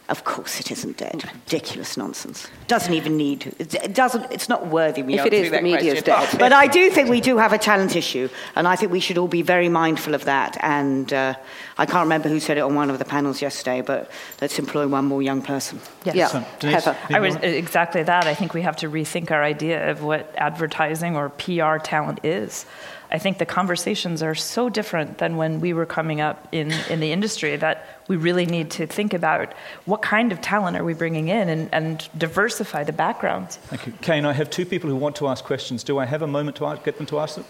Of 0.08 0.24
course, 0.24 0.60
it 0.60 0.72
isn't 0.72 0.98
dead. 0.98 1.24
Ridiculous 1.46 1.98
nonsense. 1.98 2.48
Doesn't 2.68 2.94
even 2.94 3.18
need. 3.18 3.56
It 3.58 3.96
doesn't. 3.96 4.32
It's 4.32 4.48
not 4.48 4.68
worthy. 4.68 5.02
Me 5.02 5.18
If 5.18 5.26
it 5.26 5.34
is, 5.34 5.50
the 5.50 5.62
media's 5.62 6.04
question. 6.04 6.30
dead. 6.32 6.40
But 6.40 6.54
I 6.54 6.68
do 6.68 6.92
think 6.92 7.10
we 7.10 7.22
do 7.22 7.38
have 7.38 7.54
a 7.54 7.58
talent 7.58 7.96
issue, 7.96 8.30
and 8.56 8.68
I 8.68 8.76
think 8.76 8.92
we 8.92 9.00
should 9.00 9.18
all 9.18 9.28
be 9.28 9.42
very 9.42 9.68
mindful 9.68 10.14
of 10.14 10.26
that. 10.26 10.58
And 10.62 11.12
uh, 11.12 11.34
I 11.80 11.86
can't 11.88 12.04
remember 12.04 12.30
who 12.30 12.40
said 12.40 12.58
it 12.58 12.62
on 12.62 12.76
one 12.76 12.92
of 12.92 13.00
the 13.00 13.06
panels 13.06 13.42
yesterday, 13.42 13.82
but 13.82 14.12
let's 14.42 14.60
employ 14.60 14.88
one 14.88 15.06
more 15.06 15.24
young 15.24 15.42
person. 15.42 15.80
Yes. 16.04 16.16
Yeah, 16.16 16.28
So, 16.28 16.46
Denise, 16.60 16.86
Heather. 16.86 16.98
I 17.10 17.20
was 17.20 17.36
exactly 17.38 18.04
that. 18.04 18.28
I 18.28 18.36
think 18.36 18.54
we 18.54 18.62
have 18.62 18.76
to 18.78 18.90
rethink 18.90 19.32
our 19.32 19.44
idea 19.44 19.90
of 19.90 20.04
what 20.04 20.32
advertising 20.38 21.16
or 21.16 21.30
PR 21.30 21.78
talent 21.78 22.20
is. 22.24 22.68
I 23.16 23.18
think 23.18 23.38
the 23.38 23.46
conversations 23.46 24.22
are 24.22 24.36
so 24.36 24.68
different 24.68 25.20
than 25.20 25.38
when 25.38 25.62
we 25.62 25.72
were 25.72 25.86
coming 25.86 26.20
up 26.20 26.50
in, 26.52 26.74
in 26.90 27.00
the 27.00 27.14
industry 27.14 27.56
that 27.56 27.86
we 28.10 28.18
really 28.18 28.46
need 28.46 28.72
to 28.72 28.88
think 28.88 29.14
about 29.14 29.54
what 29.86 30.02
kind 30.02 30.34
of 30.34 30.42
talent 30.42 30.76
are 30.76 30.84
we 30.84 30.94
bringing 30.94 31.30
in 31.30 31.48
and, 31.48 31.70
and 31.72 32.10
diversify 32.18 32.84
the 32.84 32.92
backgrounds. 32.92 33.56
Thank 33.56 33.88
you. 33.88 33.94
Kane, 34.02 34.26
I 34.26 34.34
have 34.34 34.50
two 34.50 34.66
people 34.66 34.90
who 34.90 34.98
want 34.98 35.16
to 35.16 35.30
ask 35.30 35.46
questions. 35.46 35.82
Do 35.82 35.98
I 35.98 36.04
have 36.04 36.24
a 36.24 36.28
moment 36.28 36.58
to 36.58 36.66
ask, 36.66 36.84
get 36.84 36.98
them 36.98 37.06
to 37.06 37.20
ask 37.20 37.36
them? 37.36 37.46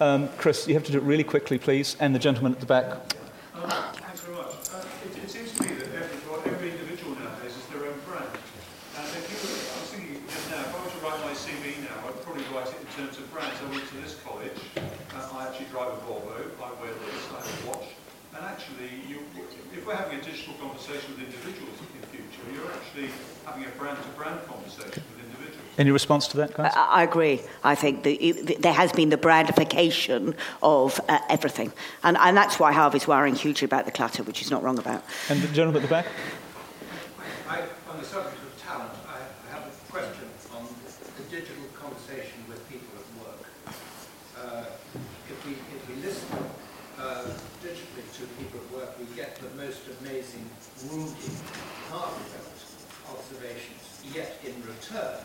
Um, 0.00 0.28
Chris, 0.36 0.66
you 0.66 0.74
have 0.74 0.82
to 0.84 0.90
do 0.90 0.98
it 0.98 1.04
really 1.04 1.22
quickly, 1.22 1.58
please, 1.58 1.96
and 2.00 2.12
the 2.12 2.18
gentleman 2.18 2.52
at 2.54 2.58
the 2.58 2.66
back. 2.66 3.12
Thanks 3.54 4.20
very 4.22 4.36
much. 4.36 4.50
Uh, 4.74 4.82
it, 5.06 5.22
it 5.22 5.30
seems 5.30 5.52
to 5.52 5.62
me 5.62 5.74
that 5.78 5.94
every, 5.94 6.18
well, 6.28 6.42
every 6.44 6.70
individual 6.72 7.14
nowadays 7.14 7.54
is 7.54 7.66
their 7.70 7.86
own 7.86 8.00
brand. 8.04 8.34
And 8.98 9.06
if 9.14 9.30
you, 9.30 9.38
I 9.46 9.78
was 9.78 9.90
thinking 9.94 10.26
just 10.26 10.50
now, 10.50 10.58
if 10.58 10.74
I 10.74 10.78
were 10.82 10.90
to 10.90 11.00
write 11.06 11.20
my 11.22 11.34
CV 11.38 11.86
now, 11.86 12.02
I'd 12.02 12.18
probably 12.26 12.42
write 12.50 12.66
it 12.66 12.82
in 12.82 12.90
terms 12.98 13.14
of 13.14 13.30
brands. 13.30 13.54
I 13.62 13.70
went 13.70 13.86
to 13.90 13.96
this 14.02 14.18
college, 14.26 14.58
uh, 14.74 15.38
I 15.38 15.46
actually 15.46 15.70
drive 15.70 15.94
a 15.94 16.00
Volvo, 16.02 16.34
I 16.34 16.70
wear 16.82 16.90
this, 17.06 17.22
I 17.30 17.38
have 17.38 17.62
a 17.62 17.70
watch. 17.70 17.88
And 18.34 18.42
actually, 18.42 18.90
you, 19.06 19.22
if 19.74 19.86
we're 19.86 19.94
having 19.94 20.18
a 20.18 20.22
digital 20.22 20.54
conversation 20.58 21.14
with 21.14 21.30
individuals 21.30 21.78
in 21.78 22.00
the 22.02 22.06
future, 22.10 22.42
you're 22.50 22.70
actually 22.98 23.14
having 23.44 23.64
a 23.64 23.68
brand-to-brand 23.78 24.46
conversation 24.46 25.02
with 25.14 25.24
individuals. 25.24 25.62
Any 25.78 25.90
response 25.90 26.26
to 26.28 26.36
that, 26.38 26.54
guys? 26.54 26.72
I 26.74 27.00
I 27.00 27.02
agree. 27.04 27.40
I 27.62 27.74
think 27.74 28.02
the, 28.02 28.14
it, 28.14 28.62
there 28.62 28.72
has 28.72 28.92
been 28.92 29.10
the 29.10 29.16
brandification 29.16 30.34
of 30.62 31.00
uh, 31.08 31.18
everything. 31.28 31.72
And, 32.02 32.16
and 32.16 32.36
that's 32.36 32.58
why 32.58 32.72
Harvey's 32.72 33.06
worrying 33.06 33.36
hugely 33.36 33.66
about 33.66 33.84
the 33.84 33.92
clutter, 33.92 34.22
which 34.22 34.38
he's 34.38 34.50
not 34.50 34.62
wrong 34.62 34.78
about. 34.78 35.04
And 35.28 35.40
the 35.40 35.48
gentleman 35.48 35.82
at 35.82 35.88
the 35.88 35.94
back? 35.94 36.06
I, 37.48 37.62
on 37.90 37.98
the 37.98 38.04
subject 38.04 38.42
of 38.42 38.62
talent, 38.62 38.90
I, 39.06 39.18
I 39.48 39.54
have 39.54 39.66
a 39.66 39.92
question 39.92 40.28
on 40.54 40.66
the 41.16 41.22
digital 41.30 41.64
conversation 41.74 42.38
with 42.48 42.60
people 42.68 42.92
at 42.98 43.06
work. 43.22 43.40
Uh, 44.36 44.64
if 45.30 45.46
we 45.46 45.52
if 45.52 45.88
we 45.88 45.94
listen 46.02 46.28
uh, 46.98 47.24
digitally 47.62 48.04
to 48.18 48.26
people 48.36 48.60
at 48.60 48.68
work, 48.76 48.98
we 48.98 49.06
get 49.16 49.36
the 49.36 49.50
most 49.56 49.80
amazing, 50.00 50.44
wounding, 50.90 51.36
heartfelt 51.90 52.58
observations. 53.14 54.02
Yet 54.14 54.40
in 54.44 54.54
return, 54.90 55.16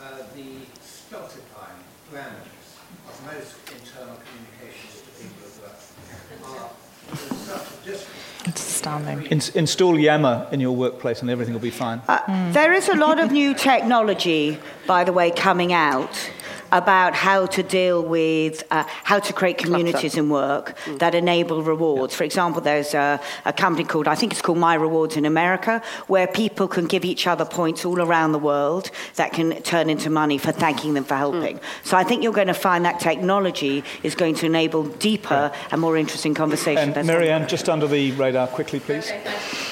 uh, 0.00 0.16
the 0.34 0.44
stultifying 0.82 1.78
blandness 2.10 2.78
of 3.08 3.26
most 3.26 3.54
internal 3.72 4.16
communications 4.24 5.02
to 5.02 5.10
people 5.22 5.44
at 5.46 6.42
work 6.42 6.62
are 6.62 6.70
there's 7.10 7.40
such 7.40 7.60
a 7.60 7.84
distance. 7.84 8.08
It's 8.46 8.60
astounding. 8.60 9.22
In, 9.26 9.40
install 9.54 9.98
Yammer 9.98 10.46
in 10.52 10.60
your 10.60 10.72
workplace 10.76 11.22
and 11.22 11.30
everything 11.30 11.54
will 11.54 11.60
be 11.60 11.70
fine. 11.70 12.02
Uh, 12.08 12.52
There 12.52 12.72
is 12.72 12.88
a 12.88 12.94
lot 12.94 13.18
of 13.18 13.30
new 13.32 13.54
technology, 13.54 14.58
by 14.86 15.04
the 15.04 15.12
way, 15.12 15.30
coming 15.30 15.72
out 15.72 16.30
about 16.74 17.14
how 17.14 17.46
to 17.46 17.62
deal 17.62 18.02
with 18.02 18.64
uh, 18.72 18.84
how 19.04 19.20
to 19.20 19.32
create 19.32 19.56
communities 19.56 20.16
in 20.16 20.28
work 20.28 20.76
that 20.98 21.14
enable 21.14 21.62
rewards. 21.62 22.14
For 22.14 22.24
example, 22.24 22.60
there's 22.60 22.94
a, 22.94 23.20
a 23.44 23.52
company 23.52 23.84
called, 23.84 24.08
I 24.08 24.16
think 24.16 24.32
it's 24.32 24.42
called 24.42 24.58
My 24.58 24.74
Rewards 24.74 25.16
in 25.16 25.24
America, 25.24 25.80
where 26.08 26.26
people 26.26 26.66
can 26.66 26.86
give 26.86 27.04
each 27.04 27.28
other 27.28 27.44
points 27.44 27.84
all 27.84 28.02
around 28.02 28.32
the 28.32 28.40
world 28.40 28.90
that 29.14 29.32
can 29.32 29.62
turn 29.62 29.88
into 29.88 30.10
money 30.10 30.36
for 30.36 30.50
thanking 30.50 30.94
them 30.94 31.04
for 31.04 31.14
helping. 31.14 31.60
So 31.84 31.96
I 31.96 32.02
think 32.02 32.24
you're 32.24 32.32
going 32.32 32.48
to 32.48 32.54
find 32.54 32.84
that 32.84 32.98
technology 32.98 33.84
is 34.02 34.16
going 34.16 34.34
to 34.36 34.46
enable 34.46 34.82
deeper 34.84 35.52
and 35.70 35.80
more 35.80 35.96
interesting 35.96 36.34
conversation. 36.34 36.92
And 36.92 37.06
Marianne, 37.06 37.46
just 37.46 37.68
under 37.68 37.86
the 37.86 38.10
radar, 38.12 38.48
quickly, 38.48 38.80
please. 38.80 39.10
Okay. 39.10 39.28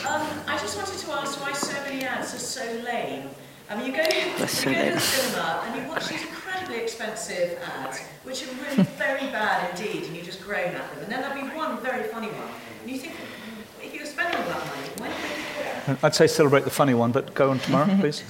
Um, 0.06 0.24
I 0.46 0.56
just 0.60 0.76
wanted 0.76 0.98
to 0.98 1.12
ask 1.12 1.40
why 1.40 1.52
so 1.52 1.72
many 1.82 2.04
ads 2.04 2.32
are 2.32 2.38
so 2.38 2.64
lame. 2.84 3.28
I 3.68 3.76
mean, 3.76 3.86
you 3.86 3.92
go, 3.92 4.02
you 4.02 4.08
go 4.08 4.30
to 4.30 4.44
the 4.44 5.00
cinema 5.00 5.64
and 5.66 5.82
you 5.82 5.88
watch 5.88 6.06
these 6.06 6.20
incredibly 6.20 6.31
expensive 7.02 7.58
ads, 7.62 8.00
which 8.24 8.44
are 8.46 8.54
really 8.54 8.82
very 8.98 9.26
bad 9.30 9.70
indeed, 9.70 10.04
and 10.04 10.16
you 10.16 10.22
just 10.22 10.42
groan 10.42 10.74
at 10.74 10.94
them. 10.94 11.02
And 11.02 11.12
then 11.12 11.20
there'll 11.20 11.34
be 11.34 11.54
one 11.56 11.80
very 11.80 12.04
funny 12.04 12.28
one, 12.28 12.48
and 12.82 12.90
you 12.90 12.98
think, 12.98 13.14
if 13.82 13.94
you're 13.94 14.06
spending 14.06 14.40
all 14.40 14.48
that 14.48 14.66
money, 14.66 14.88
when 14.98 15.10
do 15.10 15.96
they 15.96 16.06
I'd 16.06 16.14
say 16.14 16.26
celebrate 16.26 16.64
the 16.64 16.70
funny 16.70 16.94
one, 16.94 17.12
but 17.12 17.34
go 17.34 17.50
on 17.50 17.58
tomorrow, 17.58 17.94
please. 18.00 18.22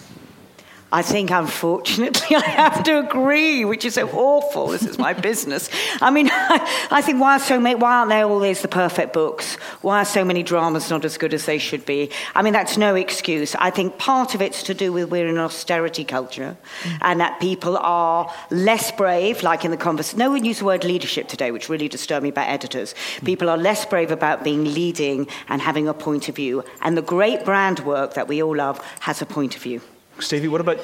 I 0.93 1.01
think, 1.01 1.31
unfortunately, 1.31 2.37
I 2.37 2.47
have 2.51 2.85
to 2.85 2.99
agree, 2.99 3.65
which 3.65 3.87
is 3.87 3.95
so 3.95 4.09
awful. 4.11 4.69
This 4.69 4.85
is 4.85 4.99
my 4.99 5.15
business. 5.15 5.71
I 6.03 6.11
mean, 6.11 6.29
I 6.33 7.01
think 7.03 7.19
why 7.19 7.37
are 7.37 7.41
so 7.41 7.59
many, 7.59 7.75
why 7.77 7.97
aren't 7.97 8.11
there 8.11 8.27
always 8.27 8.61
the 8.61 8.69
perfect 8.69 9.15
books? 9.15 9.55
Why 9.81 10.03
are 10.03 10.05
so 10.05 10.23
many 10.23 10.43
dramas 10.43 10.91
not 10.91 11.07
as 11.07 11.17
good 11.17 11.33
as 11.33 11.47
they 11.47 11.57
should 11.59 11.87
be? 11.87 12.11
I 12.35 12.43
mean, 12.43 12.53
that's 12.53 12.77
no 12.77 12.95
excuse. 12.95 13.55
I 13.55 13.71
think 13.71 13.97
part 13.97 14.35
of 14.35 14.43
it's 14.43 14.63
to 14.65 14.75
do 14.75 14.93
with 14.93 15.11
we're 15.11 15.27
in 15.27 15.37
an 15.37 15.41
austerity 15.41 16.05
culture, 16.05 16.59
mm. 16.83 16.99
and 17.01 17.21
that 17.21 17.41
people 17.41 17.79
are 17.79 18.33
less 18.51 18.93
brave. 18.93 19.43
Like 19.43 19.65
in 19.65 19.71
the 19.71 19.79
conversation, 19.79 20.19
no 20.19 20.31
one 20.31 20.45
used 20.45 20.61
the 20.61 20.67
word 20.67 20.85
leadership 20.85 21.27
today, 21.27 21.51
which 21.51 21.71
really 21.71 21.89
disturbed 21.89 22.23
me 22.23 22.29
about 22.29 22.49
editors. 22.49 22.95
Mm. 23.17 23.25
People 23.25 23.49
are 23.49 23.57
less 23.57 23.87
brave 23.87 24.11
about 24.11 24.45
being 24.45 24.75
leading 24.75 25.27
and 25.49 25.63
having 25.63 25.89
a 25.89 25.95
point 25.95 26.29
of 26.29 26.37
view. 26.37 26.63
And 26.83 26.99
the 26.99 27.03
great 27.03 27.47
brand 27.47 27.81
work 27.81 28.13
that 28.13 28.29
we 28.29 28.43
all 28.43 28.55
love 28.55 28.85
has 29.01 29.23
a 29.23 29.27
point 29.27 29.57
of 29.57 29.63
view. 29.63 29.81
Stevie, 30.21 30.49
what 30.49 30.61
about. 30.61 30.79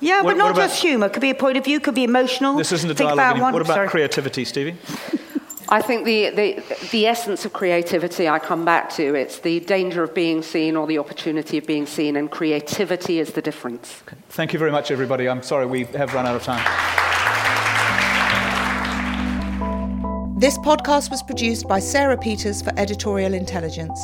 Yeah, 0.00 0.22
What- 0.22 0.32
but 0.32 0.36
not 0.36 0.50
about- 0.52 0.68
just 0.68 0.82
humour. 0.82 1.08
Could 1.08 1.22
be 1.22 1.30
a 1.30 1.34
point 1.34 1.56
of 1.56 1.64
view, 1.64 1.80
could 1.80 1.94
be 1.94 2.04
emotional. 2.04 2.56
This 2.56 2.72
isn't 2.72 2.90
a 2.90 2.94
Think 2.94 3.08
dialogue. 3.08 3.18
about 3.18 3.30
anymore. 3.30 3.46
one. 3.46 3.52
What 3.54 3.62
about 3.62 3.74
Sorry. 3.76 3.88
creativity, 3.88 4.44
Stevie? 4.44 4.76
I 5.68 5.82
think 5.82 6.04
the, 6.04 6.30
the, 6.30 6.62
the 6.92 7.06
essence 7.08 7.44
of 7.44 7.52
creativity 7.52 8.28
I 8.28 8.38
come 8.38 8.64
back 8.64 8.88
to, 8.90 9.14
it's 9.16 9.40
the 9.40 9.58
danger 9.60 10.04
of 10.04 10.14
being 10.14 10.42
seen 10.42 10.76
or 10.76 10.86
the 10.86 10.98
opportunity 10.98 11.58
of 11.58 11.66
being 11.66 11.86
seen, 11.86 12.14
and 12.14 12.30
creativity 12.30 13.18
is 13.18 13.32
the 13.32 13.42
difference. 13.42 14.02
Thank 14.28 14.52
you 14.52 14.60
very 14.60 14.70
much, 14.70 14.92
everybody. 14.92 15.28
I'm 15.28 15.42
sorry 15.42 15.66
we 15.66 15.84
have 15.96 16.14
run 16.14 16.24
out 16.26 16.36
of 16.36 16.44
time. 16.44 16.62
This 20.38 20.58
podcast 20.58 21.10
was 21.10 21.22
produced 21.22 21.66
by 21.66 21.78
Sarah 21.80 22.16
Peters 22.18 22.60
for 22.62 22.70
Editorial 22.78 23.32
Intelligence, 23.34 23.98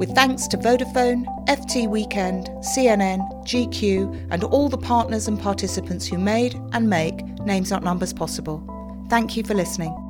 with 0.00 0.14
thanks 0.14 0.48
to 0.48 0.56
Vodafone, 0.56 1.26
FT 1.46 1.86
Weekend, 1.86 2.46
CNN, 2.74 3.20
GQ, 3.44 4.28
and 4.30 4.42
all 4.44 4.70
the 4.70 4.78
partners 4.78 5.28
and 5.28 5.38
participants 5.38 6.06
who 6.06 6.16
made 6.16 6.58
and 6.72 6.88
make 6.88 7.22
Names 7.40 7.70
Not 7.70 7.84
Numbers 7.84 8.14
possible. 8.14 8.64
Thank 9.10 9.36
you 9.36 9.44
for 9.44 9.52
listening. 9.52 10.09